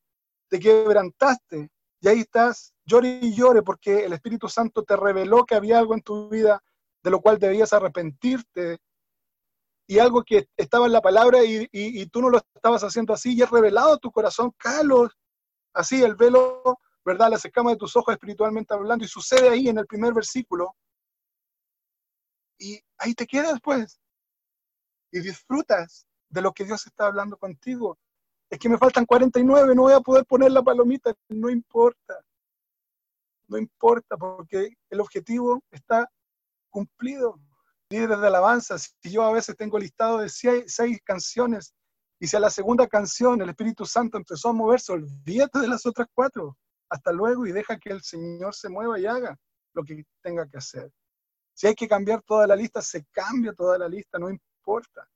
te 0.48 0.59
quebrantaste 0.59 1.70
y 2.01 2.09
ahí 2.09 2.20
estás, 2.20 2.72
llore 2.85 3.18
y 3.22 3.35
llore 3.35 3.62
porque 3.62 4.05
el 4.05 4.12
Espíritu 4.12 4.48
Santo 4.48 4.85
te 4.85 4.96
reveló 4.96 5.45
que 5.45 5.55
había 5.55 5.78
algo 5.78 5.95
en 5.95 6.03
tu 6.03 6.28
vida 6.28 6.62
de 7.09 7.12
lo 7.12 7.22
cual 7.22 7.38
debías 7.38 7.72
arrepentirte. 7.72 8.76
Y 9.88 9.98
algo 9.98 10.22
que 10.22 10.46
estaba 10.59 10.84
en 10.84 10.92
la 10.92 11.00
palabra 11.00 11.38
y, 11.42 12.06
tú 12.09 12.20
no 12.20 12.28
lo 12.28 12.36
estabas 12.54 12.84
haciendo 12.84 13.14
así 13.14 13.34
y 13.34 13.40
es 13.40 13.50
revelado 13.50 13.96
tu 13.96 14.12
corazón, 14.12 14.52
Carlos, 14.59 15.16
así 15.72 16.02
el 16.02 16.16
velo, 16.16 16.62
¿verdad? 17.06 17.30
Las 17.30 17.46
escamas 17.46 17.72
de 17.72 17.78
tus 17.78 17.96
ojos 17.96 18.12
espiritualmente 18.12 18.74
hablando 18.74 19.06
y 19.06 19.09
sucede 19.09 19.48
ahí 19.48 19.70
en 19.70 19.78
el 19.78 19.86
primer 19.86 20.12
versículo. 20.12 20.76
Y 22.59 22.78
ahí 22.98 23.14
te 23.14 23.26
quedas 23.26 23.59
pues. 23.62 23.98
Y 25.11 25.20
disfrutas 25.20 26.06
de 26.28 26.42
lo 26.42 26.52
que 26.52 26.66
Dios 26.66 26.86
está 26.86 27.06
hablando 27.06 27.38
contigo. 27.38 27.96
Es 28.50 28.59
que 28.59 28.68
me 28.68 28.76
faltan 28.76 29.06
49, 29.06 29.74
no 29.74 29.82
voy 29.84 29.94
a 29.94 30.00
poder 30.00 30.26
poner 30.26 30.52
la 30.52 30.62
palomita, 30.62 31.14
no 31.30 31.48
importa, 31.48 32.20
no 33.46 33.56
importa, 33.56 34.18
porque 34.18 34.76
el 34.90 35.00
objetivo 35.00 35.62
está 35.70 36.06
cumplido. 36.70 37.40
Líderes 37.90 38.20
de 38.20 38.26
alabanza, 38.26 38.78
si 38.78 38.92
yo 39.10 39.22
a 39.22 39.32
veces 39.32 39.56
tengo 39.56 39.78
listado 39.78 40.18
de 40.18 40.28
seis, 40.28 41.00
canciones, 41.04 41.74
y 42.20 42.26
si 42.26 42.36
a 42.36 42.40
la 42.40 42.50
segunda 42.50 42.86
canción 42.86 43.40
el 43.40 43.48
Espíritu 43.48 43.86
Santo 43.86 44.18
empezó 44.18 44.50
a 44.50 44.52
moverse, 44.52 44.92
olvídate 44.92 45.60
de 45.60 45.68
las 45.68 45.86
otras 45.86 46.08
cuatro. 46.12 46.56
Hasta 46.90 47.12
luego 47.12 47.46
y 47.46 47.52
deja 47.52 47.78
que 47.78 47.90
el 47.90 48.02
Señor 48.02 48.54
se 48.54 48.68
mueva 48.68 48.98
y 48.98 49.06
haga 49.06 49.36
lo 49.74 49.84
que 49.84 50.04
tenga 50.22 50.46
que 50.46 50.58
hacer. 50.58 50.90
Si 51.54 51.66
hay 51.66 51.74
que 51.74 51.88
cambiar 51.88 52.22
toda 52.22 52.46
la 52.46 52.56
lista, 52.56 52.82
se 52.82 53.04
cambia 53.06 53.52
toda 53.52 53.78
la 53.78 53.88
lista, 53.88 54.18
no 54.18 54.28
importa. 54.30 55.08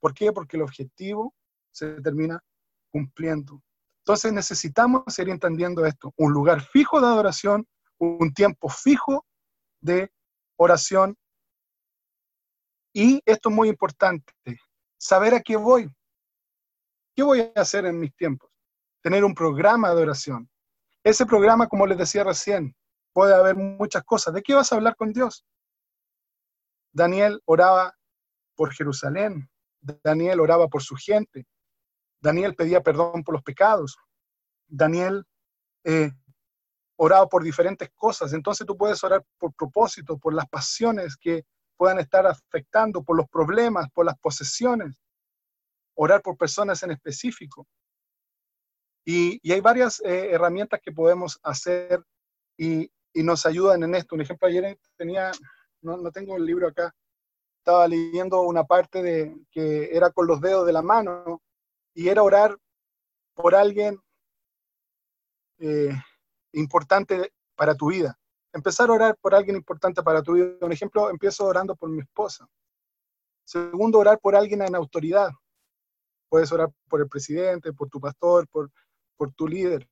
¿Por 0.00 0.14
qué? 0.14 0.32
Porque 0.32 0.56
el 0.56 0.62
objetivo 0.62 1.34
se 1.72 2.00
termina 2.00 2.42
cumpliendo. 2.90 3.62
Entonces 4.04 4.32
necesitamos 4.32 5.02
seguir 5.06 5.32
entendiendo 5.32 5.84
esto, 5.84 6.12
un 6.16 6.32
lugar 6.32 6.62
fijo 6.62 7.00
de 7.00 7.06
adoración, 7.06 7.66
un 7.98 8.32
tiempo 8.32 8.68
fijo 8.68 9.26
de 9.80 10.10
oración 10.62 11.16
y 12.92 13.22
esto 13.24 13.48
es 13.48 13.54
muy 13.54 13.68
importante, 13.68 14.32
saber 14.98 15.34
a 15.34 15.40
qué 15.40 15.56
voy. 15.56 15.90
¿Qué 17.14 17.22
voy 17.22 17.40
a 17.40 17.60
hacer 17.60 17.86
en 17.86 17.98
mis 17.98 18.14
tiempos? 18.14 18.50
Tener 19.02 19.24
un 19.24 19.34
programa 19.34 19.94
de 19.94 20.02
oración. 20.02 20.50
Ese 21.02 21.24
programa, 21.24 21.66
como 21.66 21.86
les 21.86 21.96
decía 21.96 22.24
recién, 22.24 22.74
puede 23.14 23.34
haber 23.34 23.56
muchas 23.56 24.02
cosas. 24.04 24.34
¿De 24.34 24.42
qué 24.42 24.54
vas 24.54 24.70
a 24.70 24.76
hablar 24.76 24.96
con 24.96 25.12
Dios? 25.12 25.46
Daniel 26.92 27.40
oraba 27.46 27.94
por 28.54 28.74
Jerusalén, 28.74 29.48
Daniel 29.80 30.40
oraba 30.40 30.68
por 30.68 30.82
su 30.82 30.96
gente, 30.96 31.46
Daniel 32.20 32.54
pedía 32.54 32.82
perdón 32.82 33.22
por 33.24 33.34
los 33.34 33.42
pecados, 33.42 33.96
Daniel 34.66 35.24
eh, 35.84 36.10
oraba 37.02 37.26
por 37.26 37.42
diferentes 37.42 37.88
cosas. 37.94 38.34
Entonces 38.34 38.66
tú 38.66 38.76
puedes 38.76 39.02
orar 39.02 39.24
por 39.38 39.54
propósito, 39.54 40.18
por 40.18 40.34
las 40.34 40.46
pasiones 40.46 41.16
que 41.16 41.44
puedan 41.78 41.98
estar 41.98 42.26
afectando, 42.26 43.02
por 43.02 43.16
los 43.16 43.26
problemas, 43.30 43.90
por 43.90 44.04
las 44.04 44.18
posesiones. 44.18 44.98
Orar 45.94 46.20
por 46.20 46.36
personas 46.36 46.82
en 46.82 46.90
específico. 46.90 47.66
Y, 49.06 49.40
hay 49.50 49.60
varias 49.62 50.00
eh, 50.00 50.30
herramientas 50.32 50.78
que 50.82 50.92
podemos 50.92 51.40
hacer 51.42 52.04
y, 52.58 52.90
nos 53.14 53.46
ayudan 53.46 53.82
en 53.82 53.94
esto. 53.94 54.14
Un 54.14 54.20
ejemplo, 54.20 54.46
ayer 54.46 54.78
tenía, 54.96 55.32
no, 55.80 55.96
no 55.96 56.12
tengo 56.12 56.36
el 56.36 56.44
libro 56.44 56.68
acá, 56.68 56.94
estaba 57.60 57.88
leyendo 57.88 58.42
una 58.42 58.64
parte 58.64 59.02
de 59.02 59.36
que 59.50 59.88
era 59.96 60.10
con 60.10 60.26
los 60.26 60.40
dedos 60.40 60.66
de 60.66 60.72
la 60.72 60.82
mano 60.82 61.42
y 61.94 62.08
era 62.08 62.22
orar 62.22 62.56
por 63.34 63.54
alguien 63.54 63.98
eh, 65.58 65.92
importante 66.52 67.32
para 67.54 67.74
tu 67.74 67.90
vida. 67.90 68.18
Empezar 68.52 68.90
a 68.90 68.94
orar 68.94 69.16
por 69.20 69.34
alguien 69.34 69.56
importante 69.56 70.02
para 70.02 70.22
tu 70.22 70.34
vida. 70.34 70.54
Un 70.60 70.72
ejemplo, 70.72 71.10
empiezo 71.10 71.44
orando 71.44 71.76
por 71.76 71.88
mi 71.88 72.00
esposa. 72.00 72.46
Segundo, 73.44 73.98
orar 73.98 74.18
por 74.20 74.34
alguien 74.34 74.62
en 74.62 74.74
autoridad. 74.74 75.30
Puedes 76.28 76.50
orar 76.52 76.70
por 76.88 77.00
el 77.00 77.08
presidente, 77.08 77.72
por 77.72 77.88
tu 77.88 78.00
pastor, 78.00 78.46
por, 78.48 78.70
por 79.16 79.32
tu 79.32 79.46
líder. 79.46 79.88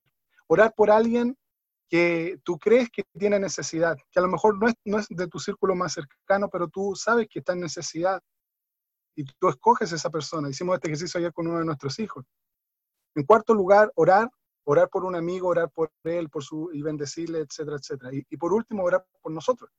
Orar 0.46 0.72
por 0.74 0.90
alguien 0.90 1.36
que 1.88 2.38
tú 2.44 2.58
crees 2.58 2.90
que 2.90 3.04
tiene 3.18 3.38
necesidad, 3.38 3.96
que 4.10 4.18
a 4.18 4.22
lo 4.22 4.28
mejor 4.28 4.58
no 4.58 4.68
es, 4.68 4.74
no 4.84 4.98
es 4.98 5.06
de 5.08 5.26
tu 5.26 5.38
círculo 5.38 5.74
más 5.74 5.94
cercano, 5.94 6.48
pero 6.50 6.68
tú 6.68 6.94
sabes 6.94 7.26
que 7.30 7.38
está 7.38 7.54
en 7.54 7.60
necesidad 7.60 8.20
y 9.16 9.24
tú 9.24 9.48
escoges 9.48 9.90
esa 9.92 10.10
persona. 10.10 10.50
Hicimos 10.50 10.74
este 10.74 10.88
ejercicio 10.88 11.18
ayer 11.18 11.32
con 11.32 11.46
uno 11.48 11.58
de 11.58 11.64
nuestros 11.64 11.98
hijos. 11.98 12.24
En 13.14 13.24
cuarto 13.24 13.54
lugar, 13.54 13.90
orar, 13.96 14.30
orar 14.70 14.90
por 14.90 15.04
un 15.06 15.16
amigo, 15.16 15.48
orar 15.48 15.70
por 15.70 15.90
él, 16.04 16.28
por 16.28 16.44
su 16.44 16.70
y 16.74 16.82
bendecirle, 16.82 17.38
etcétera, 17.40 17.78
etcétera. 17.78 18.10
Y, 18.12 18.36
por 18.36 18.52
último, 18.52 18.84
orar 18.84 19.02
por 19.22 19.32
nosotros. 19.32 19.70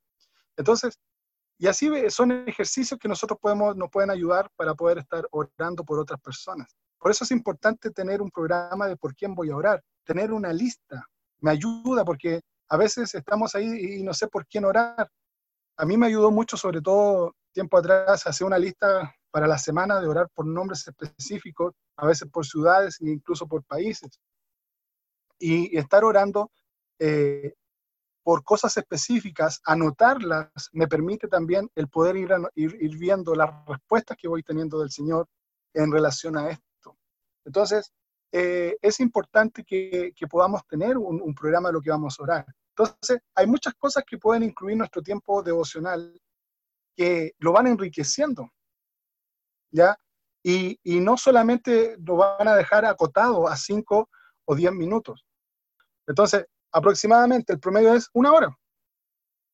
Entonces, 0.58 0.98
y 1.60 1.68
así 1.68 1.88
son 2.10 2.32
ejercicios 2.48 3.00
que 3.00 3.08
nosotros 3.08 3.38
podemos, 3.40 3.76
nos 3.76 3.92
pueden 3.92 4.10
ayudar 4.10 4.50
para 4.56 4.74
poder 4.74 4.98
estar 4.98 5.28
orando 5.30 5.84
por 5.84 6.00
otras 6.00 6.20
personas. 6.20 6.76
Por 6.98 7.12
eso 7.12 7.24
es 7.24 7.30
importante 7.30 7.92
tener 7.92 8.20
un 8.20 8.32
programa 8.32 8.88
de 8.88 8.98
por 8.98 9.14
quién 9.14 9.36
voy 9.36 9.52
a 9.52 9.58
orar, 9.58 9.84
tener 10.04 10.34
una 10.34 10.52
lista, 10.52 11.06
me 11.40 11.52
ayuda 11.52 12.04
porque 12.04 12.42
a 12.68 12.78
veces 12.78 13.14
estamos 13.14 13.54
ahí 13.54 14.00
y 14.00 14.04
no 14.04 14.14
sé 14.14 14.28
por 14.28 14.48
quién 14.48 14.66
orar. 14.66 15.08
A 15.78 15.86
mí 15.86 15.98
me 15.98 16.08
ayudó 16.08 16.32
mucho, 16.32 16.58
sobre 16.58 16.82
todo 16.82 17.36
tiempo 17.54 17.78
atrás, 17.78 18.26
hacer 18.26 18.48
una 18.48 18.58
lista 18.58 19.14
para 19.30 19.46
la 19.46 19.60
semana 19.60 20.02
de 20.02 20.08
orar 20.08 20.30
por 20.34 20.48
nombres 20.48 20.88
específicos, 20.88 21.76
a 21.96 22.08
veces 22.08 22.28
por 22.32 22.44
ciudades 22.44 23.00
e 23.02 23.12
incluso 23.12 23.48
por 23.48 23.64
países. 23.66 24.20
Y, 25.40 25.78
estar 25.78 26.04
orando 26.04 26.52
eh, 27.00 27.54
por 28.24 28.44
cosas 28.44 28.76
específicas, 28.78 29.62
anotarlas, 29.66 30.50
me 30.74 30.88
permite 30.88 31.28
también 31.28 31.70
el 31.76 31.88
poder 31.88 32.18
ir, 32.18 32.30
ir, 32.56 32.98
viendo 32.98 33.34
las 33.34 33.50
respuestas 33.66 34.18
que 34.18 34.28
voy 34.28 34.44
teniendo 34.44 34.80
del 34.80 34.92
Señor 34.92 35.28
en 35.74 35.92
relación 35.92 36.38
a 36.38 36.50
esto. 36.50 36.98
Entonces, 37.46 37.92
eh, 38.32 38.78
es 38.82 39.00
importante 39.00 39.64
que, 39.64 40.14
podamos 40.30 40.66
tener 40.68 40.98
un, 40.98 41.34
programa 41.34 41.70
de 41.70 41.74
lo 41.74 41.82
que 41.82 41.90
vamos 41.90 42.20
a 42.20 42.24
orar. 42.24 42.46
Entonces, 42.70 43.20
hay 43.34 43.48
muchas 43.48 43.74
cosas 43.76 44.04
que 44.06 44.18
pueden 44.18 44.44
incluir 44.44 44.78
nuestro 44.78 45.02
tiempo 45.02 45.42
devocional 45.42 46.20
que 46.96 47.34
lo 47.40 47.52
van 47.52 47.68
enriqueciendo, 47.68 48.52
¿ya? 49.72 49.98
Y, 50.44 50.78
no 50.84 51.18
solamente 51.18 51.98
lo 52.06 52.18
van 52.18 52.48
a 52.48 52.56
dejar 52.56 52.86
acotado 52.86 53.48
a 53.48 53.56
5 53.56 54.10
o 54.46 54.56
10 54.56 54.74
minutos. 54.74 55.26
Entonces, 56.10 56.44
aproximadamente 56.72 57.54
el 57.54 57.60
promedio 57.60 57.94
es 57.94 58.10
una 58.14 58.34
hora. 58.34 58.50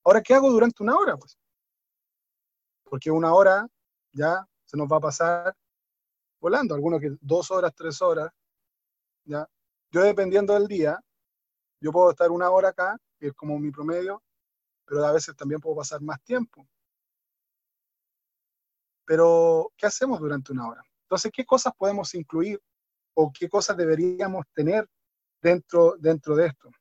Ahora, 0.05 0.21
¿qué 0.21 0.33
hago 0.33 0.49
durante 0.49 0.81
una 0.81 0.95
hora? 0.95 1.17
Pues? 1.17 1.37
Porque 2.85 3.11
una 3.11 3.33
hora 3.33 3.67
ya 4.13 4.47
se 4.63 4.77
nos 4.77 4.89
va 4.89 4.97
a 4.97 5.01
pasar 5.01 5.53
volando, 6.39 6.73
algunos 6.73 7.01
que 7.01 7.17
dos 7.19 7.51
horas, 7.51 7.73
tres 7.75 8.01
horas, 8.01 8.31
¿ya? 9.25 9.45
Yo 9.91 10.01
dependiendo 10.01 10.53
del 10.53 10.67
día, 10.67 10.97
yo 11.81 11.91
puedo 11.91 12.11
estar 12.11 12.31
una 12.31 12.49
hora 12.49 12.69
acá, 12.69 12.97
que 13.19 13.27
es 13.27 13.33
como 13.33 13.59
mi 13.59 13.69
promedio, 13.69 14.23
pero 14.85 15.05
a 15.05 15.11
veces 15.11 15.35
también 15.35 15.59
puedo 15.59 15.75
pasar 15.75 16.01
más 16.01 16.21
tiempo. 16.23 16.65
Pero, 19.05 19.73
¿qué 19.75 19.87
hacemos 19.87 20.21
durante 20.21 20.53
una 20.53 20.69
hora? 20.69 20.81
Entonces, 21.01 21.33
¿qué 21.35 21.45
cosas 21.45 21.73
podemos 21.77 22.15
incluir 22.15 22.61
o 23.13 23.29
qué 23.37 23.49
cosas 23.49 23.75
deberíamos 23.75 24.45
tener 24.53 24.87
dentro, 25.45 25.95
dentro 25.99 26.35
de 26.35 26.47
esto? 26.47 26.71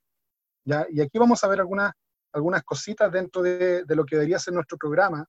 ¿Ya? 0.65 0.87
Y 0.91 1.03
aquí 1.03 1.19
vamos 1.19 1.45
a 1.45 1.49
ver 1.49 1.61
algunas, 1.61 1.93
algunas 2.33 2.63
cositas 2.65 3.13
dentro 3.13 3.43
de, 3.43 3.85
lo 3.89 4.05
que 4.05 4.17
debería 4.17 4.39
ser 4.39 4.55
nuestro 4.55 4.79
programa, 4.79 5.25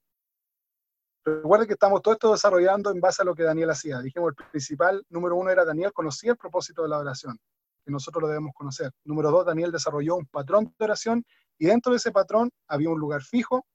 Recuerden 1.28 1.66
que 1.66 1.74
estamos 1.74 2.04
todo 2.04 2.14
esto 2.14 2.32
desarrollando 2.32 2.92
en 2.92 3.02
base 3.02 3.24
a 3.24 3.26
lo 3.26 3.34
que 3.34 3.42
Daniel 3.42 3.72
hacía. 3.72 4.00
Dijimos, 4.00 4.36
el 4.38 4.46
principal, 4.52 5.04
número 5.10 5.36
uno, 5.36 5.50
era 5.50 5.66
Daniel 5.66 5.92
conocía 5.92 6.34
el 6.34 6.38
propósito 6.38 6.84
de 6.84 6.90
la 6.90 7.00
oración, 7.00 7.40
que 7.84 7.92
nosotros 7.92 8.22
lo 8.22 8.28
debemos 8.28 8.54
conocer. 8.54 8.92
Número 9.06 9.32
dos, 9.32 9.44
Daniel 9.44 9.72
desarrolló 9.72 10.18
un 10.18 10.28
patrón 10.28 10.72
de 10.78 10.86
oración 10.86 11.26
y 11.58 11.66
dentro 11.66 11.94
de 11.94 11.98
ese 11.98 12.12
patrón 12.12 12.52
había 12.68 12.92
un 12.92 13.00
lugar 13.00 13.24
fijo, 13.24 13.66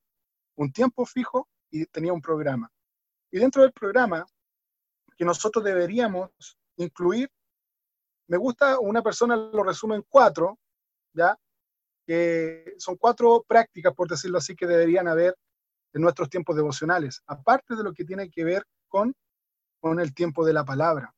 un 0.59 0.71
tiempo 0.71 1.05
fijo 1.05 1.49
y 1.73 1.87
tenía 1.87 2.13
un 2.13 2.21
programa. 2.21 2.71
Y 3.33 3.41
dentro 3.41 3.63
del 3.63 3.73
programa, 3.73 4.25
que 5.17 5.25
nosotros 5.25 5.65
deberíamos 5.65 6.31
incluir, 6.77 7.29
me 8.31 8.37
gusta, 8.37 8.79
una 8.79 9.03
persona 9.03 9.35
lo 9.35 9.65
resume 9.65 9.97
en 9.97 10.05
cuatro, 10.09 10.57
¿ya? 11.13 11.37
Que 12.07 12.75
son 12.79 12.97
cuatro 12.97 13.45
prácticas, 13.47 13.93
por 13.93 14.09
decirlo 14.09 14.39
así, 14.39 14.55
que 14.55 14.69
deberían 14.69 15.09
haber 15.09 15.37
en 15.93 16.03
nuestros 16.03 16.31
tiempos 16.31 16.55
devocionales, 16.55 17.25
aparte 17.27 17.75
de 17.75 17.83
lo 17.83 17.93
que 17.93 18.05
tiene 18.05 18.31
que 18.31 18.45
ver 18.45 18.65
con, 18.87 19.13
con 19.81 19.99
el 19.99 20.15
tiempo 20.15 20.47
de 20.47 20.53
la 20.53 20.65
palabra. 20.65 21.13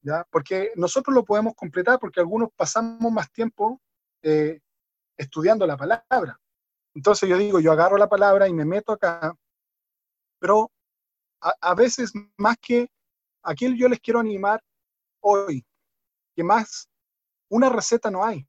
¿ya? 0.00 0.26
Porque 0.30 0.72
nosotros 0.76 1.14
lo 1.14 1.22
podemos 1.22 1.54
completar 1.54 1.98
porque 1.98 2.20
algunos 2.20 2.48
pasamos 2.56 3.12
más 3.12 3.30
tiempo 3.30 3.82
eh, 4.22 4.60
estudiando 5.18 5.66
la 5.66 5.76
palabra. 5.76 6.40
Entonces 6.94 7.28
yo 7.28 7.36
digo, 7.36 7.60
yo 7.60 7.72
agarro 7.72 7.98
la 7.98 8.08
palabra 8.08 8.48
y 8.48 8.54
me 8.54 8.64
meto 8.64 8.92
acá, 8.92 9.34
pero 10.38 10.70
a, 11.42 11.74
veces 11.74 12.10
más 12.38 12.56
que 12.56 12.88
aquí 13.42 13.76
yo 13.76 13.86
les 13.86 14.00
quiero 14.00 14.18
animar 14.18 14.62
hoy, 15.20 15.62
que 16.36 16.44
más 16.44 16.88
una 17.50 17.70
receta 17.70 18.10
no 18.10 18.24
hay. 18.24 18.46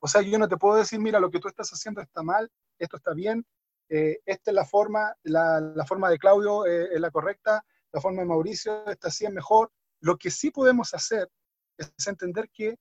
O 0.00 0.08
sea, 0.08 0.22
yo 0.22 0.38
no 0.38 0.48
te 0.48 0.56
puedo 0.56 0.76
decir, 0.76 0.98
mira, 0.98 1.20
lo 1.20 1.30
que 1.30 1.38
tú 1.38 1.48
estás 1.48 1.68
haciendo 1.70 2.00
está 2.00 2.22
mal, 2.22 2.50
esto 2.78 2.96
está 2.96 3.12
bien, 3.12 3.44
eh, 3.90 4.18
esta 4.24 4.50
es 4.50 4.54
la 4.54 4.64
forma, 4.64 5.14
la, 5.24 5.84
forma 5.86 6.08
de 6.08 6.18
Claudio 6.18 6.66
eh, 6.66 6.88
es 6.94 7.00
la 7.00 7.10
correcta, 7.10 7.64
la 7.92 8.00
forma 8.00 8.22
de 8.22 8.28
Mauricio, 8.28 8.86
esta 8.86 9.10
sí 9.10 9.26
es 9.26 9.32
mejor. 9.32 9.70
Lo 10.00 10.16
que 10.16 10.30
sí 10.30 10.50
podemos 10.50 10.94
hacer 10.94 11.28
es 11.76 11.92
entender 12.06 12.48
que 12.52 12.76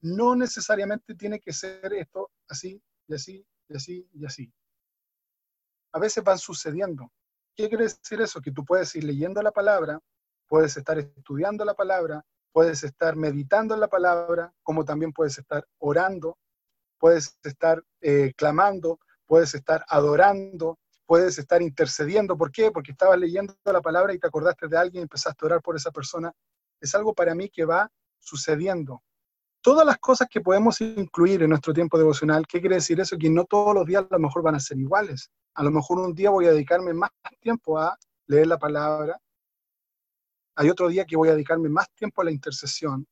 no 0.00 0.36
necesariamente 0.36 1.14
tiene 1.14 1.40
que 1.40 1.52
ser 1.52 1.92
esto 1.94 2.30
así 2.48 2.80
y 3.08 3.14
así 3.14 3.46
y 3.68 3.76
así 3.76 4.08
y 4.12 4.26
así. 4.26 4.52
A 5.92 5.98
veces 5.98 6.22
van 6.22 6.38
sucediendo. 6.38 7.10
¿Qué 7.56 7.68
quiere 7.68 7.84
decir 7.84 8.20
eso? 8.20 8.40
Que 8.40 8.52
tú 8.52 8.64
puedes 8.64 8.94
ir 8.94 9.04
leyendo 9.04 9.42
la 9.42 9.52
palabra, 9.52 9.98
puedes 10.46 10.76
estar 10.76 10.98
estudiando 10.98 11.64
la 11.64 11.74
palabra, 11.74 12.24
puedes 12.52 12.84
estar 12.84 13.16
meditando 13.16 13.74
en 13.74 13.80
la 13.80 13.88
palabra, 13.88 14.52
como 14.62 14.84
también 14.84 15.12
puedes 15.12 15.38
estar 15.38 15.66
orando, 15.78 16.38
puedes 16.98 17.38
estar 17.44 17.82
eh, 18.00 18.32
clamando, 18.36 18.98
puedes 19.26 19.54
estar 19.54 19.84
adorando, 19.88 20.78
puedes 21.06 21.38
estar 21.38 21.62
intercediendo. 21.62 22.36
¿Por 22.36 22.50
qué? 22.50 22.70
Porque 22.70 22.92
estabas 22.92 23.18
leyendo 23.18 23.54
la 23.64 23.80
palabra 23.80 24.12
y 24.12 24.18
te 24.18 24.26
acordaste 24.26 24.68
de 24.68 24.76
alguien 24.76 25.00
y 25.00 25.04
empezaste 25.04 25.44
a 25.44 25.46
orar 25.46 25.62
por 25.62 25.76
esa 25.76 25.90
persona. 25.90 26.32
Es 26.80 26.94
algo 26.94 27.14
para 27.14 27.34
mí 27.34 27.48
que 27.48 27.64
va 27.64 27.90
sucediendo. 28.18 29.02
Todas 29.60 29.86
las 29.86 29.98
cosas 29.98 30.28
que 30.30 30.40
podemos 30.40 30.80
incluir 30.80 31.42
en 31.42 31.50
nuestro 31.50 31.72
tiempo 31.72 31.98
devocional, 31.98 32.46
¿qué 32.46 32.60
quiere 32.60 32.76
decir 32.76 33.00
eso? 33.00 33.16
Que 33.18 33.28
no 33.28 33.44
todos 33.44 33.74
los 33.74 33.86
días 33.86 34.04
a 34.08 34.14
lo 34.14 34.20
mejor 34.20 34.42
van 34.42 34.54
a 34.54 34.60
ser 34.60 34.78
iguales. 34.78 35.30
A 35.54 35.62
lo 35.62 35.70
mejor 35.70 35.98
un 35.98 36.14
día 36.14 36.30
voy 36.30 36.46
a 36.46 36.52
dedicarme 36.52 36.92
más 36.92 37.10
tiempo 37.40 37.78
a 37.78 37.96
leer 38.26 38.46
la 38.46 38.58
palabra, 38.58 39.18
Hay 40.58 40.70
otro 40.70 40.88
día 40.88 41.04
que 41.04 41.16
voy 41.16 41.28
a 41.28 41.34
dedicarme 41.34 41.68
más 41.68 41.88
tiempo 41.94 42.20
a 42.20 42.24
la 42.24 42.32
intercesión. 42.32 43.06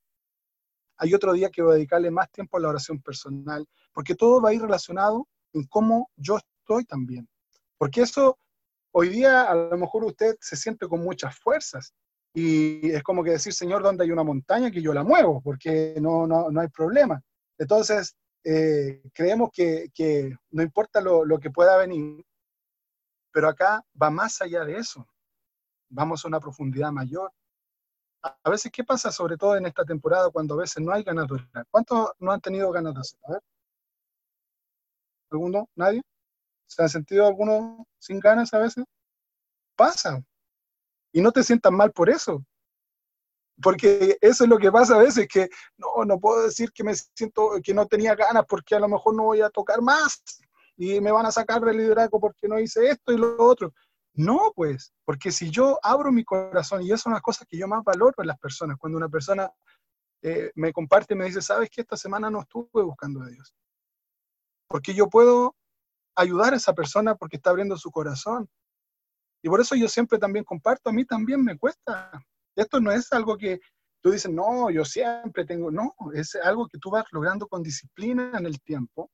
Hay 0.97 1.15
otro 1.15 1.33
día 1.33 1.49
que 1.49 1.63
voy 1.63 1.73
a 1.73 1.77
dedicarle 1.77 2.11
más 2.11 2.29
tiempo 2.33 2.57
a 2.57 2.61
la 2.61 2.71
oración 2.71 3.01
personal, 3.01 3.65
porque 3.93 4.17
todo 4.17 4.41
va 4.41 4.49
a 4.49 4.55
ir 4.55 4.61
relacionado 4.61 5.29
en 5.53 5.63
cómo 5.69 6.11
yo 6.17 6.39
estoy 6.39 6.85
también. 6.87 7.29
Porque 7.79 8.01
eso, 8.01 8.37
hoy 8.91 9.11
día 9.11 9.45
a 9.45 9.55
lo 9.55 9.79
mejor 9.79 10.05
usted 10.05 10.35
se 10.41 10.57
siente 10.57 10.89
con 10.89 11.05
muchas 11.05 11.39
fuerzas 11.39 11.95
y 12.35 12.91
es 12.91 13.05
como 13.05 13.23
que 13.23 13.31
decir, 13.31 13.53
Señor, 13.53 13.81
¿dónde 13.81 14.03
hay 14.03 14.11
una 14.11 14.25
montaña 14.25 14.73
que 14.73 14.83
yo 14.83 14.93
la 14.93 15.05
muevo? 15.05 15.41
Porque 15.41 15.95
no, 16.01 16.27
no, 16.27 16.51
no 16.51 16.61
hay 16.61 16.69
problema. 16.69 17.23
Entonces, 17.59 18.17
eh, 18.43 19.03
creemos 19.15 19.51
que, 19.53 19.87
que, 19.95 20.35
no 20.51 20.65
importa 20.65 21.01
lo, 21.01 21.25
lo 21.25 21.39
que 21.39 21.51
pueda 21.51 21.77
venir, 21.77 22.25
pero 23.31 23.49
acá 23.49 23.85
va 24.03 24.11
más 24.11 24.43
allá 24.43 24.65
de 24.65 24.79
eso. 24.79 25.07
Vamos 25.89 26.25
a 26.25 26.29
una 26.29 26.41
profundidad 26.41 26.91
mayor. 26.93 27.33
A 28.23 28.51
veces, 28.51 28.73
¿qué 28.73 28.83
pasa 28.83 29.13
sobre 29.13 29.37
todo 29.37 29.57
en 29.57 29.67
esta 29.67 29.85
temporada 29.85 30.31
cuando 30.31 30.55
a 30.55 30.59
veces 30.59 30.83
no 30.83 30.93
hay 30.93 31.03
ganas 31.03 31.29
de 31.29 31.35
orar? 31.35 31.67
¿Cuántos 31.71 32.11
no 32.19 32.33
han 32.33 32.41
tenido 32.41 32.73
ganas 32.73 32.95
de 32.95 33.01
hacer? 33.01 33.41
¿Alguno? 35.31 35.69
¿Nadie? 35.75 36.03
¿Se 36.67 36.83
han 36.83 36.89
sentido 36.89 37.27
algunos 37.27 37.87
sin 37.99 38.19
ganas 38.19 38.53
a 38.53 38.59
veces? 38.59 38.85
Pasa. 39.77 40.23
Y 41.13 41.21
no 41.21 41.31
te 41.31 41.43
sientas 41.43 41.73
mal 41.73 41.93
por 41.93 42.11
eso. 42.11 42.45
Porque 43.63 44.19
eso 44.21 44.45
es 44.45 44.51
lo 44.51 44.59
que 44.59 44.73
pasa 44.73 44.97
a 44.97 44.99
veces, 44.99 45.27
que 45.29 45.49
no, 45.79 46.05
no 46.05 46.19
puedo 46.19 46.43
decir 46.43 46.73
que 46.73 46.85
me 46.85 46.95
siento, 46.95 47.53
que 47.63 47.73
no 47.73 47.87
tenía 47.87 48.15
ganas 48.15 48.45
porque 48.47 48.75
a 48.75 48.81
lo 48.81 48.89
mejor 48.89 49.15
no 49.15 49.25
voy 49.25 49.41
a 49.41 49.51
tocar 49.51 49.81
más 49.81 50.23
y 50.77 51.01
me 51.01 51.11
van 51.11 51.27
a 51.27 51.33
sacar 51.33 51.63
del 51.63 51.79
liderazgo 51.79 52.21
porque 52.21 52.49
no 52.49 52.59
hice 52.59 52.91
esto 52.91 53.13
y 53.13 53.17
lo 53.17 53.43
otro. 53.43 53.73
No, 54.17 54.53
pues, 54.55 54.95
porque 55.05 55.31
si 55.31 55.51
yo 55.51 55.79
abro 55.83 56.11
mi 56.11 56.25
corazón, 56.25 56.83
y 56.83 56.87
eso 56.87 56.95
es 56.95 57.07
una 57.07 57.21
cosa 57.21 57.45
que 57.45 57.59
yo 57.59 57.69
más 57.69 57.85
valoro 57.85 58.15
en 58.19 58.29
las 58.29 58.39
personas, 58.39 58.79
cuando 58.79 58.97
una 58.97 59.11
persona 59.11 59.51
eh, 60.23 60.51
me 60.55 60.73
comparte 60.73 61.13
y 61.13 61.17
me 61.19 61.27
dice, 61.27 61.43
sabes 61.43 61.69
que 61.69 61.83
esta 61.83 61.99
semana 61.99 62.31
no 62.31 62.41
estuve 62.41 62.83
buscando 62.83 63.23
a 63.23 63.29
Dios. 63.29 63.55
Porque 64.69 64.95
yo 64.95 65.09
puedo 65.09 65.55
ayudar 66.17 66.55
a 66.55 66.57
esa 66.57 66.73
persona 66.73 67.15
porque 67.15 67.37
está 67.37 67.51
abriendo 67.51 67.77
su 67.77 67.91
corazón. 67.91 68.49
Y 69.43 69.51
por 69.51 69.61
eso 69.61 69.77
yo 69.77 69.87
siempre 69.87 70.19
también 70.19 70.47
comparto, 70.47 70.89
a 70.89 70.93
mí 70.95 71.05
también 71.05 71.45
me 71.45 71.59
cuesta. 71.59 72.11
Esto 72.57 72.81
no 72.81 72.91
es 72.91 73.13
algo 73.13 73.37
que 73.37 73.61
tú 74.03 74.11
dices, 74.11 74.31
no, 74.31 74.71
yo 74.71 74.85
siempre 74.85 75.45
tengo, 75.45 75.71
no, 75.71 75.95
es 76.15 76.35
algo 76.37 76.67
que 76.69 76.79
tú 76.79 76.91
vas 76.91 77.05
logrando 77.13 77.47
con 77.47 77.63
disciplina 77.63 78.33
en 78.35 78.47
el 78.47 78.63
tiempo, 78.63 79.11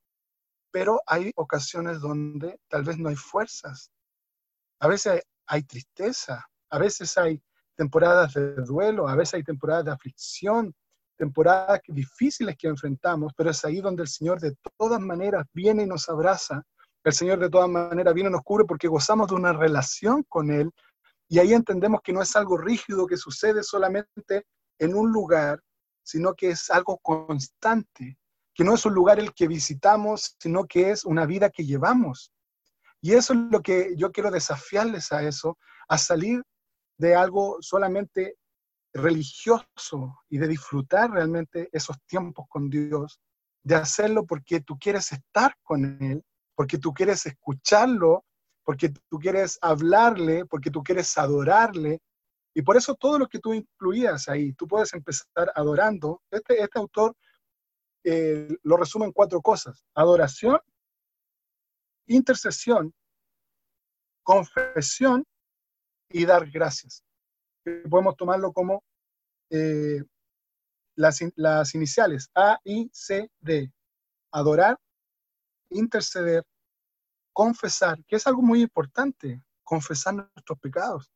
pero 0.71 1.01
hay 1.07 1.33
ocasiones 1.35 2.01
donde 2.01 2.61
tal 2.69 2.85
vez 2.85 2.99
no 2.99 3.09
hay 3.09 3.17
fuerzas. 3.17 3.91
A 4.83 4.89
veces 4.89 5.23
hay 5.47 5.63
tristeza, 5.63 6.45
a 6.69 6.79
veces 6.79 7.17
hay 7.17 7.41
temporadas 7.77 8.35
de 8.35 8.57
duelo, 8.57 9.07
a 9.07 9.15
veces 9.15 9.35
hay 9.35 9.45
temporadas 9.45 9.85
de 9.85 9.93
aflicción, 9.93 10.75
temporadas 11.17 11.81
difíciles 11.87 12.57
que 12.59 12.67
enfrentamos, 12.67 13.33
pero 13.37 13.51
es 13.51 13.65
ahí 13.65 13.81
donde 13.81 14.03
el 14.03 14.09
Señor 14.09 14.41
de 14.41 14.57
todas 14.77 15.01
maneras 15.01 15.47
viene 15.53 15.85
y 15.85 15.87
nos 15.87 16.09
abraza. 16.09 16.65
El 17.05 17.13
Señor 17.13 17.39
de 17.39 17.49
todas 17.49 17.69
maneras 17.69 18.13
viene 18.13 18.29
y 18.29 18.33
nos 18.33 18.43
cubre 18.43 18.65
porque 18.65 18.89
gozamos 18.89 19.29
de 19.29 19.37
una 19.37 19.53
relación 19.53 20.25
con 20.29 20.51
Él 20.51 20.69
y 21.29 21.39
ahí 21.39 21.53
entendemos 21.53 22.01
que 22.03 22.13
no 22.13 22.21
es 22.21 22.35
algo 22.35 22.59
rígido 22.59 23.07
que 23.07 23.17
sucede 23.17 23.63
solamente 23.63 24.47
en 24.81 24.97
un 24.97 25.13
lugar, 25.13 25.63
sino 26.03 26.35
que 26.35 26.51
es 26.51 26.71
algo 26.71 26.99
constante, 26.99 28.19
que 28.53 28.65
no 28.65 28.75
es 28.75 28.85
un 28.85 28.95
lugar 28.95 29.21
el 29.21 29.33
que 29.33 29.47
visitamos, 29.47 30.35
sino 30.41 30.65
que 30.65 30.91
es 30.91 31.05
una 31.05 31.25
vida 31.25 31.51
que 31.51 31.65
llevamos. 31.65 32.33
Y 33.03 33.15
eso 33.15 33.33
es 33.33 33.41
lo 33.51 33.61
que 33.61 33.95
yo 33.97 34.13
quiero 34.13 34.31
desafiarles 34.31 35.11
a 35.13 35.23
eso, 35.25 35.59
a 35.89 35.99
salir 35.99 36.43
de 36.99 37.17
algo 37.17 37.59
solamente 37.61 38.37
religioso 38.95 40.21
y 40.29 40.39
de 40.39 40.47
disfrutar 40.47 41.11
realmente 41.11 41.69
esos 41.73 41.97
tiempos 42.07 42.47
con 42.49 42.71
Dios, 42.71 43.21
de 43.65 43.75
hacerlo 43.75 44.25
porque 44.25 44.61
tú 44.61 44.79
quieres 44.79 45.11
estar 45.11 45.57
con 45.65 46.01
Él, 46.01 46.23
porque 46.55 46.79
tú 46.79 46.95
quieres 46.95 47.27
escucharlo, 47.27 48.25
porque 48.65 48.91
tú 49.11 49.19
quieres 49.19 49.59
hablarle, 49.61 50.47
porque 50.47 50.71
tú 50.71 50.83
quieres 50.85 51.19
adorarle. 51.19 52.01
Y 52.55 52.63
por 52.63 52.77
eso 52.77 52.95
todo 52.95 53.19
lo 53.19 53.27
que 53.27 53.41
tú 53.41 53.53
incluías 53.53 54.29
ahí, 54.29 54.53
tú 54.53 54.69
puedes 54.69 54.93
empezar 54.93 55.51
adorando. 55.57 56.23
Este, 56.31 56.63
este 56.63 56.79
autor 56.79 57.17
eh, 58.05 58.49
lo 58.63 58.77
resume 58.77 59.07
en 59.07 59.13
cuatro 59.13 59.41
cosas. 59.41 59.85
Adoración, 59.95 60.61
intercesión, 62.15 62.95
confesión 64.23 65.25
y 66.11 66.25
dar 66.25 66.51
gracias 66.51 67.05
podemos 67.89 68.17
tomarlo 68.17 68.53
como 68.53 68.83
eh, 69.51 70.03
las, 70.97 71.75
iniciales 71.75 72.31
A, 72.35 72.59
I, 72.65 72.91
C, 72.93 73.31
D. 73.41 73.73
Adorar, 74.33 74.79
interceder, 75.71 76.45
confesar, 77.33 78.03
que 78.07 78.17
es 78.17 78.27
algo 78.27 78.43
muy 78.43 78.63
importante, 78.63 79.43
confesar 79.63 80.15
nuestros 80.15 80.59
pecados, 80.59 81.11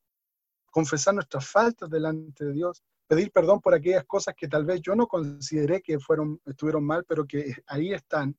confesar 0.70 1.14
nuestras 1.14 1.48
faltas 1.48 1.88
delante 1.88 2.44
de 2.44 2.52
Dios, 2.52 2.82
pedir 3.06 3.30
perdón 3.32 3.60
por 3.60 3.74
aquellas 3.74 4.04
cosas 4.04 4.34
que 4.36 4.48
tal 4.48 4.64
vez 4.64 4.80
yo 4.82 4.94
no 4.94 5.06
consideré 5.06 5.80
que 5.80 5.98
fueron, 5.98 6.40
estuvieron 6.44 6.84
mal, 6.84 7.04
pero 7.06 7.26
que 7.26 7.54
ahí 7.66 7.92
están. 7.92 8.36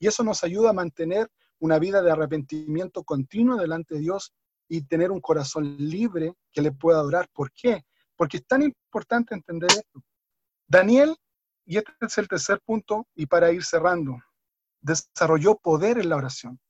Y 0.00 0.06
eso 0.08 0.22
nos 0.24 0.42
ayuda 0.42 0.70
a 0.70 0.74
mantener 0.74 1.30
una 1.60 1.78
vida 1.78 2.02
de 2.02 2.10
arrepentimiento 2.10 3.04
continuo 3.04 3.56
delante 3.56 3.94
de 3.94 4.00
Dios 4.00 4.32
y 4.68 4.82
tener 4.82 5.10
un 5.10 5.20
corazón 5.20 5.76
libre 5.78 6.34
que 6.52 6.62
le 6.62 6.72
pueda 6.72 6.98
adorar. 6.98 7.28
¿Por 7.32 7.52
qué? 7.52 7.84
Porque 8.16 8.38
es 8.38 8.46
tan 8.46 8.62
importante 8.62 9.34
entender 9.34 9.70
esto. 9.70 10.02
Daniel, 10.66 11.16
y 11.64 11.78
este 11.78 11.92
es 12.00 12.18
el 12.18 12.28
tercer 12.28 12.60
punto, 12.64 13.06
y 13.14 13.26
para 13.26 13.50
ir 13.50 13.64
cerrando, 13.64 14.18
desarrolló 14.80 15.56
poder 15.56 15.98
en 15.98 16.10
la 16.10 16.16
oración. 16.16 16.60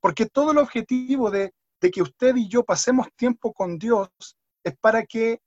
Porque 0.00 0.26
todo 0.26 0.52
el 0.52 0.58
objetivo 0.58 1.30
de, 1.30 1.52
que 1.80 2.02
usted 2.02 2.36
y 2.36 2.48
yo 2.48 2.64
pasemos 2.64 3.08
tiempo 3.16 3.52
con 3.52 3.78
Dios 3.78 4.08
es 4.62 4.76
para 4.78 5.04
que 5.04 5.40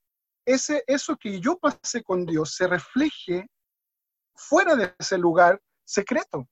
ese, 0.46 0.84
eso 0.88 1.16
que 1.16 1.39
yo 1.39 1.58
pasé 1.58 2.04
con 2.04 2.26
Dios 2.26 2.56
se 2.56 2.68
refleje 2.68 3.48
fuera 4.36 4.76
de 4.76 4.94
ese 5.00 5.18
lugar 5.18 5.62
secreto. 5.86 6.48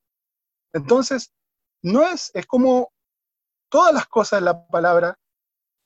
Entonces, 0.73 1.31
no 1.83 2.03
es, 2.03 2.31
es 2.33 2.45
como 2.45 2.91
todas 3.69 3.93
las 3.93 4.07
cosas 4.07 4.39
de 4.39 4.45
la 4.45 4.67
palabra 4.67 5.17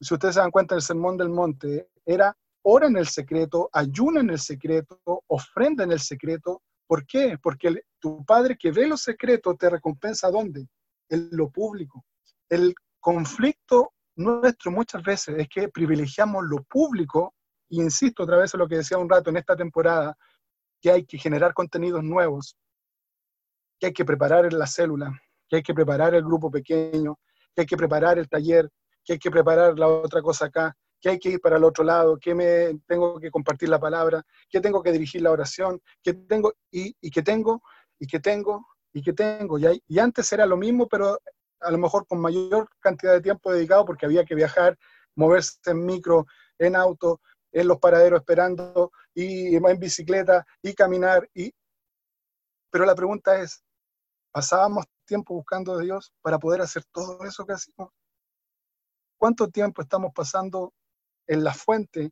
si 0.02 0.14
ustedes 0.14 0.36
se 0.36 0.42
dan 0.42 0.52
cuenta, 0.52 0.76
el 0.76 0.82
sermón 0.82 1.18
del 1.18 1.30
monte 1.30 1.90
era 2.06 2.36
ora 2.64 2.88
en 2.88 2.98
el 2.98 3.08
secreto, 3.08 3.70
ayuna 3.72 4.22
en 4.22 4.30
el 4.30 4.40
secreto, 4.40 5.00
ofrenda 5.28 5.84
en 5.84 5.92
el 5.92 6.00
secreto. 6.00 6.62
¿Por 6.88 7.06
qué? 7.06 7.38
Porque 7.42 7.82
tu 8.00 8.24
Padre 8.26 8.58
que 8.58 8.72
ve 8.72 8.88
lo 8.88 8.98
secreto 8.98 9.56
te 9.56 9.70
recompensa 9.70 10.30
¿dónde? 10.30 10.68
En 11.10 11.30
lo 11.32 11.50
público. 11.50 12.06
El 12.50 12.74
conflicto 13.00 13.94
nuestro 14.18 14.72
muchas 14.72 15.04
veces 15.04 15.36
es 15.38 15.48
que 15.50 15.70
privilegiamos 15.70 16.44
lo 16.46 16.64
público, 16.64 17.34
y 17.70 17.82
insisto 17.82 18.24
otra 18.24 18.38
vez 18.38 18.54
en 18.54 18.60
lo 18.60 18.68
que 18.68 18.78
decía 18.78 18.98
un 18.98 19.10
rato 19.10 19.30
en 19.30 19.38
esta 19.38 19.56
temporada, 19.56 20.16
que 20.82 20.92
hay 20.92 21.06
que 21.06 21.18
generar 21.18 21.54
contenidos 21.54 22.04
nuevos, 22.04 22.58
que 23.80 23.88
hay 23.88 23.94
que 23.94 24.06
preparar 24.06 24.52
la 24.54 24.68
célula, 24.68 25.20
que 25.48 25.58
hay 25.58 25.64
que 25.64 25.74
preparar 25.74 26.16
el 26.16 26.24
grupo 26.24 26.50
pequeño, 26.52 27.20
que 27.56 27.62
hay 27.62 27.66
que 27.66 27.78
preparar 27.78 28.18
el 28.18 28.28
taller, 28.30 28.70
que 29.04 29.14
hay 29.14 29.20
que 29.20 29.32
preparar 29.32 29.78
la 29.78 29.88
otra 29.88 30.22
cosa 30.22 30.46
acá, 30.46 30.76
que 31.00 31.10
hay 31.10 31.20
que 31.20 31.30
ir 31.30 31.40
para 31.40 31.58
el 31.58 31.64
otro 31.64 31.84
lado, 31.84 32.18
que 32.18 32.34
me 32.34 32.80
tengo 32.88 33.20
que 33.20 33.30
compartir 33.30 33.70
la 33.70 33.80
palabra, 33.80 34.24
que 34.50 34.60
tengo 34.60 34.82
que 34.82 34.92
dirigir 34.92 35.22
la 35.22 35.32
oración, 35.32 35.80
que 36.04 36.14
tengo 36.14 36.54
y, 36.72 36.96
y 37.00 37.12
que 37.12 37.22
tengo 37.22 37.62
y 38.00 38.08
que 38.08 38.20
tengo 38.20 38.66
y 38.92 39.04
que 39.04 39.14
tengo. 39.14 39.60
Y, 39.60 39.84
y 39.88 40.00
antes 40.00 40.32
era 40.34 40.46
lo 40.46 40.58
mismo, 40.58 40.88
pero 40.88 41.20
a 41.60 41.72
lo 41.72 41.78
mejor 41.78 42.08
con 42.08 42.20
mayor 42.20 42.68
cantidad 42.80 43.14
de 43.14 43.22
tiempo 43.22 43.52
dedicado 43.52 43.86
porque 43.86 44.06
había 44.06 44.26
que 44.26 44.36
viajar, 44.36 44.78
moverse 45.16 45.60
en 45.68 45.86
micro, 45.86 46.26
en 46.58 46.76
auto, 46.76 47.22
en 47.52 47.68
los 47.68 47.80
paraderos 47.80 48.20
esperando 48.20 48.92
y 49.14 49.56
en 49.56 49.80
bicicleta 49.80 50.46
y 50.62 50.74
caminar. 50.74 51.30
Y... 51.34 51.54
Pero 52.70 52.86
la 52.86 52.96
pregunta 52.96 53.40
es, 53.40 53.64
¿pasábamos 54.32 54.86
tiempo 55.06 55.34
buscando 55.34 55.74
a 55.74 55.80
Dios 55.80 56.14
para 56.22 56.40
poder 56.40 56.62
hacer 56.62 56.84
todo 56.92 57.24
eso 57.26 57.46
que 57.46 57.54
hacemos? 57.54 57.92
¿Cuánto 59.18 59.50
tiempo 59.50 59.82
estamos 59.82 60.12
pasando 60.14 60.74
en 61.28 61.44
la 61.44 61.54
fuente 61.54 62.12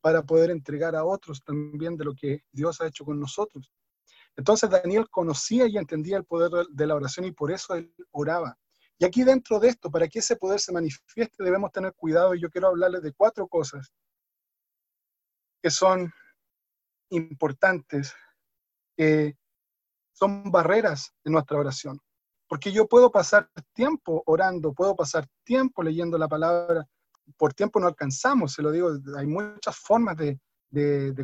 para 0.00 0.22
poder 0.22 0.50
entregar 0.50 0.94
a 0.94 1.04
otros 1.04 1.42
también 1.42 1.96
de 1.96 2.04
lo 2.04 2.14
que 2.14 2.44
Dios 2.52 2.80
ha 2.80 2.86
hecho 2.86 3.04
con 3.04 3.18
nosotros? 3.18 3.72
Entonces 4.36 4.70
Daniel 4.70 5.08
conocía 5.10 5.66
y 5.66 5.76
entendía 5.76 6.16
el 6.16 6.24
poder 6.24 6.66
de 6.68 6.86
la 6.86 6.94
oración 6.94 7.26
y 7.26 7.32
por 7.32 7.52
eso 7.52 7.74
él 7.74 7.94
oraba. 8.10 8.58
Y 8.98 9.04
aquí 9.04 9.24
dentro 9.24 9.58
de 9.58 9.68
esto, 9.68 9.90
para 9.90 10.08
que 10.08 10.20
ese 10.20 10.36
poder 10.36 10.60
se 10.60 10.72
manifieste, 10.72 11.42
debemos 11.42 11.72
tener 11.72 11.92
cuidado 11.94 12.34
y 12.34 12.40
yo 12.40 12.50
quiero 12.50 12.68
hablarles 12.68 13.02
de 13.02 13.12
cuatro 13.12 13.48
cosas 13.48 13.92
que 15.60 15.70
son 15.70 16.12
importantes, 17.10 18.14
que 18.96 19.36
son 20.12 20.50
barreras 20.50 21.12
en 21.24 21.32
nuestra 21.32 21.58
oración. 21.58 22.00
Porque 22.52 22.70
yo 22.70 22.86
puedo 22.86 23.10
pasar 23.10 23.48
tiempo 23.72 24.22
orando, 24.26 24.74
puedo 24.74 24.94
pasar 24.94 25.26
tiempo 25.42 25.82
leyendo 25.82 26.18
la 26.18 26.28
palabra, 26.28 26.86
por 27.38 27.54
tiempo 27.54 27.80
no 27.80 27.86
alcanzamos, 27.86 28.52
se 28.52 28.60
lo 28.60 28.70
digo, 28.70 28.90
hay 29.16 29.26
muchas 29.26 29.74
formas 29.74 30.18
de, 30.18 30.38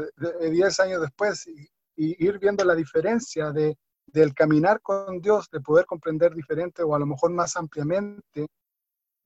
10 0.51 0.81
años 0.81 1.01
después, 1.01 1.47
y, 1.47 1.69
ir 1.97 2.39
viendo 2.39 2.65
la 2.65 2.75
diferencia 2.75 3.53
de, 3.53 3.77
del 4.07 4.35
caminar 4.35 4.81
con 4.81 5.21
Dios, 5.21 5.49
de 5.51 5.61
poder 5.61 5.87
comprender 5.87 6.35
diferente 6.35 6.83
o 6.83 6.95
a 6.95 6.99
lo 6.99 7.07
mejor 7.07 7.31
más 7.31 7.57
ampliamente 7.57 8.49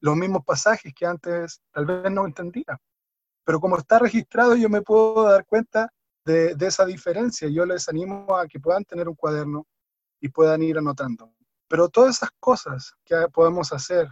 los 0.01 0.17
mismos 0.17 0.45
pasajes 0.45 0.93
que 0.95 1.07
antes 1.07 1.61
tal 1.73 1.87
vez 1.87 2.11
no 2.11 2.27
entendía. 2.27 2.79
Pero 3.45 3.61
como 3.61 3.79
está 3.79 3.99
registrado, 3.99 4.55
yo 4.55 4.69
me 4.69 4.83
puedo 4.83 5.23
dar 5.23 5.47
cuenta 5.47 5.91
de, 6.25 6.55
esa 6.61 6.85
diferencia. 6.85 7.49
Yo 7.49 7.65
les 7.65 7.89
animo 7.89 8.37
a 8.37 8.47
que 8.47 8.61
puedan 8.61 8.85
tener 8.85 9.09
un 9.09 9.15
cuaderno 9.15 9.67
y 10.21 10.29
puedan 10.29 10.63
ir 10.63 10.79
anotando. 10.79 11.33
Pero 11.69 11.89
todas 11.89 12.17
esas 12.17 12.31
cosas 12.39 12.95
que 13.05 13.17
podemos 13.33 13.73
hacer, 13.73 14.09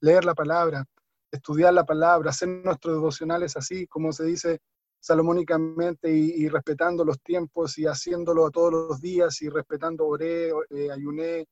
leer 0.00 0.24
la 0.24 0.34
palabra, 0.34 0.84
estudiar 1.30 1.74
la 1.74 1.84
palabra, 1.84 2.30
hacer 2.30 2.48
nuestros 2.48 2.94
devocionales 2.94 3.56
así, 3.56 3.86
como 3.86 4.12
se 4.12 4.24
dice 4.24 4.60
salomónicamente, 5.00 6.10
y, 6.10 6.48
respetando 6.48 7.04
los 7.04 7.20
tiempos 7.22 7.78
y 7.78 7.86
haciéndolo 7.86 8.50
todos 8.50 8.72
los 8.72 9.00
días 9.00 9.40
y 9.42 9.48
respetando 9.48 10.06
oré, 10.06 10.50
eh, 10.70 10.90
ayuné, 10.90 11.46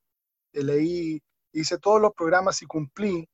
eh, 0.52 0.64
leí, 0.64 1.22
hice 1.52 1.78
todos 1.78 2.00
los 2.00 2.12
programas 2.12 2.60
y 2.62 2.66
cumplí, 2.66 3.28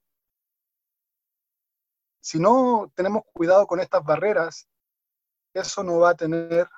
si 2.23 2.39
no 2.39 2.91
tenemos 2.95 3.23
cuidado 3.33 3.67
con 3.67 3.81
estas 3.81 4.05
barreras, 4.05 4.69
eso 5.53 5.83
no 5.83 5.99
va 5.99 6.11
a 6.11 6.15
tener 6.15 6.69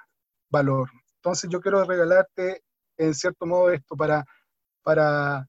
valor. 0.50 0.90
Entonces 1.16 1.50
yo 1.50 1.60
quiero 1.60 1.84
regalarte 1.84 2.62
en 2.96 3.14
cierto 3.14 3.44
modo 3.44 3.70
esto 3.70 3.94
para, 3.96 4.24
para, 4.82 5.46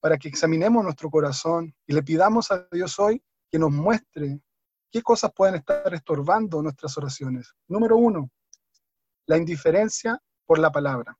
para 0.00 0.16
que 0.16 0.28
examinemos 0.28 0.84
nuestro 0.84 1.10
corazón 1.10 1.74
y 1.86 1.92
le 1.92 2.02
pidamos 2.02 2.50
a 2.50 2.68
Dios 2.70 2.98
hoy 2.98 3.22
que 3.50 3.58
nos 3.58 3.70
muestre 3.70 4.40
qué 4.90 5.02
cosas 5.02 5.32
pueden 5.34 5.56
estar 5.56 5.92
estorbando 5.92 6.62
nuestras 6.62 6.96
oraciones. 6.96 7.54
Número 7.66 7.96
uno, 7.96 8.30
la 9.26 9.36
indiferencia 9.36 10.20
por 10.46 10.58
la 10.58 10.70
palabra. 10.70 11.16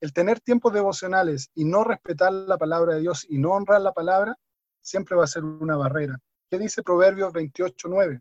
El 0.00 0.12
tener 0.12 0.40
tiempos 0.40 0.72
devocionales 0.72 1.50
y 1.54 1.64
no 1.64 1.84
respetar 1.84 2.32
la 2.32 2.58
palabra 2.58 2.94
de 2.94 3.00
Dios 3.00 3.26
y 3.28 3.38
no 3.38 3.52
honrar 3.52 3.80
la 3.80 3.92
palabra 3.92 4.36
siempre 4.80 5.16
va 5.16 5.24
a 5.24 5.28
ser 5.28 5.44
una 5.44 5.76
barrera. 5.76 6.18
¿Qué 6.50 6.58
dice 6.58 6.82
Proverbios 6.82 7.32
28.9? 7.32 8.20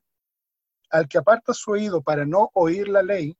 Al 0.90 1.08
que 1.08 1.18
aparta 1.18 1.54
su 1.54 1.72
oído 1.72 2.02
para 2.02 2.26
no 2.26 2.50
oír 2.54 2.88
la 2.88 3.04
ley, 3.04 3.38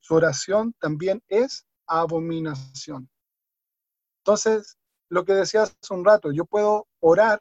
su 0.00 0.14
oración 0.14 0.74
también 0.78 1.22
es 1.28 1.66
abominación. 1.86 3.08
Entonces, 4.18 4.78
lo 5.10 5.24
que 5.24 5.34
decía 5.34 5.62
hace 5.62 5.74
un 5.90 6.04
rato, 6.04 6.32
yo 6.32 6.44
puedo 6.44 6.86
orar 7.00 7.40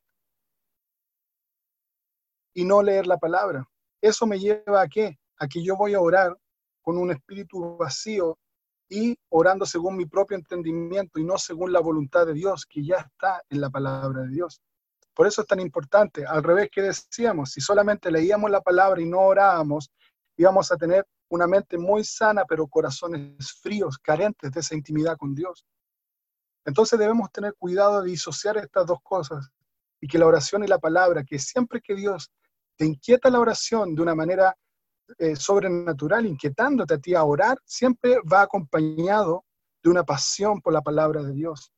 y 2.54 2.66
no 2.66 2.82
leer 2.82 3.08
la 3.08 3.18
palabra. 3.18 3.66
Eso 4.02 4.26
me 4.26 4.40
lleva 4.40 4.82
a 4.82 4.88
qué? 4.88 5.18
A 5.38 5.48
que 5.48 5.64
yo 5.64 5.78
voy 5.78 5.94
a 5.94 6.02
orar 6.02 6.36
con 6.82 6.98
un 6.98 7.12
espíritu 7.12 7.78
vacío 7.78 8.38
y 8.90 9.16
orando 9.30 9.68
según 9.68 9.96
mi 9.96 10.08
propio 10.08 10.36
entendimiento 10.36 11.20
y 11.20 11.24
no 11.24 11.38
según 11.38 11.72
la 11.72 11.80
voluntad 11.80 12.26
de 12.26 12.34
Dios, 12.34 12.66
que 12.66 12.84
ya 12.84 12.98
está 12.98 13.44
en 13.50 13.62
la 13.62 13.70
palabra 13.70 14.24
de 14.24 14.30
Dios. 14.30 14.60
Por 15.14 15.28
eso 15.28 15.42
es 15.42 15.48
tan 15.48 15.60
importante. 15.60 16.26
Al 16.26 16.44
revés 16.44 16.70
que 16.72 16.82
decíamos, 16.82 17.52
si 17.52 17.62
solamente 17.62 18.10
leíamos 18.10 18.50
la 18.50 18.62
palabra 18.62 19.00
y 19.00 19.06
no 19.06 19.20
orábamos, 19.20 19.92
íbamos 20.38 20.72
a 20.72 20.78
tener 20.78 21.06
una 21.30 21.46
mente 21.46 21.78
muy 21.78 22.04
sana, 22.04 22.46
pero 22.46 22.68
corazones 22.68 23.60
fríos, 23.62 24.00
carentes 24.00 24.52
de 24.52 24.60
esa 24.60 24.74
intimidad 24.74 25.18
con 25.18 25.36
Dios. 25.36 25.64
Entonces 26.66 27.00
debemos 27.00 27.32
tener 27.32 27.56
cuidado 27.58 28.02
de 28.02 28.10
disociar 28.10 28.58
estas 28.58 28.86
dos 28.86 29.00
cosas 29.02 29.50
y 30.02 30.08
que 30.08 30.20
la 30.20 30.28
oración 30.28 30.64
y 30.64 30.68
la 30.68 30.80
palabra, 30.80 31.24
que 31.24 31.40
siempre 31.40 31.82
que 31.82 31.96
Dios 31.96 32.32
te 32.78 32.86
inquieta 32.86 33.30
la 33.30 33.40
oración 33.40 33.96
de 33.96 34.02
una 34.02 34.16
manera 34.16 34.56
eh, 35.18 35.36
sobrenatural, 35.36 36.26
inquietándote 36.26 36.94
a 36.94 37.00
ti 37.00 37.16
a 37.16 37.24
orar, 37.24 37.58
siempre 37.66 38.18
va 38.32 38.44
acompañado 38.44 39.44
de 39.84 39.90
una 39.90 40.04
pasión 40.04 40.62
por 40.62 40.74
la 40.74 40.82
palabra 40.82 41.24
de 41.24 41.34
Dios. 41.34 41.72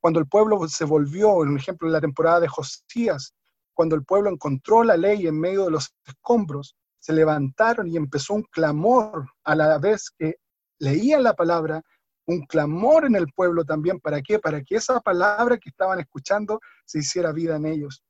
Cuando 0.00 0.20
el 0.20 0.28
pueblo 0.28 0.66
se 0.68 0.84
volvió, 0.84 1.42
en 1.42 1.56
ejemplo, 1.56 1.88
en 1.88 1.92
la 1.92 2.00
temporada 2.00 2.40
de 2.40 2.48
Josías, 2.48 3.34
cuando 3.74 3.96
el 3.96 4.04
pueblo 4.04 4.30
encontró 4.30 4.84
la 4.84 4.96
ley 4.96 5.26
en 5.26 5.38
medio 5.38 5.64
de 5.64 5.72
los 5.72 5.94
escombros, 6.06 6.76
se 6.98 7.12
levantaron 7.12 7.88
y 7.88 7.96
empezó 7.96 8.34
un 8.34 8.42
clamor 8.44 9.28
a 9.44 9.54
la 9.54 9.78
vez 9.78 10.10
que 10.16 10.36
leían 10.78 11.22
la 11.22 11.34
palabra, 11.34 11.82
un 12.28 12.44
clamor 12.44 13.06
en 13.06 13.16
el 13.16 13.32
pueblo 13.32 13.64
también. 13.64 13.98
¿Para 14.00 14.20
qué? 14.20 14.38
Para 14.38 14.62
que 14.62 14.76
esa 14.76 15.00
palabra 15.00 15.56
que 15.56 15.70
estaban 15.70 15.98
escuchando 15.98 16.60
se 16.84 16.98
hiciera 16.98 17.32
vida 17.32 17.56
en 17.56 17.64
ellos. 17.64 18.04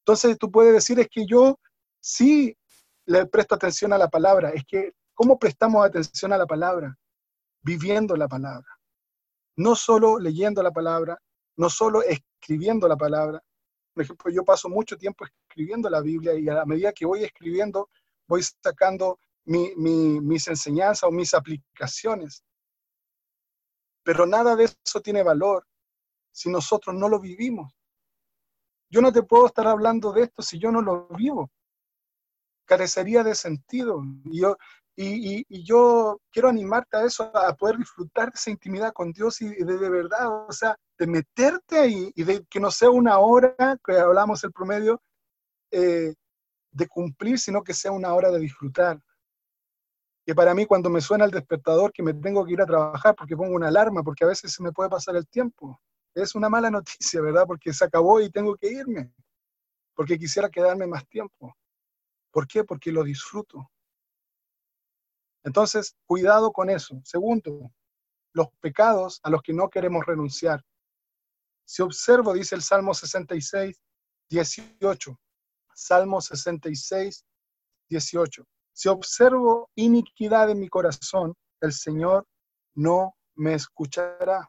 Entonces 0.00 0.38
tú 0.38 0.50
puedes 0.50 0.72
decir, 0.72 0.98
es 0.98 1.08
que 1.10 1.26
yo 1.26 1.60
sí 2.00 2.56
le 3.04 3.26
presto 3.26 3.54
atención 3.54 3.92
a 3.92 3.98
la 3.98 4.08
palabra. 4.08 4.50
Es 4.50 4.64
que, 4.64 4.92
¿cómo 5.12 5.38
prestamos 5.38 5.84
atención 5.84 6.32
a 6.32 6.38
la 6.38 6.46
palabra? 6.46 6.96
Viviendo 7.62 8.16
la 8.16 8.26
palabra. 8.26 8.66
No 9.56 9.74
solo 9.74 10.18
leyendo 10.18 10.62
la 10.62 10.70
palabra, 10.70 11.18
no 11.56 11.68
solo 11.68 12.02
escribiendo 12.02 12.88
la 12.88 12.96
palabra. 12.96 13.42
Por 13.92 14.02
ejemplo, 14.02 14.30
yo 14.30 14.44
paso 14.44 14.70
mucho 14.70 14.96
tiempo 14.96 15.26
escribiendo 15.26 15.90
la 15.90 16.00
Biblia 16.00 16.32
y 16.38 16.48
a 16.48 16.64
medida 16.64 16.92
que 16.92 17.04
voy 17.04 17.22
escribiendo, 17.22 17.90
voy 18.26 18.42
sacando 18.42 19.18
mis 19.44 20.48
enseñanzas 20.48 21.02
o 21.02 21.10
mis 21.10 21.34
aplicaciones. 21.34 22.42
Pero 24.08 24.24
nada 24.24 24.56
de 24.56 24.64
eso 24.64 25.02
tiene 25.02 25.22
valor 25.22 25.66
si 26.32 26.48
nosotros 26.48 26.96
no 26.96 27.10
lo 27.10 27.20
vivimos. 27.20 27.70
Yo 28.88 29.02
no 29.02 29.12
te 29.12 29.22
puedo 29.22 29.48
estar 29.48 29.66
hablando 29.66 30.12
de 30.12 30.22
esto 30.22 30.40
si 30.40 30.58
yo 30.58 30.72
no 30.72 30.80
lo 30.80 31.08
vivo. 31.08 31.50
Carecería 32.64 33.22
de 33.22 33.34
sentido. 33.34 34.02
Y 34.24 34.40
yo, 34.40 34.56
y, 34.96 35.62
yo 35.62 36.22
quiero 36.32 36.48
animarte 36.48 36.96
a 36.96 37.04
eso, 37.04 37.30
a 37.36 37.54
poder 37.54 37.76
disfrutar 37.76 38.32
de 38.32 38.36
esa 38.36 38.48
intimidad 38.48 38.94
con 38.94 39.12
Dios 39.12 39.42
y 39.42 39.50
de, 39.50 39.76
de 39.76 39.90
verdad, 39.90 40.48
o 40.48 40.52
sea, 40.52 40.74
de 40.98 41.06
meterte 41.06 41.78
ahí 41.78 42.10
y 42.14 42.24
de 42.24 42.46
que 42.48 42.60
no 42.60 42.70
sea 42.70 42.88
una 42.88 43.18
hora, 43.18 43.54
que 43.84 43.92
hablamos 43.92 44.42
el 44.42 44.52
promedio, 44.52 45.02
eh, 45.70 46.14
de 46.70 46.88
cumplir, 46.88 47.38
sino 47.38 47.62
que 47.62 47.74
sea 47.74 47.92
una 47.92 48.14
hora 48.14 48.30
de 48.30 48.38
disfrutar. 48.38 48.98
Que 50.28 50.34
para 50.34 50.52
mí 50.52 50.66
cuando 50.66 50.90
me 50.90 51.00
suena 51.00 51.24
el 51.24 51.30
despertador 51.30 51.90
que 51.90 52.02
me 52.02 52.12
tengo 52.12 52.44
que 52.44 52.52
ir 52.52 52.60
a 52.60 52.66
trabajar 52.66 53.14
porque 53.14 53.34
pongo 53.34 53.54
una 53.54 53.68
alarma, 53.68 54.02
porque 54.02 54.24
a 54.24 54.28
veces 54.28 54.52
se 54.52 54.62
me 54.62 54.72
puede 54.72 54.90
pasar 54.90 55.16
el 55.16 55.26
tiempo. 55.26 55.80
Es 56.14 56.34
una 56.34 56.50
mala 56.50 56.70
noticia, 56.70 57.22
¿verdad? 57.22 57.46
Porque 57.46 57.72
se 57.72 57.86
acabó 57.86 58.20
y 58.20 58.28
tengo 58.28 58.54
que 58.54 58.70
irme. 58.70 59.10
Porque 59.94 60.18
quisiera 60.18 60.50
quedarme 60.50 60.86
más 60.86 61.08
tiempo. 61.08 61.56
¿Por 62.30 62.46
qué? 62.46 62.62
Porque 62.62 62.92
lo 62.92 63.04
disfruto. 63.04 63.70
Entonces, 65.44 65.96
cuidado 66.04 66.52
con 66.52 66.68
eso. 66.68 67.00
Segundo, 67.04 67.72
los 68.34 68.48
pecados 68.60 69.20
a 69.22 69.30
los 69.30 69.40
que 69.40 69.54
no 69.54 69.70
queremos 69.70 70.04
renunciar. 70.04 70.62
Si 71.64 71.80
observo, 71.80 72.34
dice 72.34 72.54
el 72.54 72.60
Salmo 72.60 72.92
66, 72.92 73.80
18. 74.28 75.18
Salmo 75.74 76.20
66, 76.20 77.24
18. 77.88 78.46
Si 78.78 78.88
observo 78.88 79.70
iniquidad 79.74 80.50
en 80.50 80.60
mi 80.60 80.68
corazón, 80.68 81.34
el 81.60 81.72
Señor 81.72 82.24
no 82.76 83.16
me 83.34 83.54
escuchará. 83.54 84.48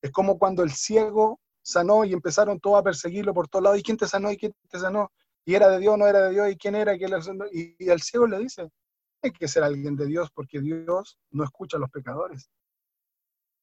Es 0.00 0.10
como 0.10 0.38
cuando 0.38 0.62
el 0.62 0.70
ciego 0.72 1.38
sanó 1.62 2.06
y 2.06 2.14
empezaron 2.14 2.60
todos 2.60 2.78
a 2.78 2.82
perseguirlo 2.82 3.34
por 3.34 3.46
todos 3.46 3.62
lados. 3.62 3.78
¿Y 3.78 3.82
quién 3.82 3.98
te 3.98 4.08
sanó? 4.08 4.32
¿Y 4.32 4.38
quién 4.38 4.54
te 4.70 4.78
sanó? 4.78 5.12
Y 5.44 5.54
era 5.54 5.68
de 5.68 5.80
Dios, 5.80 5.98
no 5.98 6.06
era 6.06 6.22
de 6.22 6.30
Dios. 6.30 6.50
¿Y 6.50 6.56
quién 6.56 6.76
era? 6.76 6.94
Y, 6.94 7.76
y 7.78 7.90
el 7.90 8.00
ciego 8.00 8.26
le 8.26 8.38
dice, 8.38 8.70
hay 9.20 9.32
que 9.32 9.48
ser 9.48 9.64
alguien 9.64 9.96
de 9.96 10.06
Dios 10.06 10.30
porque 10.32 10.62
Dios 10.62 11.18
no 11.30 11.44
escucha 11.44 11.76
a 11.76 11.80
los 11.80 11.90
pecadores. 11.90 12.48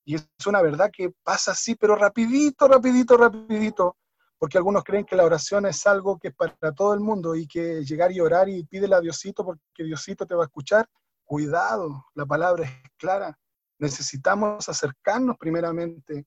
Y 0.06 0.18
es 0.18 0.30
una 0.46 0.62
verdad 0.62 0.92
que 0.96 1.16
pasa 1.24 1.54
así, 1.54 1.74
pero 1.74 1.96
rapidito, 1.96 2.68
rapidito, 2.68 3.18
rapidito. 3.18 3.98
Porque 4.42 4.58
algunos 4.58 4.84
creen 4.84 5.06
que 5.06 5.16
la 5.16 5.24
oración 5.24 5.68
es 5.68 5.86
algo 5.86 6.18
que 6.18 6.30
es 6.30 6.34
para 6.34 6.74
todo 6.74 6.96
el 6.96 7.00
mundo 7.00 7.36
y 7.36 7.46
que 7.46 7.84
llegar 7.84 8.12
y 8.12 8.20
orar 8.20 8.50
y 8.50 8.64
pídele 8.64 8.96
a 8.96 9.00
Diosito 9.00 9.46
porque 9.46 9.84
Diosito 9.84 10.26
te 10.26 10.34
va 10.34 10.42
a 10.42 10.48
escuchar. 10.48 10.90
Cuidado, 11.24 12.08
la 12.16 12.26
palabra 12.26 12.66
es 12.66 12.72
clara. 12.98 13.38
Necesitamos 13.78 14.68
acercarnos 14.68 15.38
primeramente 15.38 16.26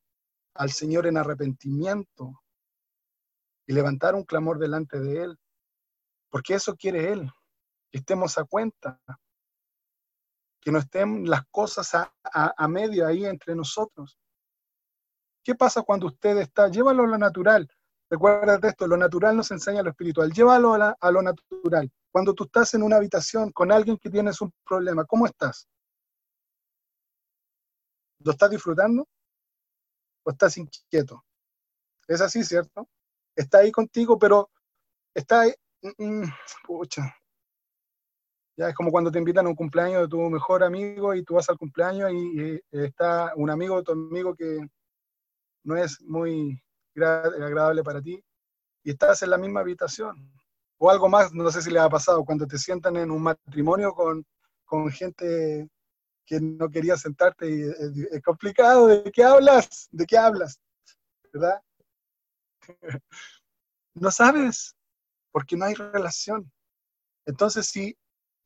al 0.54 0.70
Señor 0.70 1.08
en 1.08 1.16
arrepentimiento 1.16 2.40
y 3.66 3.72
levantar 3.72 4.14
un 4.14 4.22
clamor 4.22 4.60
delante 4.60 5.00
de 5.00 5.24
Él, 5.24 5.38
porque 6.30 6.54
eso 6.54 6.76
quiere 6.76 7.10
Él, 7.10 7.28
que 7.90 7.98
estemos 7.98 8.38
a 8.38 8.44
cuenta, 8.44 9.00
que 10.60 10.70
no 10.70 10.78
estén 10.78 11.28
las 11.28 11.44
cosas 11.50 11.90
a, 12.22 12.68
medio 12.68 13.08
ahí 13.08 13.24
entre 13.24 13.56
nosotros. 13.56 14.20
¿Qué 15.42 15.56
pasa 15.56 15.82
cuando 15.82 16.06
usted 16.06 16.36
está? 16.36 16.68
Llévalo 16.68 17.02
a 17.02 17.06
lo 17.08 17.18
natural. 17.18 17.68
Recuerda 18.10 18.58
esto, 18.68 18.86
lo 18.86 18.96
natural 18.96 19.36
nos 19.36 19.50
enseña 19.50 19.82
lo 19.82 19.90
espiritual. 19.90 20.30
Llévalo 20.32 20.74
a, 20.74 21.10
lo 21.10 21.22
natural. 21.22 21.90
Cuando 22.10 22.34
tú 22.34 22.44
estás 22.44 22.74
en 22.74 22.82
una 22.82 22.96
habitación 22.96 23.50
con 23.52 23.72
alguien 23.72 23.98
que 23.98 24.10
tienes 24.10 24.40
un 24.40 24.52
problema, 24.64 25.04
¿cómo 25.04 25.26
estás? 25.26 25.66
¿Lo 28.20 28.32
estás 28.32 28.50
disfrutando? 28.50 29.06
¿O 30.24 30.30
estás 30.30 30.56
inquieto? 30.56 31.24
Es 32.06 32.20
así, 32.20 32.44
¿cierto? 32.44 32.88
Está 33.34 33.58
ahí 33.58 33.72
contigo, 33.72 34.18
pero 34.18 34.50
está 35.14 35.42
ahí. 35.42 35.54
Mm, 35.82 36.22
mm, 36.22 36.32
pucha. 36.66 37.14
Ya 38.56 38.68
es 38.68 38.74
como 38.74 38.92
cuando 38.92 39.10
te 39.10 39.18
invitan 39.18 39.46
a 39.46 39.48
un 39.48 39.56
cumpleaños 39.56 40.02
de 40.02 40.08
tu 40.08 40.18
mejor 40.30 40.62
amigo 40.62 41.14
y 41.14 41.24
tú 41.24 41.34
vas 41.34 41.48
al 41.50 41.58
cumpleaños 41.58 42.12
y, 42.12 42.60
está 42.70 43.32
un 43.34 43.50
amigo 43.50 43.82
tu 43.82 43.92
amigo 43.92 44.34
que 44.36 44.60
no 45.64 45.76
es 45.76 46.00
muy 46.02 46.62
agradable 46.96 47.82
para 47.82 48.00
ti 48.00 48.22
y 48.84 48.90
estás 48.90 49.22
en 49.22 49.30
la 49.30 49.38
misma 49.38 49.60
habitación. 49.60 50.30
O 50.78 50.90
algo 50.90 51.08
más, 51.08 51.32
no 51.32 51.50
sé 51.50 51.62
si 51.62 51.70
le 51.70 51.78
ha 51.78 51.88
pasado, 51.88 52.24
cuando 52.24 52.46
te 52.46 52.58
sientan 52.58 52.96
en 52.96 53.10
un 53.10 53.22
matrimonio 53.22 53.94
con, 53.94 54.24
con 54.64 54.90
gente 54.90 55.68
que 56.26 56.40
no 56.40 56.68
quería 56.68 56.96
sentarte 56.96 57.48
y 57.48 57.62
es, 58.10 58.22
complicado. 58.22 58.86
¿De 58.86 59.10
qué 59.10 59.24
hablas? 59.24 59.88
¿De 59.90 60.06
qué 60.06 60.18
hablas? 60.18 60.58
¿Verdad? 61.32 61.60
no 63.94 64.10
sabes, 64.10 64.74
porque 65.30 65.56
no 65.56 65.64
hay 65.64 65.74
relación. 65.74 66.50
Entonces, 67.26 67.66
si 67.66 67.96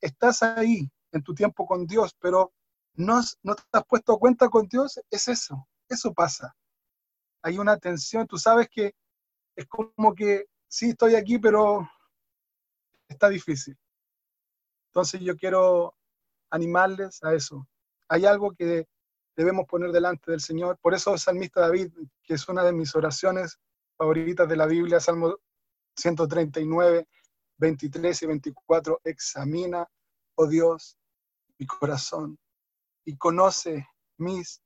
estás 0.01 0.43
ahí 0.43 0.89
en 1.13 1.23
tu 1.23 1.35
tiempo 1.35 1.67
con 1.67 1.87
Dios, 1.87 2.15
pero 2.21 2.53
no, 2.95 3.21
no 3.43 3.55
te 3.55 3.63
has 3.73 3.85
puesto 3.87 4.19
cuenta 4.19 4.49
con 4.49 4.67
Dios, 4.69 5.01
es 5.11 5.29
eso, 5.29 5.69
eso 5.89 6.13
pasa. 6.13 6.55
Hay 7.43 7.59
una 7.59 7.77
tensión, 7.79 8.27
tú 8.27 8.37
sabes 8.37 8.69
que 8.69 8.95
es 9.57 9.67
como 9.67 10.15
que 10.15 10.47
sí 10.69 10.91
estoy 10.91 11.15
aquí, 11.15 11.39
pero 11.39 11.89
está 13.09 13.29
difícil. 13.29 13.77
Entonces 14.91 15.21
yo 15.21 15.37
quiero 15.37 15.95
animarles 16.51 17.23
a 17.23 17.35
eso. 17.35 17.67
Hay 18.09 18.25
algo 18.25 18.53
que 18.53 18.87
debemos 19.37 19.67
poner 19.67 19.93
delante 19.93 20.31
del 20.31 20.41
Señor. 20.41 20.79
Por 20.81 20.95
eso 20.95 21.13
el 21.13 21.19
salmista 21.19 21.61
David, 21.61 21.93
que 22.23 22.35
es 22.35 22.49
una 22.49 22.65
de 22.65 22.73
mis 22.73 22.95
oraciones 22.95 23.59
favoritas 23.97 24.49
de 24.49 24.57
la 24.57 24.67
Biblia, 24.67 25.01
Salmo 25.01 25.37
139, 25.97 27.07
23 27.59 28.23
y 28.23 28.27
24, 28.27 29.01
examina, 29.05 29.87
oh 30.37 30.47
Dios, 30.47 30.97
mi 31.59 31.67
corazón 31.67 32.39
y 33.05 33.17
conoce 33.17 33.89
mis 34.19 34.61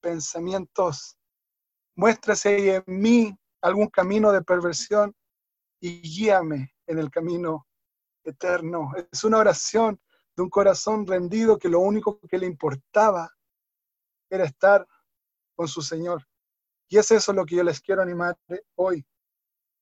pensamientos. 0.00 1.16
Muéstrase 1.94 2.76
en 2.76 2.84
mí 2.86 3.36
algún 3.60 3.88
camino 3.88 4.32
de 4.32 4.42
perversión 4.42 5.14
y 5.80 6.00
guíame 6.00 6.74
en 6.86 6.98
el 6.98 7.10
camino 7.10 7.66
eterno. 8.24 8.92
Es 9.10 9.24
una 9.24 9.38
oración 9.38 10.00
de 10.36 10.42
un 10.42 10.50
corazón 10.50 11.06
rendido 11.06 11.58
que 11.58 11.68
lo 11.68 11.80
único 11.80 12.18
que 12.20 12.38
le 12.38 12.46
importaba 12.46 13.30
era 14.30 14.44
estar 14.44 14.86
con 15.54 15.68
su 15.68 15.82
Señor. 15.82 16.26
Y 16.88 16.98
es 16.98 17.10
eso 17.10 17.32
lo 17.32 17.44
que 17.44 17.56
yo 17.56 17.64
les 17.64 17.80
quiero 17.80 18.02
animar 18.02 18.38
hoy. 18.74 19.06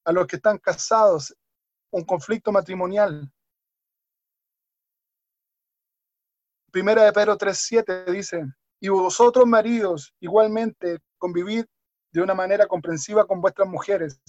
A 0.05 0.13
los 0.13 0.27
que 0.27 0.37
están 0.37 0.59
casados, 0.59 1.35
un 1.93 2.05
conflicto 2.05 2.51
matrimonial. 2.51 3.33
Primera 6.71 7.05
de 7.05 7.13
Pedro 7.13 7.37
3.7 7.37 8.05
dice, 8.11 8.45
y 8.81 8.89
vosotros 8.89 9.47
maridos 9.47 10.15
igualmente 10.21 11.01
convivid 11.19 11.65
de 12.13 12.21
una 12.21 12.35
manera 12.35 12.67
comprensiva 12.67 13.27
con 13.27 13.41
vuestras 13.41 13.69
mujeres, 13.69 14.21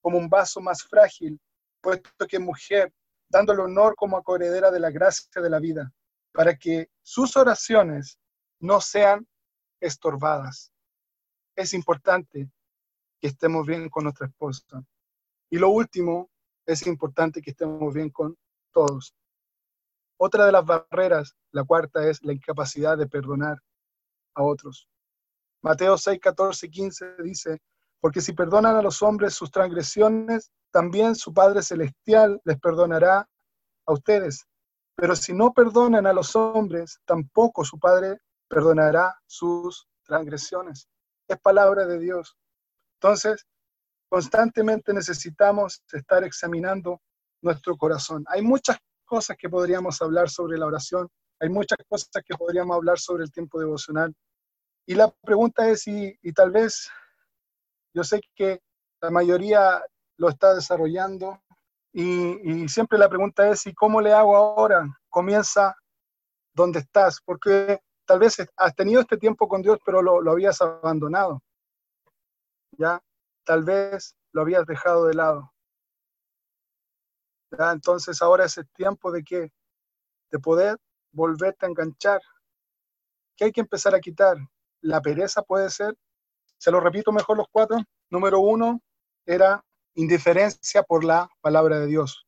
como 0.00 0.18
un 0.18 0.28
vaso 0.28 0.60
más 0.60 0.82
frágil, 0.82 1.40
puesto 1.80 2.26
que 2.26 2.38
mujer 2.38 2.92
dándole 3.28 3.62
honor 3.62 3.94
como 3.96 4.16
acoredera 4.16 4.70
de 4.70 4.80
la 4.80 4.90
gracia 4.90 5.40
de 5.40 5.50
la 5.50 5.58
vida, 5.58 5.92
para 6.32 6.56
que 6.56 6.90
sus 7.02 7.36
oraciones 7.36 8.18
no 8.60 8.80
sean 8.80 9.26
estorbadas. 9.80 10.72
Es 11.56 11.72
importante 11.74 12.50
que 13.20 13.28
estemos 13.28 13.66
bien 13.66 13.88
con 13.88 14.04
nuestra 14.04 14.26
esposa. 14.26 14.84
Y 15.50 15.58
lo 15.58 15.70
último, 15.70 16.30
es 16.66 16.86
importante 16.86 17.42
que 17.42 17.50
estemos 17.50 17.92
bien 17.92 18.10
con 18.10 18.36
todos. 18.72 19.14
Otra 20.16 20.46
de 20.46 20.52
las 20.52 20.64
barreras, 20.64 21.36
la 21.50 21.64
cuarta, 21.64 22.08
es 22.08 22.22
la 22.22 22.32
incapacidad 22.32 22.96
de 22.96 23.08
perdonar 23.08 23.58
a 24.34 24.42
otros. 24.42 24.88
Mateo 25.62 25.96
6, 25.96 26.18
14, 26.20 26.68
15 26.68 27.06
dice, 27.22 27.62
porque 28.00 28.20
si 28.20 28.32
perdonan 28.32 28.76
a 28.76 28.82
los 28.82 29.00
hombres 29.02 29.34
sus 29.34 29.50
transgresiones, 29.50 30.50
también 30.72 31.14
su 31.14 31.32
Padre 31.32 31.62
Celestial 31.62 32.40
les 32.44 32.58
perdonará 32.58 33.28
a 33.86 33.92
ustedes. 33.92 34.44
Pero 34.96 35.14
si 35.14 35.32
no 35.32 35.52
perdonan 35.52 36.06
a 36.06 36.12
los 36.12 36.34
hombres, 36.34 36.98
tampoco 37.04 37.64
su 37.64 37.78
Padre 37.78 38.18
perdonará 38.48 39.14
sus 39.26 39.88
transgresiones. 40.04 40.88
Es 41.28 41.38
palabra 41.40 41.86
de 41.86 41.98
Dios. 41.98 42.36
Entonces, 43.00 43.46
constantemente 44.08 44.92
necesitamos 44.92 45.82
estar 45.92 46.24
examinando 46.24 47.00
nuestro 47.40 47.76
corazón. 47.76 48.24
Hay 48.28 48.42
muchas 48.42 48.78
cosas 49.04 49.36
que 49.38 49.48
podríamos 49.48 50.02
hablar 50.02 50.28
sobre 50.28 50.58
la 50.58 50.66
oración, 50.66 51.08
hay 51.40 51.48
muchas 51.48 51.78
cosas 51.88 52.08
que 52.24 52.34
podríamos 52.36 52.76
hablar 52.76 52.98
sobre 52.98 53.24
el 53.24 53.32
tiempo 53.32 53.58
devocional. 53.58 54.14
Y 54.86 54.94
la 54.94 55.10
pregunta 55.10 55.68
es, 55.68 55.86
y, 55.86 56.18
y 56.22 56.32
tal 56.32 56.50
vez 56.50 56.90
yo 57.94 58.04
sé 58.04 58.20
que 58.34 58.60
la 59.00 59.10
mayoría 59.10 59.82
lo 60.16 60.28
está 60.28 60.54
desarrollando 60.54 61.40
y, 61.92 62.68
siempre 62.68 62.98
la 62.98 63.08
pregunta 63.08 63.48
es, 63.48 63.66
¿y 63.66 63.74
cómo 63.74 64.00
le 64.00 64.12
hago 64.12 64.34
ahora? 64.34 64.86
Comienza 65.10 65.76
donde 66.54 66.80
estás, 66.80 67.20
porque 67.22 67.80
tal 68.06 68.18
vez 68.18 68.36
has 68.56 68.74
tenido 68.74 69.00
este 69.02 69.18
tiempo 69.18 69.46
con 69.46 69.62
Dios, 69.62 69.78
pero 69.84 70.00
lo, 70.00 70.30
habías 70.30 70.60
abandonado. 70.62 71.42
¿Ya? 72.78 73.02
Tal 73.44 73.64
vez 73.64 74.16
lo 74.32 74.42
habías 74.42 74.66
dejado 74.66 75.06
de 75.06 75.14
lado. 75.14 75.52
¿Ya? 77.58 77.72
Entonces 77.72 78.22
ahora 78.22 78.46
es 78.46 78.56
el 78.56 78.68
tiempo 78.70 79.12
de 79.12 79.22
que 79.22 79.52
de 80.30 80.38
poder 80.38 80.78
volverte 81.12 81.66
a 81.66 81.68
enganchar. 81.68 82.20
¿Qué 83.36 83.46
hay 83.46 83.52
que 83.52 83.60
empezar 83.60 83.94
a 83.94 84.00
quitar? 84.00 84.38
La 84.82 85.00
pereza 85.00 85.42
puede 85.42 85.70
ser 85.70 85.96
se 86.62 86.70
lo 86.70 86.78
repito 86.78 87.10
mejor 87.10 87.36
los 87.38 87.48
cuatro. 87.50 87.78
Número 88.08 88.38
uno 88.38 88.80
era 89.26 89.64
indiferencia 89.94 90.84
por 90.84 91.02
la 91.02 91.28
palabra 91.40 91.80
de 91.80 91.88
Dios. 91.88 92.24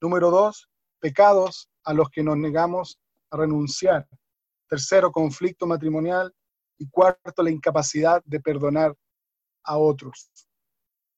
Número 0.00 0.32
dos, 0.32 0.68
pecados 0.98 1.70
a 1.84 1.92
los 1.92 2.10
que 2.10 2.24
nos 2.24 2.36
negamos 2.36 2.98
a 3.30 3.36
renunciar. 3.36 4.08
Tercero, 4.68 5.12
conflicto 5.12 5.68
matrimonial. 5.68 6.34
Y 6.78 6.88
cuarto, 6.90 7.44
la 7.44 7.50
incapacidad 7.52 8.20
de 8.24 8.40
perdonar 8.40 8.92
a 9.62 9.78
otros. 9.78 10.32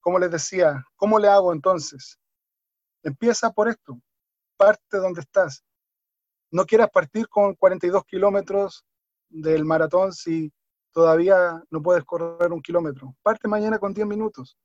Como 0.00 0.18
les 0.18 0.30
decía, 0.30 0.84
¿cómo 0.96 1.18
le 1.18 1.28
hago 1.28 1.54
entonces? 1.54 2.18
Empieza 3.02 3.50
por 3.50 3.70
esto. 3.70 3.98
Parte 4.58 4.98
donde 4.98 5.22
estás. 5.22 5.64
No 6.50 6.66
quieras 6.66 6.90
partir 6.90 7.30
con 7.30 7.54
42 7.54 8.04
kilómetros 8.04 8.84
del 9.30 9.64
maratón 9.64 10.12
si 10.12 10.52
todavía 10.98 11.62
no 11.70 11.80
puedes 11.80 12.04
correr 12.04 12.52
un 12.52 12.60
kilómetro. 12.60 13.14
Parte 13.22 13.46
mañana 13.46 13.78
con 13.78 13.94
10 13.94 14.04
minutos. 14.04 14.58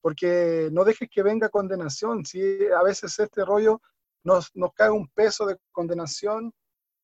Porque 0.00 0.70
no 0.72 0.84
dejes 0.84 1.10
que 1.12 1.22
venga 1.22 1.50
condenación. 1.50 2.24
Si 2.24 2.40
a 2.68 2.82
veces 2.82 3.18
este 3.18 3.44
rollo 3.44 3.82
nos, 4.24 4.50
nos 4.54 4.72
cae 4.72 4.88
un 4.88 5.06
peso 5.08 5.44
de 5.44 5.58
condenación, 5.70 6.50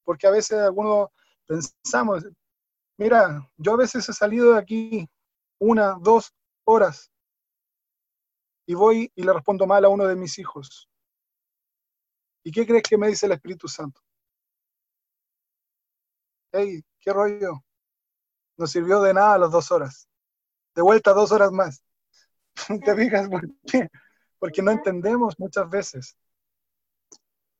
porque 0.04 0.26
a 0.26 0.30
veces 0.30 0.58
algunos 0.58 1.10
pensamos, 1.46 2.26
mira, 2.96 3.46
yo 3.58 3.74
a 3.74 3.76
veces 3.76 4.08
he 4.08 4.14
salido 4.14 4.54
de 4.54 4.58
aquí 4.58 5.06
una, 5.60 5.98
dos 6.00 6.32
horas 6.64 7.12
y 8.66 8.72
voy 8.72 9.12
y 9.14 9.22
le 9.22 9.34
respondo 9.34 9.66
mal 9.66 9.84
a 9.84 9.90
uno 9.90 10.06
de 10.06 10.16
mis 10.16 10.38
hijos. 10.38 10.88
¿Y 12.42 12.52
qué 12.52 12.66
crees 12.66 12.84
que 12.84 12.96
me 12.96 13.08
dice 13.08 13.26
el 13.26 13.32
Espíritu 13.32 13.68
Santo? 13.68 14.00
Hey, 16.52 16.82
¿qué 16.98 17.12
rollo? 17.12 17.62
No 18.56 18.66
sirvió 18.66 19.00
de 19.00 19.14
nada 19.14 19.38
las 19.38 19.50
dos 19.50 19.70
horas. 19.70 20.08
De 20.74 20.82
vuelta 20.82 21.12
dos 21.12 21.32
horas 21.32 21.52
más. 21.52 21.82
¿Te 22.84 22.94
fijas 22.94 23.28
por 23.28 23.48
qué? 23.66 23.88
Porque 24.38 24.62
no 24.62 24.70
entendemos 24.70 25.38
muchas 25.38 25.68
veces. 25.68 26.16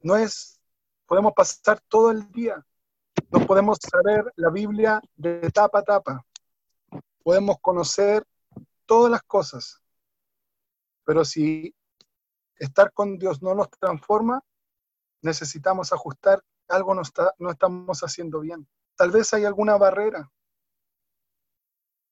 No 0.01 0.16
es, 0.16 0.61
podemos 1.07 1.32
pasar 1.32 1.80
todo 1.88 2.11
el 2.11 2.30
día. 2.32 2.64
No 3.30 3.47
podemos 3.47 3.78
saber 3.80 4.32
la 4.36 4.51
Biblia 4.51 5.01
de 5.16 5.51
tapa 5.51 5.80
a 5.80 5.82
tapa. 5.82 6.26
Podemos 7.22 7.57
conocer 7.61 8.26
todas 8.86 9.11
las 9.11 9.22
cosas. 9.22 9.80
Pero 11.05 11.24
si 11.24 11.74
estar 12.57 12.93
con 12.93 13.18
Dios 13.18 13.43
no 13.43 13.55
nos 13.55 13.70
transforma, 13.70 14.43
necesitamos 15.20 15.93
ajustar 15.93 16.43
algo 16.68 16.95
no, 16.95 17.03
está, 17.03 17.32
no 17.38 17.51
estamos 17.51 18.01
haciendo 18.01 18.40
bien. 18.40 18.66
Tal 18.97 19.11
vez 19.11 19.32
hay 19.34 19.45
alguna 19.45 19.76
barrera, 19.76 20.30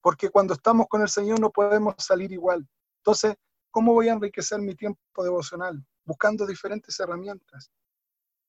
porque 0.01 0.31
cuando 0.31 0.55
estamos 0.55 0.87
con 0.89 1.03
el 1.03 1.09
Señor 1.09 1.41
no 1.41 1.51
podemos 1.51 1.95
salir 1.99 2.33
igual. 2.33 2.67
Entonces, 2.99 3.35
¿cómo 3.71 3.93
voy 3.93 4.09
a 4.09 4.13
enriquecer 4.13 4.61
mi 4.61 4.75
tiempo 4.75 5.23
devocional? 5.23 5.85
Buscando 6.05 6.47
diferentes 6.47 6.99
herramientas. 7.01 7.71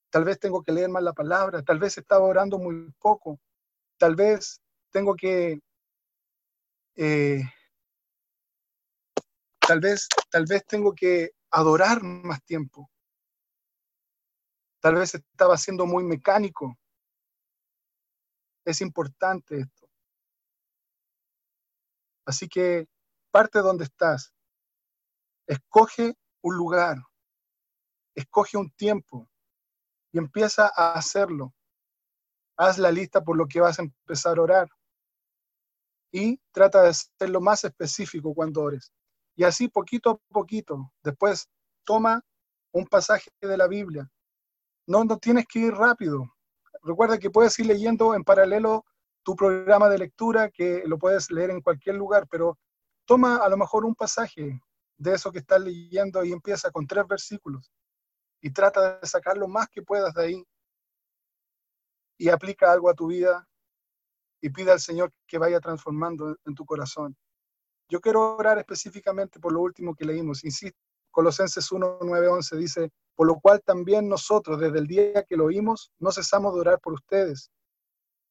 Tal 0.09 0.23
vez 0.23 0.39
tengo 0.39 0.61
que 0.61 0.71
leer 0.71 0.89
más 0.89 1.03
la 1.03 1.13
palabra, 1.13 1.61
tal 1.63 1.79
vez 1.79 1.97
estaba 1.97 2.25
orando 2.25 2.57
muy 2.57 2.91
poco, 2.99 3.39
tal 3.97 4.15
vez 4.15 4.61
tengo 4.91 5.15
que, 5.15 5.61
eh, 6.95 7.41
tal 9.59 9.79
vez, 9.79 10.07
tal 10.29 10.45
vez 10.45 10.65
tengo 10.65 10.93
que 10.93 11.31
adorar 11.49 12.03
más 12.03 12.43
tiempo. 12.43 12.89
Tal 14.81 14.95
vez 14.95 15.15
estaba 15.15 15.57
siendo 15.57 15.85
muy 15.85 16.03
mecánico. 16.03 16.77
Es 18.65 18.81
importante 18.81 19.59
esto. 19.59 19.80
Así 22.25 22.47
que 22.47 22.87
parte 23.31 23.59
donde 23.59 23.85
estás. 23.85 24.33
Escoge 25.47 26.13
un 26.41 26.55
lugar. 26.55 26.97
Escoge 28.15 28.57
un 28.57 28.71
tiempo 28.71 29.29
y 30.11 30.17
empieza 30.17 30.71
a 30.75 30.93
hacerlo. 30.93 31.53
Haz 32.57 32.77
la 32.77 32.91
lista 32.91 33.23
por 33.23 33.37
lo 33.37 33.47
que 33.47 33.61
vas 33.61 33.79
a 33.79 33.83
empezar 33.83 34.37
a 34.37 34.41
orar. 34.41 34.69
Y 36.11 36.39
trata 36.51 36.83
de 36.83 36.93
ser 36.93 37.29
lo 37.29 37.39
más 37.39 37.63
específico 37.63 38.33
cuando 38.33 38.61
ores. 38.61 38.91
Y 39.35 39.45
así 39.45 39.69
poquito 39.69 40.11
a 40.11 40.33
poquito. 40.33 40.91
Después 41.01 41.47
toma 41.85 42.21
un 42.73 42.85
pasaje 42.85 43.31
de 43.41 43.57
la 43.57 43.67
Biblia 43.67 44.09
no, 44.87 45.03
no 45.03 45.17
tienes 45.17 45.45
que 45.47 45.59
ir 45.59 45.73
rápido. 45.73 46.33
Recuerda 46.83 47.17
que 47.17 47.29
puedes 47.29 47.57
ir 47.59 47.67
leyendo 47.67 48.15
en 48.15 48.23
paralelo 48.23 48.85
tu 49.23 49.35
programa 49.35 49.89
de 49.89 49.99
lectura, 49.99 50.49
que 50.49 50.83
lo 50.85 50.97
puedes 50.97 51.31
leer 51.31 51.51
en 51.51 51.61
cualquier 51.61 51.95
lugar, 51.95 52.27
pero 52.29 52.57
toma 53.05 53.37
a 53.37 53.49
lo 53.49 53.57
mejor 53.57 53.85
un 53.85 53.95
pasaje 53.95 54.61
de 54.97 55.13
eso 55.13 55.31
que 55.31 55.39
estás 55.39 55.61
leyendo 55.61 56.23
y 56.23 56.31
empieza 56.31 56.71
con 56.71 56.87
tres 56.87 57.07
versículos 57.07 57.71
y 58.41 58.51
trata 58.51 58.99
de 58.99 59.07
sacar 59.07 59.37
lo 59.37 59.47
más 59.47 59.67
que 59.69 59.81
puedas 59.81 60.13
de 60.13 60.23
ahí 60.23 60.47
y 62.17 62.29
aplica 62.29 62.71
algo 62.71 62.89
a 62.89 62.93
tu 62.93 63.07
vida 63.07 63.47
y 64.41 64.49
pide 64.49 64.71
al 64.71 64.79
Señor 64.79 65.11
que 65.27 65.37
vaya 65.37 65.59
transformando 65.59 66.35
en 66.45 66.55
tu 66.55 66.65
corazón. 66.65 67.15
Yo 67.89 67.99
quiero 67.99 68.37
orar 68.37 68.57
específicamente 68.57 69.39
por 69.39 69.53
lo 69.53 69.61
último 69.61 69.95
que 69.95 70.05
leímos. 70.05 70.43
Insisto, 70.43 70.79
Colosenses 71.11 71.71
1, 71.71 71.99
9, 72.01 72.27
11 72.27 72.57
dice, 72.57 72.89
por 73.15 73.27
lo 73.27 73.39
cual 73.39 73.61
también 73.63 74.07
nosotros 74.07 74.59
desde 74.59 74.79
el 74.79 74.87
día 74.87 75.23
que 75.23 75.35
lo 75.35 75.45
oímos 75.45 75.91
no 75.99 76.11
cesamos 76.11 76.53
de 76.55 76.61
orar 76.61 76.79
por 76.79 76.93
ustedes 76.93 77.51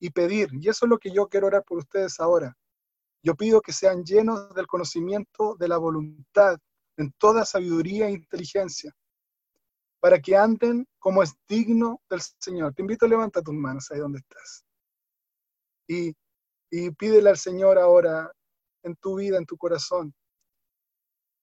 y 0.00 0.10
pedir, 0.10 0.48
y 0.52 0.68
eso 0.68 0.86
es 0.86 0.90
lo 0.90 0.98
que 0.98 1.12
yo 1.12 1.28
quiero 1.28 1.46
orar 1.46 1.64
por 1.64 1.78
ustedes 1.78 2.18
ahora. 2.20 2.56
Yo 3.22 3.34
pido 3.34 3.60
que 3.60 3.72
sean 3.72 4.02
llenos 4.02 4.52
del 4.54 4.66
conocimiento 4.66 5.54
de 5.56 5.68
la 5.68 5.76
voluntad 5.76 6.58
en 6.96 7.12
toda 7.18 7.44
sabiduría 7.44 8.08
e 8.08 8.12
inteligencia, 8.12 8.92
para 10.00 10.18
que 10.18 10.36
anden 10.36 10.88
como 10.98 11.22
es 11.22 11.34
digno 11.46 12.00
del 12.08 12.20
Señor. 12.38 12.74
Te 12.74 12.82
invito 12.82 13.04
a 13.04 13.08
levantar 13.08 13.42
tus 13.42 13.54
manos 13.54 13.90
ahí 13.90 13.98
donde 13.98 14.20
estás. 14.20 14.64
Y, 15.86 16.14
y 16.70 16.90
pídele 16.92 17.30
al 17.30 17.36
Señor 17.36 17.78
ahora 17.78 18.32
en 18.82 18.96
tu 18.96 19.16
vida, 19.16 19.36
en 19.36 19.44
tu 19.44 19.56
corazón, 19.56 20.14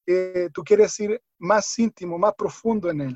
que 0.07 0.49
tú 0.53 0.63
quieres 0.63 0.97
ir 0.99 1.21
más 1.37 1.77
íntimo, 1.77 2.17
más 2.17 2.33
profundo 2.35 2.89
en 2.89 3.01
Él, 3.01 3.15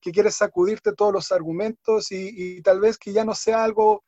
que 0.00 0.12
quieres 0.12 0.36
sacudirte 0.36 0.92
todos 0.92 1.12
los 1.12 1.32
argumentos 1.32 2.12
y, 2.12 2.62
tal 2.62 2.80
vez 2.80 2.96
que 2.96 3.12
ya 3.12 3.24
no 3.24 3.34
sea 3.34 3.64
algo 3.64 4.04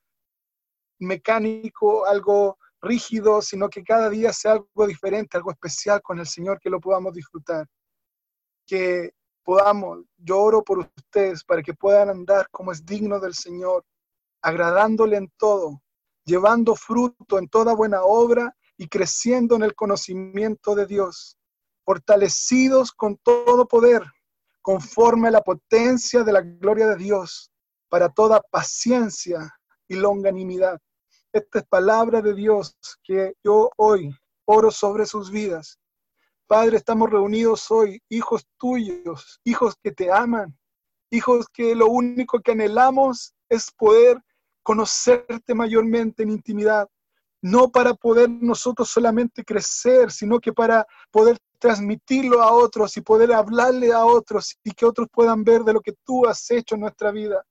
mecánico, 0.98 2.06
algo 2.06 2.58
rígido, 2.80 3.42
sino 3.42 3.68
que 3.68 3.82
cada 3.82 4.08
día 4.08 4.32
sea 4.32 4.52
algo 4.52 4.86
diferente, 4.86 5.36
algo 5.36 5.50
especial 5.50 6.00
con 6.02 6.18
el 6.18 6.26
Señor, 6.26 6.58
que 6.60 6.70
lo 6.70 6.80
podamos 6.80 7.12
disfrutar. 7.12 7.66
Que 8.66 9.10
podamos, 9.44 10.04
yo 10.16 10.40
oro 10.40 10.62
por 10.62 10.78
ustedes 10.78 11.44
para 11.44 11.62
que 11.62 11.74
puedan 11.74 12.10
andar 12.10 12.48
como 12.50 12.72
es 12.72 12.84
digno 12.84 13.18
del 13.18 13.34
Señor, 13.34 13.84
agradándole 14.42 15.16
en 15.16 15.32
todo, 15.36 15.82
llevando 16.24 16.76
fruto 16.76 17.38
en 17.38 17.48
toda 17.48 17.74
buena 17.74 18.02
obra 18.02 18.54
y 18.76 18.88
creciendo 18.88 19.56
en 19.56 19.62
el 19.62 19.74
conocimiento 19.74 20.74
de 20.74 20.86
Dios 20.86 21.38
fortalecidos 21.88 22.92
con 22.92 23.16
todo 23.16 23.66
poder, 23.66 24.02
conforme 24.60 25.28
a 25.28 25.30
la 25.30 25.40
potencia 25.40 26.22
de 26.22 26.32
la 26.32 26.42
gloria 26.42 26.86
de 26.86 26.96
Dios, 26.96 27.50
para 27.88 28.10
toda 28.10 28.42
paciencia 28.50 29.50
y 29.88 29.94
longanimidad. 29.94 30.78
Esta 31.32 31.58
es 31.58 31.66
palabra 31.66 32.22
de 32.22 32.34
Dios 32.34 32.74
que 33.02 33.34
yo 33.44 33.70
hoy 33.76 34.14
oro 34.46 34.70
sobre 34.70 35.04
sus 35.04 35.30
vidas. 35.30 35.78
Padre, 36.46 36.78
estamos 36.78 37.10
reunidos 37.10 37.70
hoy, 37.70 38.00
hijos 38.08 38.46
tuyos, 38.56 39.38
hijos 39.44 39.74
que 39.82 39.92
te 39.92 40.10
aman, 40.10 40.58
hijos 41.10 41.46
que 41.52 41.74
lo 41.74 41.88
único 41.88 42.40
que 42.40 42.52
anhelamos 42.52 43.34
es 43.50 43.70
poder 43.70 44.22
conocerte 44.62 45.54
mayormente 45.54 46.22
en 46.22 46.30
intimidad, 46.30 46.88
no 47.42 47.70
para 47.70 47.92
poder 47.92 48.30
nosotros 48.30 48.88
solamente 48.88 49.44
crecer, 49.44 50.10
sino 50.10 50.40
que 50.40 50.54
para 50.54 50.86
poder 51.10 51.36
transmitirlo 51.58 52.42
a 52.42 52.52
otros 52.52 52.96
y 52.96 53.02
poder 53.02 53.34
hablarle 53.34 53.92
a 53.92 54.06
otros 54.06 54.56
y 54.64 54.70
que 54.70 54.86
otros 54.86 55.08
puedan 55.12 55.44
ver 55.44 55.62
de 55.62 55.74
lo 55.74 55.82
que 55.82 55.92
tú 56.04 56.26
has 56.26 56.50
hecho 56.50 56.74
en 56.74 56.82
nuestra 56.82 57.10
vida. 57.10 57.44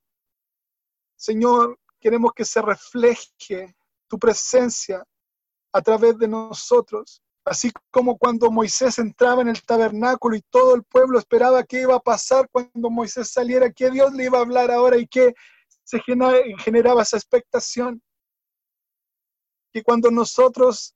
Señor, 1.16 1.78
queremos 2.08 2.32
que 2.34 2.46
se 2.46 2.62
refleje 2.62 3.76
tu 4.08 4.18
presencia 4.18 5.04
a 5.74 5.82
través 5.82 6.18
de 6.18 6.26
nosotros, 6.26 7.22
así 7.44 7.70
como 7.92 8.18
cuando 8.18 8.50
Moisés 8.50 8.98
entraba 8.98 9.42
en 9.42 9.50
el 9.50 9.62
tabernáculo 9.62 10.38
y 10.38 10.42
todo 10.50 10.74
el 10.76 10.84
pueblo 10.86 11.20
esperaba 11.20 11.66
qué 11.66 11.82
iba 11.82 11.96
a 11.96 12.00
pasar 12.00 12.48
cuando 12.50 12.90
Moisés 12.90 13.30
saliera, 13.30 13.74
qué 13.74 13.92
Dios 13.92 14.14
le 14.14 14.24
iba 14.24 14.38
a 14.38 14.42
hablar 14.44 14.72
ahora 14.72 14.96
y 14.96 15.06
que 15.06 15.34
se 15.84 16.00
generaba 16.60 17.02
esa 17.02 17.18
expectación. 17.18 18.02
Y 19.74 19.82
cuando 19.82 20.10
nosotros 20.10 20.96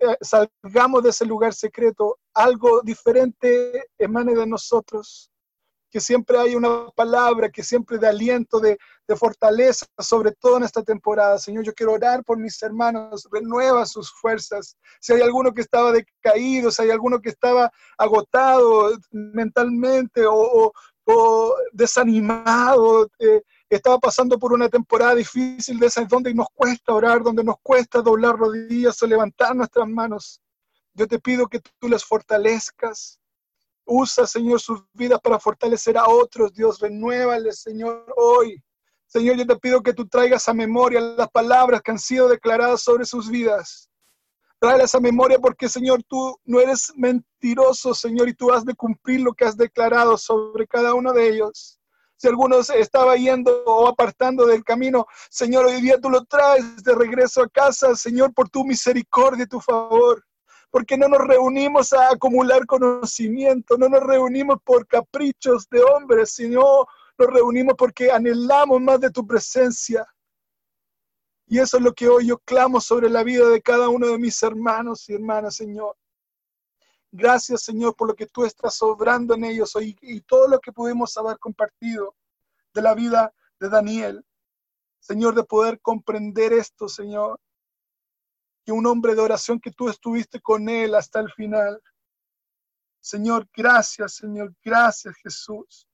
eh, 0.00 0.16
salgamos 0.20 1.04
de 1.04 1.10
ese 1.10 1.24
lugar 1.24 1.54
secreto, 1.54 2.18
algo 2.34 2.80
diferente 2.82 3.90
emane 3.96 4.34
de 4.34 4.44
nosotros, 4.44 5.30
que 5.90 6.00
siempre 6.00 6.38
hay 6.38 6.54
una 6.54 6.88
palabra, 6.94 7.50
que 7.50 7.62
siempre 7.62 7.98
de 7.98 8.08
aliento, 8.08 8.60
de, 8.60 8.78
fortaleza, 9.16 9.86
sobre 9.98 10.32
todo 10.32 10.58
en 10.58 10.64
esta 10.64 10.82
temporada. 10.82 11.38
Señor, 11.38 11.64
yo 11.64 11.72
quiero 11.72 11.94
orar 11.94 12.22
por 12.24 12.36
mis 12.36 12.62
hermanos, 12.62 13.26
renueva 13.32 13.86
sus 13.86 14.12
fuerzas. 14.12 14.76
Si 15.00 15.14
hay 15.14 15.22
alguno 15.22 15.54
que 15.54 15.62
estaba 15.62 15.92
decaído, 15.92 16.70
si 16.70 16.82
hay 16.82 16.90
alguno 16.90 17.18
que 17.18 17.30
estaba 17.30 17.72
agotado 17.96 18.90
mentalmente 19.10 20.26
o, 20.26 20.72
o, 21.06 21.54
desanimado, 21.72 23.08
eh, 23.18 23.42
estaba 23.70 23.98
pasando 23.98 24.38
por 24.38 24.52
una 24.52 24.68
temporada 24.68 25.14
difícil 25.14 25.78
de 25.78 25.86
esas 25.86 26.06
donde 26.06 26.34
nos 26.34 26.48
cuesta 26.54 26.92
orar, 26.92 27.22
donde 27.22 27.42
nos 27.42 27.56
cuesta 27.62 28.02
doblar 28.02 28.36
rodillas 28.36 29.02
o 29.02 29.06
levantar 29.06 29.56
nuestras 29.56 29.88
manos. 29.88 30.42
Yo 30.92 31.06
te 31.06 31.18
pido 31.18 31.46
que 31.46 31.60
tú 31.78 31.88
les 31.88 32.04
fortalezcas. 32.04 33.18
Usa, 33.90 34.26
Señor, 34.26 34.60
sus 34.60 34.82
vidas 34.92 35.18
para 35.22 35.40
fortalecer 35.40 35.96
a 35.96 36.06
otros. 36.06 36.52
Dios, 36.52 36.78
renuévales, 36.78 37.60
Señor, 37.60 38.04
hoy. 38.16 38.62
Señor, 39.06 39.36
yo 39.36 39.46
te 39.46 39.56
pido 39.56 39.82
que 39.82 39.94
tú 39.94 40.06
traigas 40.06 40.46
a 40.46 40.52
memoria 40.52 41.00
las 41.00 41.30
palabras 41.30 41.80
que 41.80 41.92
han 41.92 41.98
sido 41.98 42.28
declaradas 42.28 42.82
sobre 42.82 43.06
sus 43.06 43.30
vidas. 43.30 43.88
Tráelas 44.58 44.94
a 44.94 45.00
memoria 45.00 45.38
porque, 45.38 45.70
Señor, 45.70 46.02
tú 46.06 46.38
no 46.44 46.60
eres 46.60 46.92
mentiroso, 46.96 47.94
Señor, 47.94 48.28
y 48.28 48.34
tú 48.34 48.52
has 48.52 48.66
de 48.66 48.74
cumplir 48.74 49.20
lo 49.20 49.32
que 49.32 49.46
has 49.46 49.56
declarado 49.56 50.18
sobre 50.18 50.66
cada 50.66 50.92
uno 50.92 51.14
de 51.14 51.26
ellos. 51.26 51.80
Si 52.16 52.28
alguno 52.28 52.58
estaba 52.58 53.16
yendo 53.16 53.64
o 53.64 53.88
apartando 53.88 54.44
del 54.44 54.64
camino, 54.64 55.06
Señor, 55.30 55.64
hoy 55.64 55.80
día 55.80 55.98
tú 55.98 56.10
lo 56.10 56.24
traes 56.26 56.82
de 56.82 56.94
regreso 56.94 57.40
a 57.40 57.48
casa, 57.48 57.94
Señor, 57.94 58.34
por 58.34 58.50
tu 58.50 58.64
misericordia 58.64 59.44
y 59.44 59.48
tu 59.48 59.60
favor 59.60 60.27
porque 60.70 60.96
no 60.96 61.08
nos 61.08 61.26
reunimos 61.26 61.92
a 61.92 62.10
acumular 62.10 62.66
conocimiento, 62.66 63.76
no 63.78 63.88
nos 63.88 64.02
reunimos 64.02 64.58
por 64.62 64.86
caprichos 64.86 65.68
de 65.70 65.82
hombres, 65.82 66.32
sino 66.32 66.86
nos 67.18 67.28
reunimos 67.28 67.74
porque 67.76 68.10
anhelamos 68.10 68.80
más 68.80 69.00
de 69.00 69.10
tu 69.10 69.26
presencia. 69.26 70.06
Y 71.46 71.58
eso 71.58 71.78
es 71.78 71.82
lo 71.82 71.94
que 71.94 72.08
hoy 72.08 72.26
yo 72.26 72.38
clamo 72.38 72.80
sobre 72.80 73.08
la 73.08 73.22
vida 73.22 73.48
de 73.48 73.62
cada 73.62 73.88
uno 73.88 74.08
de 74.08 74.18
mis 74.18 74.42
hermanos 74.42 75.08
y 75.08 75.14
hermanas, 75.14 75.56
Señor. 75.56 75.96
Gracias, 77.10 77.62
Señor, 77.62 77.96
por 77.96 78.08
lo 78.08 78.14
que 78.14 78.26
tú 78.26 78.44
estás 78.44 78.74
sobrando 78.74 79.34
en 79.34 79.44
ellos 79.44 79.74
hoy 79.74 79.96
y 80.02 80.20
todo 80.20 80.46
lo 80.46 80.60
que 80.60 80.72
pudimos 80.72 81.16
haber 81.16 81.38
compartido 81.38 82.14
de 82.74 82.82
la 82.82 82.94
vida 82.94 83.32
de 83.58 83.70
Daniel. 83.70 84.24
Señor, 85.00 85.34
de 85.34 85.44
poder 85.44 85.80
comprender 85.80 86.52
esto, 86.52 86.86
Señor, 86.86 87.40
un 88.72 88.86
hombre 88.86 89.14
de 89.14 89.20
oración 89.20 89.60
que 89.60 89.70
tú 89.70 89.88
estuviste 89.88 90.40
con 90.40 90.68
él 90.68 90.94
hasta 90.94 91.20
el 91.20 91.30
final. 91.32 91.80
Señor, 93.00 93.48
gracias, 93.54 94.16
Señor, 94.16 94.54
gracias 94.64 95.14
Jesús. 95.22 95.86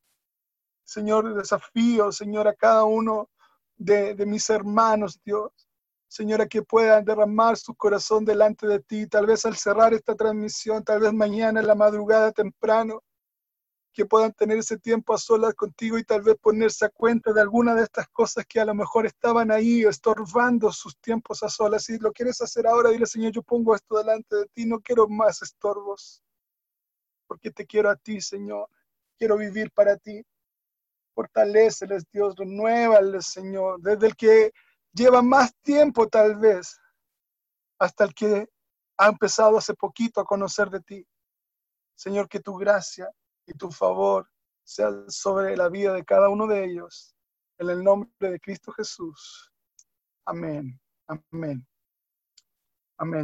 Señor, 0.82 1.34
desafío, 1.34 2.12
Señor, 2.12 2.48
a 2.48 2.54
cada 2.54 2.84
uno 2.84 3.30
de, 3.76 4.14
de 4.14 4.26
mis 4.26 4.48
hermanos, 4.50 5.20
Dios. 5.24 5.50
Señora, 6.08 6.46
que 6.46 6.62
puedan 6.62 7.04
derramar 7.04 7.56
su 7.56 7.74
corazón 7.74 8.24
delante 8.24 8.68
de 8.68 8.78
ti, 8.78 9.08
tal 9.08 9.26
vez 9.26 9.44
al 9.46 9.56
cerrar 9.56 9.94
esta 9.94 10.14
transmisión, 10.14 10.84
tal 10.84 11.00
vez 11.00 11.12
mañana 11.12 11.60
en 11.60 11.66
la 11.66 11.74
madrugada 11.74 12.30
temprano, 12.30 13.02
que 13.94 14.04
puedan 14.04 14.32
tener 14.32 14.58
ese 14.58 14.76
tiempo 14.76 15.14
a 15.14 15.18
solas 15.18 15.54
contigo 15.54 15.96
y 15.96 16.04
tal 16.04 16.20
vez 16.20 16.36
ponerse 16.36 16.84
a 16.84 16.90
cuenta 16.90 17.32
de 17.32 17.40
alguna 17.40 17.76
de 17.76 17.84
estas 17.84 18.08
cosas 18.08 18.44
que 18.44 18.60
a 18.60 18.64
lo 18.64 18.74
mejor 18.74 19.06
estaban 19.06 19.52
ahí 19.52 19.84
estorbando 19.84 20.72
sus 20.72 20.98
tiempos 20.98 21.44
a 21.44 21.48
solas. 21.48 21.84
Si 21.84 21.98
lo 21.98 22.12
quieres 22.12 22.40
hacer 22.42 22.66
ahora, 22.66 22.90
dile, 22.90 23.06
Señor, 23.06 23.32
yo 23.32 23.42
pongo 23.42 23.74
esto 23.74 23.96
delante 23.96 24.34
de 24.34 24.46
ti, 24.46 24.66
no 24.66 24.80
quiero 24.80 25.08
más 25.08 25.42
estorbos, 25.42 26.24
porque 27.28 27.52
te 27.52 27.64
quiero 27.64 27.88
a 27.88 27.94
ti, 27.94 28.20
Señor. 28.20 28.68
Quiero 29.16 29.36
vivir 29.36 29.70
para 29.70 29.96
ti. 29.96 30.26
Fortaleceles, 31.14 32.04
Dios, 32.12 32.34
renuévales, 32.34 33.26
Señor, 33.26 33.80
desde 33.80 34.08
el 34.08 34.16
que 34.16 34.52
lleva 34.92 35.22
más 35.22 35.54
tiempo 35.62 36.08
tal 36.08 36.36
vez 36.36 36.80
hasta 37.78 38.04
el 38.04 38.12
que 38.12 38.48
ha 38.96 39.06
empezado 39.06 39.56
hace 39.56 39.74
poquito 39.74 40.20
a 40.20 40.24
conocer 40.24 40.68
de 40.68 40.80
ti. 40.80 41.06
Señor, 41.94 42.28
que 42.28 42.40
tu 42.40 42.56
gracia 42.56 43.08
y 43.46 43.54
tu 43.54 43.70
favor 43.70 44.28
sea 44.64 44.90
sobre 45.08 45.56
la 45.56 45.68
vida 45.68 45.92
de 45.92 46.04
cada 46.04 46.28
uno 46.28 46.46
de 46.46 46.64
ellos. 46.64 47.14
En 47.58 47.70
el 47.70 47.84
nombre 47.84 48.10
de 48.18 48.40
Cristo 48.40 48.72
Jesús. 48.72 49.52
Amén. 50.26 50.80
Amén. 51.06 51.66
Amén. 52.98 53.22